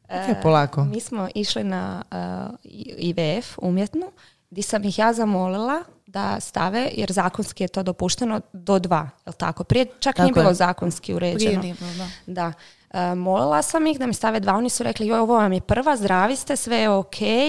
Ok, 0.04 0.42
polako. 0.44 0.84
mi 0.84 1.00
smo 1.00 1.30
išli 1.36 1.64
na 1.64 2.04
e, 2.12 2.16
I- 2.64 3.14
IVF 3.18 3.58
umjetnu, 3.58 4.12
gdje 4.52 4.64
sam 4.64 4.84
ih 4.84 5.00
ja 5.00 5.14
zamolila 5.14 5.84
da 6.08 6.40
stave, 6.40 6.90
jer 6.94 7.12
zakonski 7.12 7.64
je 7.64 7.68
to 7.68 7.84
dopušteno 7.84 8.42
do 8.54 8.80
dva, 8.80 9.10
jel 9.26 9.34
tako? 9.34 9.64
Prije 9.64 9.86
čak 10.00 10.18
nije 10.18 10.28
Tako 10.28 10.40
je. 10.40 10.44
bilo 10.44 10.54
zakonski 10.54 11.14
uređeno. 11.14 11.38
Prije 11.38 11.60
nije 11.60 11.76
bilo, 11.76 11.92
da. 11.96 12.08
Da. 12.28 12.54
E, 13.02 13.16
molila 13.16 13.62
sam 13.62 13.88
ih 13.88 14.00
da 14.00 14.08
mi 14.08 14.14
stave 14.14 14.40
dva, 14.40 14.54
oni 14.54 14.70
su 14.70 14.84
rekli, 14.84 15.08
joj, 15.08 15.20
ovo 15.20 15.34
vam 15.34 15.54
je 15.54 15.62
prva, 15.62 15.98
zdravi 15.98 16.36
ste, 16.36 16.56
sve 16.56 16.78
je 16.78 16.90
ok, 16.90 17.22
e, 17.22 17.48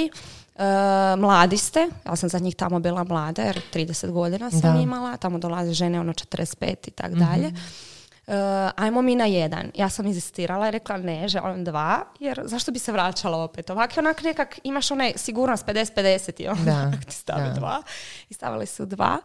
mladi 1.19 1.57
ste, 1.57 1.89
ja 2.07 2.17
sam 2.17 2.29
za 2.29 2.39
njih 2.39 2.57
tamo 2.57 2.81
bila 2.81 3.05
mlada, 3.05 3.43
jer 3.43 3.61
30 3.75 4.11
godina 4.11 4.51
sam 4.51 4.61
Da. 4.61 4.81
imala, 4.81 5.17
tamo 5.17 5.39
dolaze 5.39 5.73
žene, 5.73 6.01
ono 6.01 6.13
45 6.13 6.89
i 6.89 6.91
tak 6.91 7.15
dalje. 7.15 7.53
E, 8.27 8.35
ajmo 8.77 9.03
mi 9.03 9.14
na 9.16 9.25
jedan. 9.25 9.70
Ja 9.75 9.89
sam 9.89 10.07
inzistirala 10.07 10.68
i 10.68 10.70
rekla 10.70 10.97
ne, 10.97 11.29
želim 11.29 11.64
dva, 11.64 12.05
jer 12.20 12.41
zašto 12.45 12.73
bi 12.73 12.79
se 12.79 12.93
vraćala 12.93 13.39
opet? 13.39 13.70
Ovak 13.70 13.97
je 13.97 14.01
onak 14.01 14.23
nekak, 14.23 14.61
imaš 14.64 14.91
onaj 14.91 15.12
sigurnost 15.16 15.66
50-50 15.66 16.43
i 16.43 16.49
ono, 16.49 16.64
Da, 16.64 16.93
ti 17.09 17.14
stavi 17.14 17.49
da. 17.49 17.55
dva. 17.55 17.83
I 18.31 18.35
stavili 18.35 18.66
su 18.66 18.87
dva. 18.87 19.18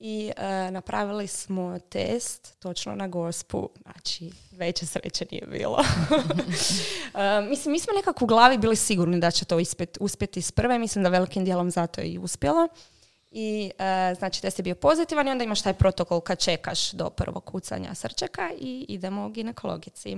I 0.00 0.32
e, 0.36 0.70
napravili 0.70 1.26
smo 1.26 1.78
test 1.78 2.58
točno 2.58 2.94
na 2.94 3.08
gospu, 3.08 3.70
znači 3.82 4.30
veće 4.50 4.86
sreće 4.86 5.26
nije 5.30 5.46
bilo. 5.46 5.84
E, 7.14 7.40
mislim, 7.40 7.72
mi 7.72 7.80
smo 7.80 7.92
nekako 7.96 8.24
u 8.24 8.28
glavi 8.28 8.58
bili 8.58 8.76
sigurni 8.76 9.20
da 9.20 9.30
će 9.30 9.44
to 9.44 9.58
uspjeti 10.00 10.40
iz 10.40 10.52
prve, 10.52 10.78
mislim 10.78 11.04
da 11.04 11.10
velikim 11.10 11.44
dijelom 11.44 11.70
zato 11.70 12.00
je 12.00 12.06
i 12.06 12.18
uspjelo. 12.18 12.68
I 13.30 13.70
e, 13.78 14.14
znači 14.14 14.42
test 14.42 14.58
je 14.58 14.62
bio 14.62 14.74
pozitivan 14.74 15.28
i 15.28 15.30
onda 15.30 15.44
imaš 15.44 15.62
taj 15.62 15.74
protokol 15.74 16.20
kad 16.20 16.38
čekaš 16.38 16.90
do 16.92 17.10
prvog 17.10 17.44
kucanja 17.44 17.94
srčeka 17.94 18.50
i 18.58 18.86
idemo 18.88 19.28
ginekologici. 19.28 20.16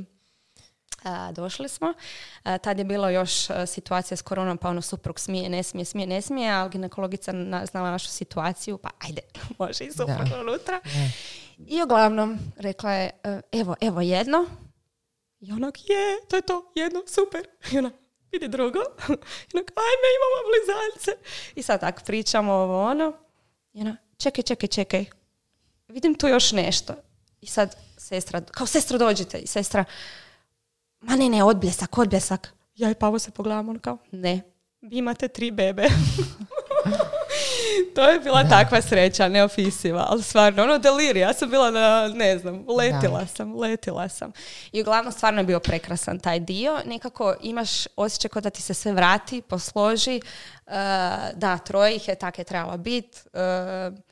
A, 1.03 1.33
došli 1.33 1.69
smo. 1.69 1.95
A, 2.43 2.59
tad 2.59 2.79
je 2.79 2.85
bilo 2.85 3.11
još 3.11 3.51
a, 3.51 3.67
situacija 3.67 4.17
s 4.17 4.23
koronom, 4.23 4.59
pa 4.59 4.69
ono 4.69 4.83
suprug 4.83 5.21
smije, 5.21 5.49
ne 5.49 5.63
smije, 5.63 5.85
smije, 5.85 6.07
ne 6.07 6.23
smije, 6.23 6.53
ali 6.53 6.71
ginekologica 6.71 7.33
na, 7.33 7.67
znala 7.67 7.91
našu 7.91 8.09
situaciju, 8.09 8.79
pa 8.79 8.91
ajde, 8.99 9.21
može 9.59 9.85
i 9.85 9.93
suprug 9.93 10.29
Da. 10.31 10.41
unutra. 10.41 10.81
I 11.67 11.83
uglavnom 11.83 12.39
rekla 12.57 12.93
je, 12.93 13.11
e, 13.25 13.41
evo, 13.53 13.77
evo 13.81 14.01
jedno. 14.01 14.47
I 15.41 15.53
onak, 15.53 15.79
je, 15.81 16.29
to 16.29 16.37
je 16.37 16.43
to, 16.43 16.73
jedno, 16.75 17.01
super. 17.07 17.47
I 17.73 17.79
ona, 17.79 17.91
vidi 18.33 18.49
drugo. 18.49 18.78
I 19.49 19.57
onak, 19.57 19.70
ajme, 19.76 20.09
imamo 20.16 20.39
blizaljce. 20.49 21.11
I 21.55 21.62
sad 21.62 21.81
tak 21.81 22.05
pričamo 22.05 22.53
ovo 22.53 22.83
ono. 22.83 23.12
I 23.72 23.81
ona, 23.81 23.97
čekaj, 24.16 24.43
čekaj, 24.43 24.68
čekaj. 24.68 25.05
Vidim 25.89 26.14
tu 26.14 26.28
još 26.28 26.53
nešto. 26.53 26.95
I 27.41 27.47
sad 27.47 27.76
sestra, 27.97 28.41
kao 28.41 28.66
sestro 28.66 28.99
dođite. 28.99 29.39
I 29.39 29.47
sestra, 29.47 29.85
ma 31.01 31.16
ne, 31.16 31.28
ne, 31.28 31.45
odbljesak, 31.45 31.99
odbljesak. 31.99 32.53
Ja 32.74 32.91
i 32.91 32.95
Pavo 32.95 33.18
se 33.18 33.31
pogledamo, 33.31 33.70
ono 33.70 33.81
kao, 33.81 33.99
ne, 34.11 34.43
vi 34.81 34.97
imate 34.97 35.28
tri 35.28 35.51
bebe. 35.51 35.87
to 37.95 38.09
je 38.09 38.20
bila 38.20 38.45
takva 38.45 38.82
sreća, 38.82 39.28
neopisiva, 39.28 40.07
ali 40.09 40.22
stvarno, 40.22 40.62
ono 40.62 40.78
delir, 40.78 41.16
ja 41.16 41.32
sam 41.32 41.51
bila 41.51 41.70
na, 41.70 42.09
ne 42.14 42.38
znam, 42.38 42.64
letila 42.68 43.26
sam, 43.26 43.57
letila 43.57 44.09
sam. 44.09 44.32
I 44.72 44.80
uglavnom 44.80 45.12
stvarno 45.12 45.41
je 45.41 45.45
bio 45.45 45.61
prekrasan 45.61 46.18
taj 46.18 46.41
dio, 46.41 46.78
nekako 46.86 47.34
imaš 47.43 47.86
osjećaj 47.97 48.28
kao 48.28 48.43
da 48.43 48.51
ti 48.51 48.62
se 48.62 48.74
sve 48.74 48.93
vrati, 48.93 49.43
posloži, 49.43 50.20
uh, 50.66 50.72
da, 51.34 51.59
troje 51.64 51.97
ih 51.97 52.09
je, 52.09 52.14
tak 52.14 52.38
je 52.38 52.45
trebalo 52.45 52.76
biti, 52.76 53.18
uh, 53.32 54.10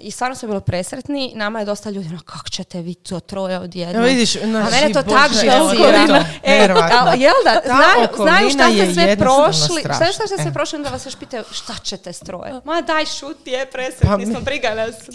i 0.00 0.10
stvarno 0.10 0.36
smo 0.36 0.48
bili 0.48 0.60
presretni. 0.60 1.32
Nama 1.34 1.58
je 1.58 1.64
dosta 1.64 1.90
ljudi, 1.90 2.08
no, 2.08 2.20
kako 2.24 2.48
ćete 2.48 2.80
vi 2.80 2.94
to 2.94 3.20
troje 3.20 3.58
odjednom? 3.58 3.96
Evo 3.96 4.06
vidiš, 4.06 4.36
a 4.36 4.46
mene 4.46 4.92
to 4.92 5.02
tak 5.02 5.30
živcira. 5.32 6.24
E, 6.42 6.68
jel 7.16 7.34
da, 7.44 7.60
znaju, 7.64 8.08
znaju 8.16 8.50
šta 8.50 8.70
ste 8.70 8.94
sve 8.94 9.16
prošli, 9.16 9.80
šta, 9.80 10.12
šta 10.12 10.26
ste 10.26 10.42
sve 10.42 10.52
prošli, 10.52 10.76
onda 10.76 10.88
vas 10.88 11.06
još 11.06 11.16
pitaju 11.16 11.44
šta 11.50 11.74
ćete 11.82 12.12
stroje. 12.12 12.52
Ma 12.64 12.80
daj 12.80 13.06
šuti, 13.06 13.50
je 13.50 13.66
presretni 13.66 14.24
pa 14.26 14.32
smo, 14.32 14.40
briga 14.40 14.74
nas. 14.74 14.94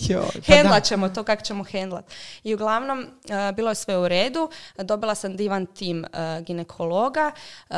Pa 0.48 0.54
Hendlat 0.54 0.84
ćemo 0.84 1.10
to, 1.10 1.24
kako 1.24 1.42
ćemo 1.42 1.64
hendlat. 1.64 2.06
I 2.44 2.54
uglavnom, 2.54 3.00
uh, 3.00 3.56
bilo 3.56 3.70
je 3.72 3.76
sve 3.76 3.98
u 3.98 4.08
redu. 4.08 4.50
Dobila 4.78 5.16
sam 5.16 5.36
divan 5.36 5.66
tim 5.66 6.06
uh, 6.14 6.46
ginekologa. 6.46 7.32
Uh, 7.70 7.76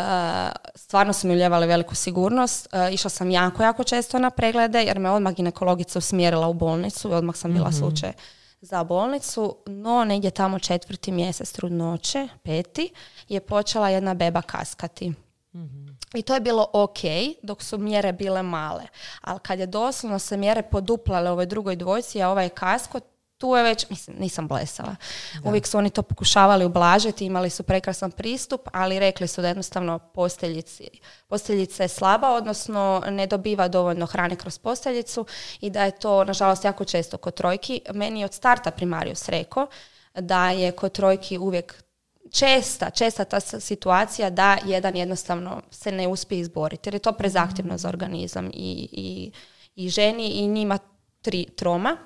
stvarno 0.75 1.13
su 1.13 1.27
mi 1.27 1.33
uljevali 1.33 1.67
veliku 1.67 1.95
sigurnost. 1.95 2.67
Išla 2.91 3.09
sam 3.09 3.31
jako, 3.31 3.63
jako 3.63 3.83
često 3.83 4.19
na 4.19 4.29
preglede, 4.29 4.83
jer 4.83 4.99
me 4.99 5.11
odmah 5.11 5.33
ginekologica 5.33 5.99
usmjerila 5.99 6.48
u 6.49 6.53
bolnicu 6.53 7.09
i 7.09 7.13
odmah 7.13 7.35
sam 7.35 7.53
bila 7.53 7.69
mm 7.69 7.73
slučaj 7.73 8.13
za 8.61 8.83
bolnicu, 8.83 9.57
no 9.65 10.03
negdje 10.03 10.31
tamo 10.31 10.59
četvrti 10.59 11.11
mjesec 11.11 11.51
trudnoće, 11.51 12.27
peti, 12.43 12.93
je 13.27 13.39
počela 13.39 13.89
jedna 13.89 14.13
beba 14.13 14.41
kaskati. 14.41 15.13
Mhm. 15.55 15.87
I 16.13 16.21
to 16.21 16.33
je 16.33 16.39
bilo 16.39 16.67
ok, 16.73 16.99
dok 17.43 17.63
su 17.63 17.77
mjere 17.77 18.13
bile 18.13 18.43
male. 18.43 18.83
Ali 19.21 19.39
kad 19.39 19.59
je 19.59 19.65
doslovno 19.65 20.19
se 20.19 20.37
mjere 20.37 20.61
poduplale 20.61 21.31
ovoj 21.31 21.45
drugoj 21.45 21.75
dvojci, 21.75 22.21
a 22.21 22.29
ovaj 22.29 22.49
kasko, 22.49 22.99
tu 23.39 23.55
je 23.55 23.63
već, 23.63 23.89
mislim, 23.89 24.17
nisam 24.19 24.47
blesala. 24.47 24.95
Uvijek 25.43 25.67
su 25.67 25.77
oni 25.77 25.89
to 25.89 26.01
pokušavali 26.01 26.65
ublažiti, 26.65 27.25
imali 27.25 27.49
su 27.49 27.63
prekrasan 27.63 28.11
pristup, 28.11 28.61
ali 28.73 28.99
rekli 28.99 29.27
su 29.27 29.41
da 29.41 29.47
jednostavno 29.47 29.99
posteljici, 29.99 30.87
posteljica 31.27 31.83
je 31.83 31.89
slaba, 31.89 32.29
odnosno 32.29 33.03
ne 33.09 33.27
dobiva 33.27 33.67
dovoljno 33.67 34.05
hrane 34.05 34.35
kroz 34.35 34.57
posteljicu 34.57 35.25
i 35.61 35.69
da 35.69 35.83
je 35.83 35.91
to, 35.91 36.23
nažalost, 36.23 36.65
jako 36.65 36.85
često 36.85 37.17
kod 37.17 37.33
trojki. 37.33 37.81
Meni 37.93 38.19
je 38.19 38.25
od 38.25 38.33
starta 38.33 38.71
primarius 38.71 39.29
rekao 39.29 39.67
da 40.15 40.49
je 40.49 40.71
kod 40.71 40.91
trojki 40.91 41.37
uvijek 41.37 41.83
česta, 42.31 42.89
česta 42.89 43.25
ta 43.25 43.39
situacija 43.39 44.29
da 44.29 44.57
jedan 44.65 44.95
jednostavno 44.95 45.61
se 45.71 45.91
ne 45.91 46.07
uspije 46.07 46.39
izboriti, 46.39 46.87
jer 46.89 46.93
je 46.93 46.99
to 46.99 47.11
prezahtjevno 47.11 47.77
za 47.77 47.89
organizam 47.89 48.49
i, 48.53 48.89
i, 48.91 49.31
i 49.75 49.89
ženi 49.89 50.27
i 50.27 50.47
njima 50.47 50.77
tri 51.21 51.45
troma. 51.55 51.97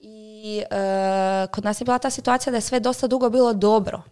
I 0.00 0.15
e, 0.58 1.46
kod 1.46 1.64
nas 1.64 1.80
je 1.80 1.84
bila 1.84 1.98
ta 1.98 2.10
situacija 2.10 2.50
da 2.50 2.56
je 2.56 2.60
sve 2.60 2.80
dosta 2.80 3.06
dugo 3.06 3.30
bilo 3.30 3.52
dobro. 3.52 4.02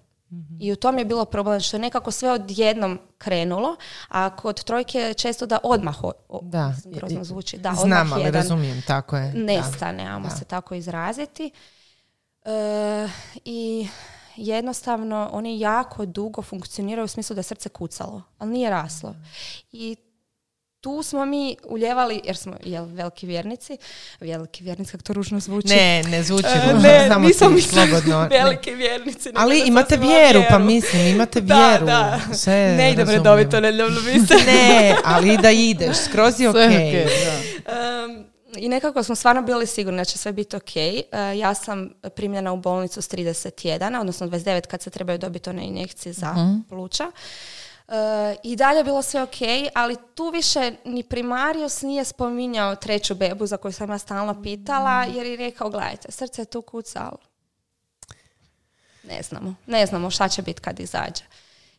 I 0.60 0.72
u 0.72 0.76
tom 0.76 0.98
je 0.98 1.04
bilo 1.04 1.24
problem 1.24 1.60
što 1.60 1.76
je 1.76 1.80
nekako 1.80 2.10
sve 2.10 2.30
odjednom 2.30 2.98
krenulo, 3.18 3.76
a 4.08 4.36
kod 4.36 4.64
trojke 4.64 4.98
je 4.98 5.14
često 5.14 5.46
da 5.46 5.58
odmah, 5.62 5.96
da. 6.42 6.74
grozno 6.84 7.24
zvuči, 7.24 7.58
da 7.58 7.74
Znam, 7.74 8.12
ali 8.12 8.30
razumijem, 8.30 8.82
tako 8.86 9.16
je. 9.16 9.32
Nestane, 9.34 10.06
ajmo 10.06 10.30
se 10.30 10.44
tako 10.44 10.74
izraziti. 10.74 11.50
E, 12.44 13.08
I 13.44 13.88
jednostavno 14.36 15.28
oni 15.32 15.60
jako 15.60 16.06
dugo 16.06 16.42
funkcioniraju 16.42 17.04
u 17.04 17.08
smislu 17.08 17.34
da 17.34 17.38
je 17.38 17.44
srce 17.44 17.68
kucalo, 17.68 18.22
ali 18.38 18.50
nije 18.50 18.70
raslo. 18.70 19.14
I 19.72 19.96
tu 20.84 21.02
smo 21.02 21.24
mi 21.24 21.56
uljevali, 21.64 22.20
jer 22.24 22.36
smo 22.36 22.56
jel, 22.64 22.84
veliki 22.84 23.26
vjernici, 23.26 23.78
veliki 24.20 24.64
vjernici, 24.64 24.92
kako 24.92 25.02
to 25.02 25.12
ružno 25.12 25.40
zvuči. 25.40 25.68
Ne, 25.68 26.02
ne 26.02 26.22
zvuči 26.22 26.48
uh, 26.74 26.82
ne, 26.82 27.08
Samo 27.08 27.26
nisam 27.26 27.60
slobodno. 27.60 28.28
veliki 28.30 28.70
vjernici. 28.70 29.30
Ali 29.34 29.62
imate 29.66 29.96
vjeru, 29.96 30.42
pa 30.50 30.58
mislim, 30.58 31.06
imate 31.06 31.40
vjeru. 31.40 31.86
Da, 31.86 32.20
da. 32.28 32.34
Sve 32.34 32.74
ne 32.76 32.92
idem 32.92 33.08
redovito, 33.08 33.60
ne 33.60 33.72
ljubno 33.72 34.00
ne, 34.46 34.96
ali 35.04 35.38
da 35.38 35.50
ideš, 35.50 35.96
skroz 35.96 36.40
je 36.40 36.48
okej. 36.48 36.62
Okay. 36.62 37.06
Um, 38.04 38.24
I 38.56 38.68
nekako 38.68 39.02
smo 39.02 39.14
stvarno 39.14 39.42
bili 39.42 39.66
sigurni 39.66 39.98
da 39.98 40.04
će 40.04 40.18
sve 40.18 40.32
biti 40.32 40.56
ok. 40.56 40.62
Uh, 40.62 41.38
ja 41.38 41.54
sam 41.54 41.90
primljena 42.16 42.52
u 42.52 42.56
bolnicu 42.56 43.02
s 43.02 43.10
31, 43.10 44.00
odnosno 44.00 44.26
29 44.26 44.66
kad 44.66 44.82
se 44.82 44.90
trebaju 44.90 45.18
dobiti 45.18 45.50
one 45.50 45.64
injekcije 45.64 46.12
za 46.12 46.30
uh 46.30 46.68
pluća. 46.68 47.10
I 48.42 48.56
dalje 48.56 48.78
je 48.78 48.84
bilo 48.84 49.02
sve 49.02 49.22
ok, 49.22 49.36
ali 49.74 49.96
tu 50.14 50.30
više 50.30 50.72
ni 50.84 51.02
primarius 51.02 51.82
nije 51.82 52.04
spominjao 52.04 52.76
treću 52.76 53.14
bebu 53.14 53.46
za 53.46 53.56
koju 53.56 53.72
sam 53.72 53.90
ja 53.90 53.98
stalno 53.98 54.42
pitala, 54.42 55.04
jer 55.04 55.26
je 55.26 55.36
rekao, 55.36 55.70
gledajte, 55.70 56.12
srce 56.12 56.42
je 56.42 56.46
tu 56.46 56.62
kucalo. 56.62 57.18
Ne 59.08 59.22
znamo. 59.22 59.54
Ne 59.66 59.86
znamo 59.86 60.10
šta 60.10 60.28
će 60.28 60.42
biti 60.42 60.60
kad 60.60 60.80
izađe. 60.80 61.24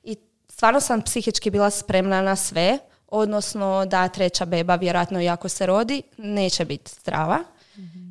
I 0.04 0.16
stvarno 0.50 0.80
sam 0.80 1.02
psihički 1.02 1.50
bila 1.50 1.70
spremna 1.70 2.22
na 2.22 2.36
sve, 2.36 2.80
odnosno 3.08 3.86
da 3.86 4.08
treća 4.08 4.46
beba, 4.46 4.76
vjerojatno 4.76 5.22
i 5.22 5.30
ako 5.30 5.50
se 5.50 5.66
rodi, 5.66 6.02
neće 6.18 6.66
biti 6.66 6.92
zdrava. 7.02 7.44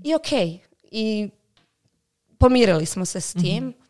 I 0.05 0.15
ok. 0.15 0.61
I 0.91 1.31
pomirili 2.39 2.87
smo 2.87 3.05
se 3.05 3.21
s 3.21 3.33
tim. 3.33 3.69
E, 3.69 3.84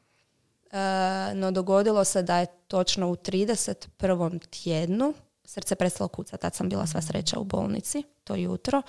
no 1.35 1.51
dogodilo 1.51 2.05
se 2.05 2.23
da 2.23 2.39
je 2.39 2.47
točno 2.69 3.11
u 3.11 3.17
31. 3.17 4.63
tjednu 4.63 5.15
srce 5.45 5.75
prestalo 5.75 6.09
kucati. 6.09 6.43
Tad 6.43 6.55
sam 6.55 6.69
bila 6.69 6.87
sva 6.87 7.03
sreća 7.03 7.39
u 7.39 7.45
bolnici, 7.45 8.03
to 8.25 8.35
jutro. 8.35 8.83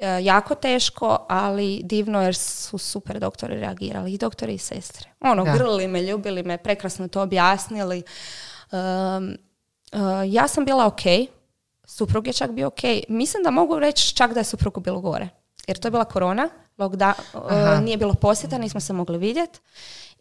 E, 0.00 0.24
jako 0.24 0.54
teško, 0.54 1.26
ali 1.28 1.80
divno 1.84 2.22
jer 2.22 2.34
su 2.34 2.78
super 2.78 3.20
doktori 3.20 3.60
reagirali. 3.60 4.12
I 4.12 4.18
doktori 4.18 4.54
i 4.54 4.58
sestre. 4.58 5.08
Ono, 5.20 5.44
da. 5.44 5.52
grlili 5.52 5.88
me, 5.88 6.02
ljubili 6.02 6.42
me, 6.42 6.58
prekrasno 6.58 7.08
to 7.08 7.22
objasnili. 7.22 8.02
E, 8.72 8.76
ja 10.26 10.48
sam 10.48 10.64
bila 10.64 10.86
ok. 10.86 11.00
Suprug 11.84 12.26
je 12.26 12.32
čak 12.32 12.50
bio 12.50 12.66
ok. 12.66 12.82
Mislim 13.08 13.42
da 13.42 13.50
mogu 13.50 13.78
reći 13.78 14.16
čak 14.16 14.32
da 14.34 14.40
je 14.40 14.44
suprugu 14.44 14.80
bilo 14.80 15.00
gore. 15.00 15.28
Jer 15.66 15.78
to 15.78 15.88
je 15.88 15.92
bila 15.92 16.04
korona, 16.04 16.48
lockdown, 16.78 17.84
nije 17.84 17.96
bilo 17.96 18.14
posjeta, 18.14 18.58
nismo 18.58 18.80
se 18.80 18.92
mogli 18.92 19.18
vidjeti. 19.18 19.60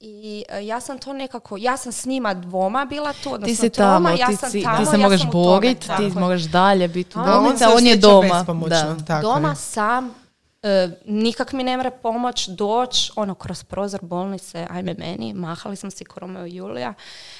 I 0.03 0.43
uh, 0.49 0.67
ja 0.67 0.79
sam 0.79 0.97
to 0.97 1.13
nekako, 1.13 1.57
ja 1.57 1.77
sam 1.77 1.91
s 1.91 2.05
njima 2.05 2.33
dvoma 2.33 2.85
bila 2.85 3.13
tu, 3.13 3.33
odnosno 3.33 3.45
ti 3.45 3.55
si 3.55 3.69
tamo, 3.69 4.09
ja 4.09 4.27
ti, 4.27 4.35
sam 4.35 4.51
si, 4.51 4.63
tamo, 4.63 4.77
ti 4.77 4.85
se 4.85 4.97
možeš 4.97 5.21
boriti, 5.31 5.87
ti 5.97 6.19
možeš 6.19 6.43
dalje 6.43 6.87
biti 6.87 7.19
u 7.19 7.21
bolnici, 7.23 7.63
a 7.63 7.69
on 7.77 7.87
je 7.87 7.97
doma. 7.97 8.45
Da. 8.67 8.95
Tako 9.07 9.21
doma 9.21 9.49
je. 9.49 9.55
sam, 9.55 10.05
uh, 10.07 10.11
nikak 11.05 11.53
mi 11.53 11.63
ne 11.63 11.77
mre 11.77 11.91
pomoć 11.91 12.47
doći, 12.47 13.11
ono, 13.15 13.35
kroz 13.35 13.63
prozor 13.63 13.99
bolnice, 14.03 14.67
ajme 14.69 14.93
meni, 14.93 15.33
mahali 15.33 15.75
smo 15.75 15.91
si 15.91 16.05
Romeo 16.15 16.45
i 16.45 16.55
Julija, 16.55 16.93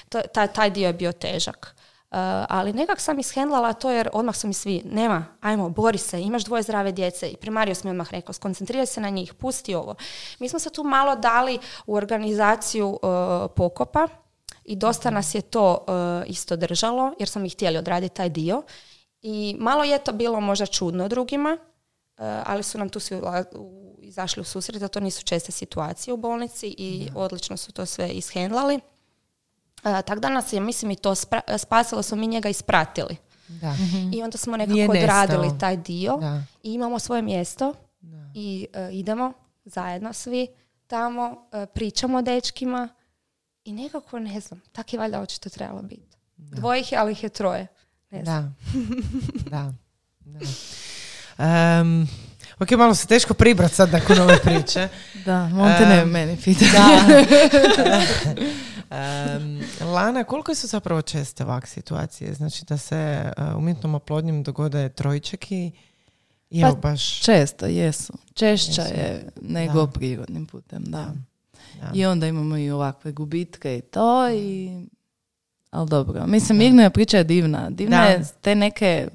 to, 0.08 0.20
taj, 0.34 0.48
taj 0.48 0.70
dio 0.70 0.86
je 0.86 0.92
bio 0.92 1.12
težak. 1.12 1.74
Uh, 2.12 2.18
ali 2.48 2.72
nekak 2.72 3.00
sam 3.00 3.18
ishendlala 3.18 3.72
to 3.72 3.90
jer 3.90 4.08
odmah 4.12 4.36
su 4.36 4.46
mi 4.46 4.54
svi, 4.54 4.82
nema, 4.84 5.26
ajmo, 5.40 5.68
bori 5.68 5.98
se, 5.98 6.20
imaš 6.20 6.44
dvoje 6.44 6.62
zdrave 6.62 6.92
djece 6.92 7.28
i 7.28 7.36
primario 7.36 7.74
mi 7.84 7.90
odmah 7.90 8.10
rekao, 8.10 8.32
skoncentriraj 8.32 8.86
se 8.86 9.00
na 9.00 9.08
njih, 9.08 9.34
pusti 9.34 9.74
ovo. 9.74 9.94
Mi 10.38 10.48
smo 10.48 10.58
se 10.58 10.70
tu 10.70 10.84
malo 10.84 11.16
dali 11.16 11.58
u 11.86 11.94
organizaciju 11.94 12.88
uh, 12.88 12.98
pokopa 13.56 14.08
i 14.64 14.76
dosta 14.76 15.10
nas 15.10 15.34
je 15.34 15.40
to 15.40 15.72
uh, 15.88 16.30
isto 16.30 16.56
držalo 16.56 17.12
jer 17.18 17.28
smo 17.28 17.44
ih 17.44 17.52
htjeli 17.52 17.78
odraditi 17.78 18.14
taj 18.14 18.28
dio 18.28 18.62
i 19.22 19.56
malo 19.58 19.84
je 19.84 19.98
to 19.98 20.12
bilo 20.12 20.40
možda 20.40 20.66
čudno 20.66 21.08
drugima, 21.08 21.58
ali 22.44 22.62
su 22.62 22.78
nam 22.78 22.88
tu 22.88 23.00
svi 23.00 23.20
izašli 23.98 24.40
u 24.40 24.44
susret, 24.44 24.80
da 24.80 24.88
to 24.88 25.00
nisu 25.00 25.24
česte 25.24 25.52
situacije 25.52 26.14
u 26.14 26.16
bolnici 26.16 26.74
i 26.78 27.08
odlično 27.14 27.56
su 27.56 27.72
to 27.72 27.86
sve 27.86 28.08
ishendlali. 28.08 28.80
Uh, 29.84 30.00
tako 30.00 30.20
da 30.20 30.28
nas 30.28 30.52
je, 30.52 30.60
mislim, 30.60 30.90
i 30.90 30.96
to 30.96 31.14
spasilo, 31.58 32.02
smo 32.02 32.16
mi 32.16 32.26
njega 32.26 32.48
ispratili. 32.48 33.16
Da. 33.48 33.76
I 34.12 34.22
onda 34.22 34.38
smo 34.38 34.56
nekako 34.56 34.92
odradili 34.92 35.58
taj 35.60 35.76
dio 35.76 36.18
i 36.62 36.72
imamo 36.72 36.98
svoje 36.98 37.22
mjesto 37.22 37.74
i 38.34 38.66
uh, 38.74 38.94
idemo 38.94 39.32
zajedno 39.64 40.12
svi 40.12 40.46
tamo, 40.86 41.30
uh, 41.30 41.68
pričamo 41.74 42.18
o 42.18 42.22
dečkima 42.22 42.88
i 43.64 43.72
nekako, 43.72 44.18
ne 44.18 44.40
znam, 44.40 44.60
tak 44.72 44.92
je 44.92 44.98
valjda 44.98 45.20
očito 45.20 45.50
trebalo 45.50 45.82
biti. 45.82 46.16
Dvoje 46.36 46.80
ih 46.80 46.92
je, 46.92 46.98
ali 46.98 47.12
ih 47.12 47.22
je 47.22 47.28
troje. 47.28 47.66
Ne 48.10 48.24
znam. 48.24 48.56
Da. 49.50 49.72
da. 50.24 50.40
Um, 51.80 52.08
ok, 52.58 52.70
malo 52.70 52.94
se 52.94 53.06
teško 53.06 53.34
pribrat 53.34 53.72
sad 53.72 53.92
nakon 53.92 54.18
ove 54.18 54.38
priče. 54.38 54.88
da, 55.26 55.48
Monte 55.48 55.86
ne 55.86 56.04
meni 56.04 56.36
pita. 56.44 56.64
Da. 56.72 58.02
Um, 58.92 59.60
Lana, 59.80 60.24
koliko 60.24 60.54
su 60.54 60.66
zapravo 60.66 61.02
česte 61.02 61.44
ovakve 61.44 61.68
situacije? 61.68 62.34
Znači 62.34 62.64
da 62.64 62.78
se 62.78 63.32
uh, 63.36 63.56
umjetnom 63.56 63.94
oplodnjom 63.94 64.42
dogode 64.42 64.88
trojčeki 64.88 65.72
i 66.50 66.62
pa, 66.62 66.72
baš... 66.72 67.20
Često, 67.20 67.66
jesu. 67.66 68.12
Češća 68.34 68.82
je 68.82 69.28
nego 69.42 69.86
prirodnim 69.86 70.46
putem, 70.46 70.84
da. 70.84 71.12
I 71.94 72.06
onda 72.06 72.26
imamo 72.26 72.56
i 72.56 72.70
ovakve 72.70 73.12
gubitke 73.12 73.78
i 73.78 73.80
to 73.80 74.30
i... 74.30 74.70
Ali 75.70 75.88
dobro. 75.88 76.26
Mislim, 76.26 76.58
Mirna 76.58 76.90
priča 76.90 77.18
je 77.18 77.24
divna. 77.24 77.70
Divna 77.70 78.04
je 78.04 78.24
te 78.40 78.54
neke 78.54 79.08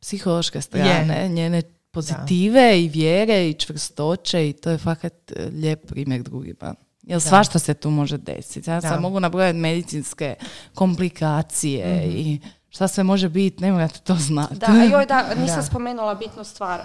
psihološke 0.00 0.60
strane, 0.60 1.28
njene 1.28 1.62
pozitive 1.90 2.82
i 2.82 2.88
vjere 2.88 3.48
i 3.48 3.54
čvrstoće 3.54 4.48
i 4.48 4.52
to 4.52 4.70
je 4.70 4.78
fakat 4.78 5.32
e, 5.32 5.48
lijep 5.52 5.86
primjer 5.86 6.22
drugima. 6.22 6.74
Jer 7.06 7.20
svašta 7.20 7.58
se 7.58 7.74
tu 7.74 7.90
može 7.90 8.18
desiti. 8.18 8.70
Ja 8.70 8.80
sad 8.80 9.00
mogu 9.00 9.20
nabrojati 9.20 9.58
medicinske 9.58 10.34
komplikacije 10.74 11.96
mhm. 11.96 12.16
i 12.16 12.40
šta 12.68 12.88
sve 12.88 13.04
može 13.04 13.28
biti, 13.28 13.62
ne 13.62 13.72
morate 13.72 13.98
to 13.98 14.14
znati. 14.14 14.54
Da, 14.54 14.66
joj, 14.66 15.06
da, 15.06 15.24
nisam 15.42 15.62
spomenula 15.62 16.14
bitnu 16.14 16.44
stvar. 16.44 16.80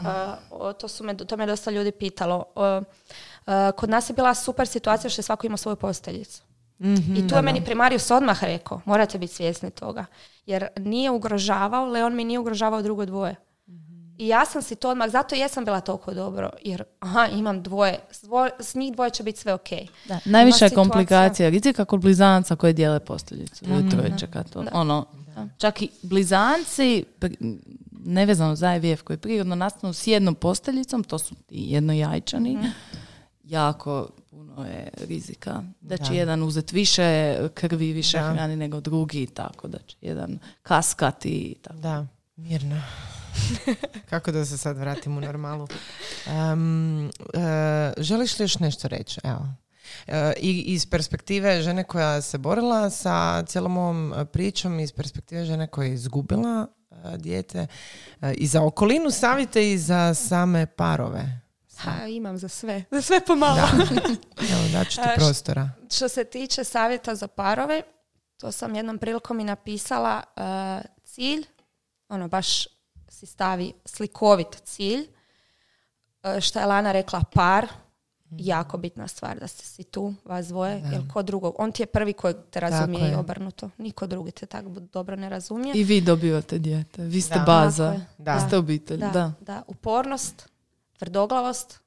Uh, 0.51 0.73
to, 0.79 0.87
su 0.87 1.03
me, 1.03 1.17
to 1.17 1.37
me 1.37 1.45
dosta 1.45 1.71
ljudi 1.71 1.91
pitalo. 1.91 2.45
Uh, 2.55 2.63
uh, 3.45 3.53
kod 3.77 3.89
nas 3.89 4.09
je 4.09 4.13
bila 4.13 4.33
super 4.33 4.67
situacija 4.67 5.09
što 5.09 5.19
je 5.19 5.23
svako 5.23 5.47
imao 5.47 5.57
svoju 5.57 5.75
posteljicu. 5.75 6.43
Mm-hmm, 6.79 7.15
I 7.15 7.27
tu 7.27 7.35
je 7.35 7.41
meni 7.41 7.65
primarius 7.65 8.11
odmah 8.11 8.43
rekao, 8.43 8.81
morate 8.85 9.17
biti 9.17 9.33
svjesni 9.33 9.71
toga. 9.71 10.05
Jer 10.45 10.67
nije 10.77 11.11
ugrožavao, 11.11 11.85
Leon 11.85 12.15
mi 12.15 12.23
nije 12.23 12.39
ugrožavao 12.39 12.81
drugo 12.81 13.05
dvoje. 13.05 13.35
I 14.21 14.27
ja 14.27 14.45
sam 14.45 14.61
si 14.61 14.75
to 14.75 14.89
odmah, 14.89 15.09
zato 15.09 15.35
jesam 15.35 15.65
bila 15.65 15.81
toliko 15.81 16.13
dobro, 16.13 16.49
jer 16.63 16.83
aha, 16.99 17.27
imam 17.27 17.63
dvoje, 17.63 17.99
s 18.59 18.75
njih 18.75 18.93
dvoje 18.93 19.09
će 19.09 19.23
biti 19.23 19.39
sve 19.39 19.53
ok. 19.53 19.69
Da, 20.07 20.19
najviša 20.25 20.65
je 20.65 20.71
komplikacija, 20.71 21.49
rizika 21.49 21.85
kod 21.85 22.01
blizanaca 22.01 22.55
koje 22.55 22.73
dijele 22.73 22.99
posteljicu. 22.99 23.65
Mm-hmm. 23.65 23.89
to. 24.43 24.65
Ono, 24.71 25.05
čak 25.57 25.81
i 25.81 25.89
blizanci, 26.01 27.05
nevezano 27.91 28.55
za 28.55 28.75
IVF 28.75 29.01
koji 29.01 29.17
prirodno 29.17 29.55
nastanu 29.55 29.93
s 29.93 30.07
jednom 30.07 30.35
posteljicom, 30.35 31.03
to 31.03 31.19
su 31.19 31.35
i 31.49 31.71
jednojajčani, 31.71 32.55
mm 32.55 32.73
jako 33.43 34.09
puno 34.29 34.65
je 34.65 34.89
rizika. 35.07 35.63
Da 35.81 35.97
će 35.97 36.15
jedan 36.15 36.43
uzeti 36.43 36.75
više 36.75 37.37
krvi, 37.53 37.93
više 37.93 38.17
hrani 38.17 38.55
nego 38.55 38.79
drugi, 38.79 39.27
tako 39.27 39.67
da 39.67 39.77
će 39.77 39.97
jedan 40.01 40.39
kaskati 40.63 41.29
i 41.29 41.55
tako. 41.61 41.79
Da, 41.79 42.07
mirno. 42.35 42.81
Kako 44.09 44.31
da 44.31 44.45
se 44.45 44.57
sad 44.57 44.77
vratim 44.77 45.17
u 45.17 45.21
normalu? 45.21 45.67
Um, 46.27 47.05
uh, 47.05 47.43
želiš 47.97 48.39
li 48.39 48.43
još 48.43 48.59
nešto 48.59 48.87
reći? 48.87 49.19
Evo. 49.23 49.47
E, 50.07 50.33
I 50.37 50.61
iz 50.61 50.85
perspektive 50.85 51.61
žene 51.61 51.83
koja 51.83 52.21
se 52.21 52.37
borila 52.37 52.89
sa 52.89 53.43
cijelom 53.43 53.77
ovom 53.77 54.13
pričom, 54.31 54.79
iz 54.79 54.91
perspektive 54.91 55.45
žene 55.45 55.67
koja 55.67 55.87
je 55.87 55.93
izgubila 55.93 56.67
uh, 56.89 56.97
dijete, 57.15 57.67
i 58.33 58.47
za 58.47 58.61
okolinu 58.63 59.11
savjete 59.11 59.71
i 59.71 59.77
za 59.77 60.13
same 60.13 60.65
parove. 60.65 61.41
Ha, 61.77 62.07
imam 62.07 62.37
za 62.37 62.47
sve. 62.47 62.83
Za 62.91 63.01
sve 63.01 63.25
pomalo. 63.25 63.55
Da. 63.55 63.67
Evo, 64.53 64.85
ti 64.89 64.97
prostora. 65.15 65.69
Što 65.91 66.09
se 66.09 66.23
tiče 66.23 66.63
savjeta 66.63 67.15
za 67.15 67.27
parove, 67.27 67.81
to 68.37 68.51
sam 68.51 68.75
jednom 68.75 68.97
prilikom 68.97 69.39
i 69.39 69.43
napisala 69.43 70.23
cilj, 71.03 71.45
ono 72.09 72.27
baš 72.27 72.67
si 73.21 73.25
stavi 73.25 73.73
slikovit 73.85 74.61
cilj, 74.63 75.07
e, 76.23 76.41
što 76.41 76.59
je 76.59 76.65
Lana 76.65 76.91
rekla 76.91 77.21
par, 77.33 77.65
mhm. 78.25 78.35
jako 78.39 78.77
bitna 78.77 79.07
stvar 79.07 79.39
da 79.39 79.47
ste 79.47 79.65
si 79.65 79.83
tu, 79.83 80.13
vas 80.25 80.47
dvoje, 80.47 80.83
jer 80.91 81.01
ko 81.13 81.21
drugo, 81.21 81.53
on 81.57 81.71
ti 81.71 81.81
je 81.81 81.85
prvi 81.85 82.13
koji 82.13 82.33
te 82.49 82.59
razumije 82.59 83.11
i 83.11 83.15
obrnuto. 83.15 83.69
Niko 83.77 84.07
drugi 84.07 84.31
te 84.31 84.45
tako 84.45 84.69
dobro 84.69 85.15
ne 85.15 85.29
razumije. 85.29 85.73
I 85.75 85.83
vi 85.83 86.01
dobivate 86.01 86.59
dijete, 86.59 87.03
vi 87.03 87.21
ste 87.21 87.39
baza, 87.45 87.99
da. 88.17 88.39
ste 88.39 88.57
obitelj. 88.57 88.99
Da, 88.99 89.33
da. 89.41 89.63
upornost, 89.67 90.49
tvrdoglavost, 90.97 91.79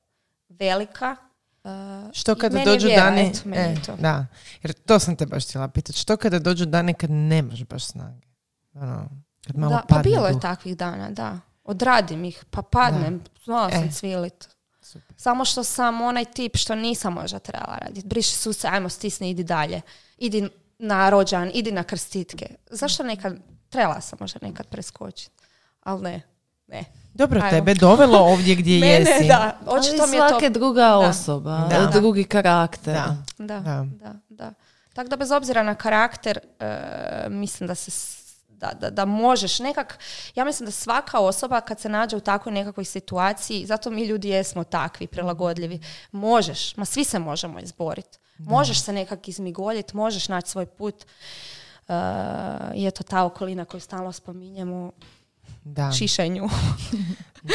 velika, 0.48 1.16
Uh, 1.64 2.12
što 2.12 2.34
kada 2.34 2.64
dođu 2.64 2.88
dani... 2.88 3.32
E, 3.54 3.76
da, 3.98 4.26
jer 4.62 4.72
to 4.72 4.98
sam 4.98 5.16
te 5.16 5.26
baš 5.26 5.48
htjela 5.48 5.68
pitati. 5.68 5.98
Što 5.98 6.16
kada 6.16 6.38
dođu 6.38 6.66
dani 6.66 6.94
kad 6.94 7.10
nemaš 7.10 7.64
baš 7.64 7.84
snage? 7.84 8.26
Ono, 8.74 9.23
kad 9.46 9.58
malo 9.58 9.72
da, 9.72 9.82
pa 9.88 9.98
bilo 9.98 10.26
je 10.26 10.40
takvih 10.40 10.76
dana, 10.76 11.10
da. 11.10 11.38
Odradim 11.64 12.24
ih, 12.24 12.44
pa 12.50 12.62
padnem, 12.62 13.24
znala 13.44 13.70
sam 13.70 13.84
e. 13.84 13.90
cvilit. 13.92 14.48
Samo 15.16 15.44
što 15.44 15.64
sam 15.64 16.02
onaj 16.02 16.24
tip 16.24 16.56
što 16.56 16.74
nisam 16.74 17.12
možda 17.12 17.38
trebala 17.38 17.78
raditi. 17.78 18.06
Briši 18.06 18.52
se, 18.52 18.68
ajmo 18.68 18.88
stisni, 18.88 19.30
idi 19.30 19.44
dalje. 19.44 19.80
Idi 20.18 20.48
na 20.78 21.10
rođan, 21.10 21.50
idi 21.54 21.72
na 21.72 21.82
krstitke. 21.82 22.54
Zašto 22.70 23.02
nekad, 23.02 23.36
trebala 23.68 24.00
sam 24.00 24.16
možda 24.20 24.38
nekad 24.42 24.66
preskočiti. 24.66 25.42
Ali 25.82 26.02
ne, 26.02 26.22
ne. 26.66 26.84
Dobro, 27.14 27.40
Ajmo. 27.40 27.50
tebe 27.50 27.74
dovelo 27.74 28.18
ovdje 28.18 28.54
gdje 28.60 28.80
Mene, 28.80 29.10
jesi. 29.10 29.28
Da, 29.28 29.58
očito 29.66 30.06
mi 30.06 30.16
je 30.16 30.50
to... 30.50 30.58
druga 30.58 30.96
osoba, 30.96 31.68
da. 31.70 31.90
drugi 32.00 32.24
karakter. 32.24 32.94
Da, 32.94 33.16
da, 33.38 33.60
da. 33.84 34.14
da, 34.28 34.52
Tako 34.94 35.08
da 35.08 35.16
bez 35.16 35.30
obzira 35.30 35.62
na 35.62 35.74
karakter, 35.74 36.38
uh, 36.60 37.32
mislim 37.32 37.66
da 37.66 37.74
se 37.74 37.90
da, 38.64 38.78
da, 38.80 38.90
da 38.90 39.04
možeš 39.04 39.58
nekak, 39.58 39.98
ja 40.34 40.44
mislim 40.44 40.66
da 40.66 40.72
svaka 40.72 41.18
osoba 41.18 41.60
kad 41.60 41.80
se 41.80 41.88
nađe 41.88 42.16
u 42.16 42.20
takvoj 42.20 42.52
nekakvoj 42.52 42.84
situaciji, 42.84 43.66
zato 43.66 43.90
mi 43.90 44.04
ljudi 44.04 44.28
jesmo 44.28 44.64
takvi, 44.64 45.06
prilagodljivi, 45.06 45.80
možeš, 46.12 46.76
ma 46.76 46.84
svi 46.84 47.04
se 47.04 47.18
možemo 47.18 47.60
izboriti. 47.60 48.18
Možeš 48.38 48.80
se 48.82 48.92
nekak 48.92 49.28
izmigoljiti, 49.28 49.96
možeš 49.96 50.28
naći 50.28 50.50
svoj 50.50 50.66
put. 50.66 50.94
Uh, 51.88 51.94
I 52.74 52.86
eto 52.86 53.02
ta 53.02 53.24
okolina 53.24 53.64
koju 53.64 53.80
stalno 53.80 54.12
spominjemo, 54.12 54.92
da. 55.64 55.92
šišenju. 55.92 56.48
da. 57.42 57.54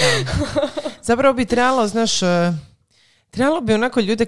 Zapravo 1.10 1.34
bi 1.34 1.46
trebalo, 1.46 1.88
znaš, 1.88 2.22
e, 2.22 2.54
trebalo 3.30 3.62
bi 3.62 3.74
onako 3.74 4.00
ljude 4.00 4.26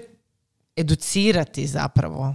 educirati 0.76 1.66
zapravo 1.66 2.34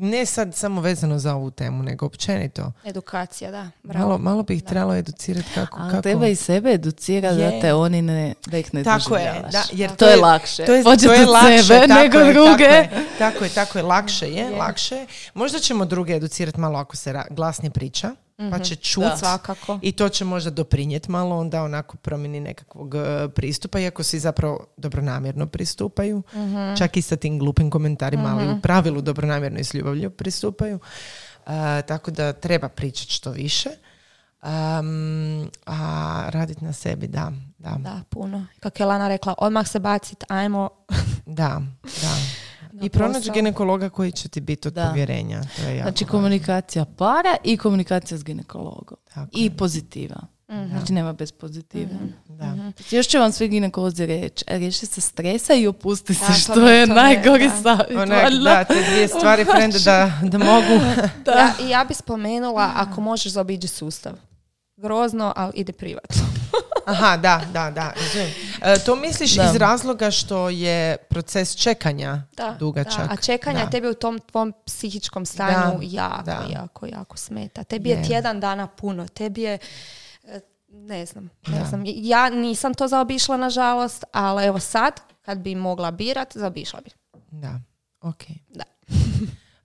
ne 0.00 0.26
sad 0.26 0.54
samo 0.54 0.80
vezano 0.80 1.18
za 1.18 1.34
ovu 1.34 1.50
temu, 1.50 1.82
nego 1.82 2.06
općenito. 2.06 2.72
Edukacija, 2.84 3.50
da. 3.50 3.70
Bravo. 3.82 4.06
Malo, 4.06 4.18
malo 4.18 4.42
bi 4.42 4.54
ih 4.54 4.62
trebalo 4.62 4.94
educirati 4.94 5.48
kako... 5.54 5.78
Ali 5.80 5.90
kako... 5.90 6.02
treba 6.02 6.26
i 6.26 6.36
sebe 6.36 6.70
educirati 6.70 7.38
da 7.38 7.60
te 7.60 7.74
oni 7.74 8.02
ne, 8.02 8.34
da 8.46 8.58
ih 8.58 8.74
ne 8.74 8.84
Tako 8.84 9.16
je, 9.16 9.42
da, 9.52 9.62
jer 9.72 9.96
to, 9.96 10.06
je 10.08 10.16
lakše. 10.16 10.64
To 10.64 10.74
je, 10.74 10.82
to 10.82 11.12
je 11.12 11.26
lakše, 11.26 11.62
sebe 11.62 11.94
nego 11.94 12.18
je, 12.18 12.32
druge. 12.32 12.88
Tako 12.88 12.94
je, 12.94 13.08
tako 13.18 13.44
je, 13.44 13.50
tako 13.50 13.78
je, 13.78 13.82
lakše 13.82 14.26
je, 14.26 14.44
je. 14.44 14.56
lakše 14.56 15.06
Možda 15.34 15.58
ćemo 15.58 15.84
druge 15.84 16.14
educirati 16.14 16.60
malo 16.60 16.78
ako 16.78 16.96
se 16.96 17.22
glasnije 17.30 17.70
priča 17.70 18.14
pa 18.36 18.44
mhm. 18.44 18.62
će 18.62 18.76
čut 18.76 19.04
svakako. 19.18 19.78
i 19.82 19.92
to 19.92 20.08
će 20.08 20.24
možda 20.24 20.50
doprinijeti 20.50 21.10
malo 21.10 21.38
onda 21.38 21.62
onako 21.62 21.96
promjeni 21.96 22.40
nekakvog 22.40 22.94
uh, 22.94 23.02
pristupa 23.34 23.78
iako 23.78 24.02
svi 24.02 24.18
zapravo 24.18 24.66
dobronamjerno 24.76 25.46
pristupaju 25.46 26.22
mhm. 26.34 26.74
čak 26.78 26.96
i 26.96 27.02
sa 27.02 27.16
tim 27.16 27.38
glupim 27.38 27.70
komentarima 27.70 28.28
ali 28.34 28.46
u 28.46 28.50
mhm. 28.50 28.60
pravilu 28.60 29.00
dobronamjerno 29.00 29.58
i 29.58 29.64
s 29.64 29.74
ljubavlju 29.74 30.10
pristupaju 30.10 30.76
uh, 30.76 31.52
tako 31.86 32.10
da 32.10 32.32
treba 32.32 32.68
pričati 32.68 33.12
što 33.12 33.30
više 33.30 33.70
um, 34.44 35.50
a 35.66 36.22
raditi 36.28 36.64
na 36.64 36.72
sebi 36.72 37.06
da, 37.06 37.32
da. 37.58 37.76
Da, 37.78 38.00
puno. 38.08 38.46
Kako 38.60 38.82
je 38.82 38.86
Lana 38.86 39.08
rekla, 39.08 39.34
odmah 39.38 39.68
se 39.68 39.78
bacit, 39.78 40.24
ajmo. 40.28 40.70
da, 41.26 41.62
da. 41.82 42.16
I 42.82 42.88
pronaći 42.88 43.30
ginekologa 43.34 43.88
koji 43.88 44.12
će 44.12 44.28
ti 44.28 44.40
biti 44.40 44.68
od 44.68 44.74
povjerenja. 44.88 45.42
To 45.56 45.62
je 45.62 45.82
znači 45.82 46.04
komunikacija 46.04 46.84
para 46.84 47.36
i 47.44 47.56
komunikacija 47.56 48.18
s 48.18 48.24
ginekologom. 48.24 48.98
I 49.32 49.50
pozitiva. 49.50 50.16
mm 50.48 50.68
Znači 50.70 50.92
nema 50.92 51.12
bez 51.12 51.32
pozitive. 51.32 51.84
mm 51.84 52.14
Da. 52.28 52.46
Mhm. 52.46 52.68
Još 52.90 53.06
će 53.06 53.18
vam 53.18 53.32
svi 53.32 53.48
ginekolozi 53.48 54.06
reći, 54.06 54.44
riješi 54.48 54.86
se 54.86 55.00
stresa 55.00 55.54
i 55.54 55.66
opusti 55.66 56.14
se, 56.14 56.32
što 56.32 56.68
je 56.68 56.86
najgori 56.86 57.50
savjet. 57.62 58.08
Da, 58.44 58.64
te 58.64 58.84
dvije 58.90 59.08
stvari, 59.08 59.44
frende, 59.44 59.78
da, 59.78 60.20
da 60.22 60.38
mogu. 60.38 60.84
da. 61.24 61.32
Ja, 61.32 61.52
I 61.66 61.68
ja 61.68 61.84
bi 61.88 61.94
spomenula, 61.94 62.72
ako 62.76 63.00
možeš 63.00 63.32
zaobiđi 63.32 63.68
sustav. 63.68 64.12
Grozno, 64.76 65.32
ali 65.36 65.52
ide 65.54 65.72
privatno. 65.72 66.23
Aha, 66.86 67.16
da, 67.16 67.40
da, 67.52 67.70
da. 67.70 67.92
E, 68.62 68.78
to 68.78 68.96
misliš 68.96 69.32
iz 69.32 69.56
razloga 69.56 70.10
što 70.10 70.48
je 70.48 70.96
proces 70.96 71.56
čekanja 71.56 72.22
da, 72.36 72.56
dugačak. 72.58 73.10
A 73.10 73.16
čekanja 73.16 73.70
tebi 73.70 73.88
u 73.88 73.94
tom 73.94 74.18
tvom 74.18 74.52
psihičkom 74.66 75.26
stanju 75.26 75.78
jako, 75.82 76.30
jako, 76.52 76.86
jako 76.86 77.16
smeta. 77.16 77.64
Tebi 77.64 77.90
je 77.90 78.04
tjedan 78.04 78.40
dana 78.40 78.66
puno. 78.66 79.08
Tebi 79.08 79.42
je 79.42 79.58
e, 80.24 80.40
ne 80.68 81.06
znam, 81.06 81.30
ne 81.46 81.64
znam. 81.64 81.82
Ja 81.86 82.30
nisam 82.30 82.74
to 82.74 82.88
zaobišla 82.88 83.36
nažalost, 83.36 84.04
ali 84.12 84.44
evo 84.44 84.58
sad 84.60 85.00
kad 85.22 85.38
bi 85.38 85.54
mogla 85.54 85.90
birat, 85.90 86.32
zaobišla 86.34 86.80
bi. 86.80 86.90
Da, 87.30 87.60
ok. 88.00 88.22
Da. 88.48 88.64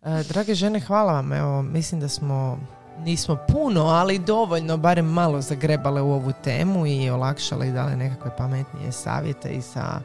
E, 0.01 0.24
drage 0.24 0.55
žene, 0.55 0.80
hvala 0.80 1.13
vam. 1.13 1.34
Evo, 1.34 1.61
mislim 1.61 2.01
da 2.01 2.07
smo 2.07 2.59
nismo 3.03 3.37
puno, 3.47 3.81
ali 3.81 4.19
dovoljno, 4.19 4.77
barem 4.77 5.05
malo 5.05 5.41
zagrebale 5.41 6.01
u 6.01 6.11
ovu 6.11 6.31
temu 6.43 6.87
i 6.87 7.09
olakšale 7.09 7.67
i 7.67 7.71
dale 7.71 7.95
nekakve 7.95 8.31
pametnije 8.37 8.91
savjete 8.91 9.49
i 9.49 9.61
sa 9.61 9.99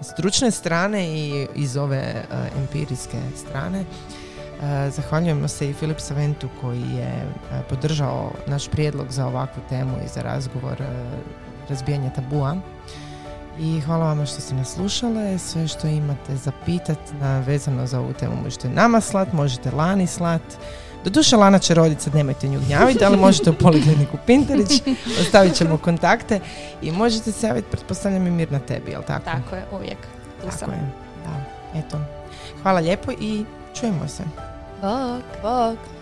stručne 0.00 0.50
strane 0.50 1.08
i 1.08 1.46
iz 1.54 1.76
ove 1.76 2.14
uh, 2.30 2.58
empirijske 2.62 3.18
strane. 3.36 3.80
Uh, 3.80 4.94
zahvaljujemo 4.94 5.48
se 5.48 5.70
i 5.70 5.72
Filip 5.72 6.00
Saventu 6.00 6.48
koji 6.60 6.80
je 6.80 7.24
uh, 7.26 7.58
podržao 7.68 8.30
naš 8.46 8.68
prijedlog 8.68 9.06
za 9.10 9.26
ovakvu 9.26 9.62
temu 9.68 9.92
i 10.04 10.08
za 10.08 10.22
razgovor 10.22 10.82
razbijanja 11.68 12.10
tabua. 12.10 12.56
I 13.58 13.80
hvala 13.80 14.04
vam 14.04 14.26
što 14.26 14.40
ste 14.40 14.54
nas 14.54 14.74
slušale. 14.74 15.38
Sve 15.38 15.68
što 15.68 15.86
imate 15.86 16.36
za 16.36 16.52
pitat 16.64 16.98
na, 17.20 17.40
vezano 17.40 17.86
za 17.86 18.00
ovu 18.00 18.12
temu 18.12 18.34
možete 18.42 18.68
nama 18.68 19.00
slat, 19.00 19.32
možete 19.32 19.70
Lani 19.70 20.06
slat 20.06 20.42
Doduše 21.04 21.36
Lana 21.36 21.58
će 21.58 21.74
roditi, 21.74 22.02
sad 22.02 22.14
nemojte 22.14 22.48
nju 22.48 22.60
gnjaviti, 22.66 23.04
ali 23.04 23.16
možete 23.16 23.50
u 23.50 23.54
polikliniku 23.54 24.18
Pintarić, 24.26 24.82
ostavit 25.20 25.54
ćemo 25.54 25.78
kontakte 25.78 26.40
i 26.82 26.92
možete 26.92 27.32
se 27.32 27.46
javiti, 27.46 27.68
pretpostavljam 27.70 28.26
i 28.26 28.30
mir 28.30 28.52
na 28.52 28.58
tebi, 28.58 28.90
jel 28.90 29.02
tako? 29.02 29.24
Tako 29.24 29.56
je, 29.56 29.64
uvijek. 29.72 29.98
Tu 30.40 30.46
Tako 30.46 30.58
sam. 30.58 30.70
je, 30.70 30.90
da, 31.24 31.44
eto. 31.78 31.98
Hvala 32.62 32.80
lijepo 32.80 33.12
i 33.20 33.44
čujemo 33.80 34.08
se. 34.08 34.22
Bok, 34.82 35.42
bok. 35.42 36.01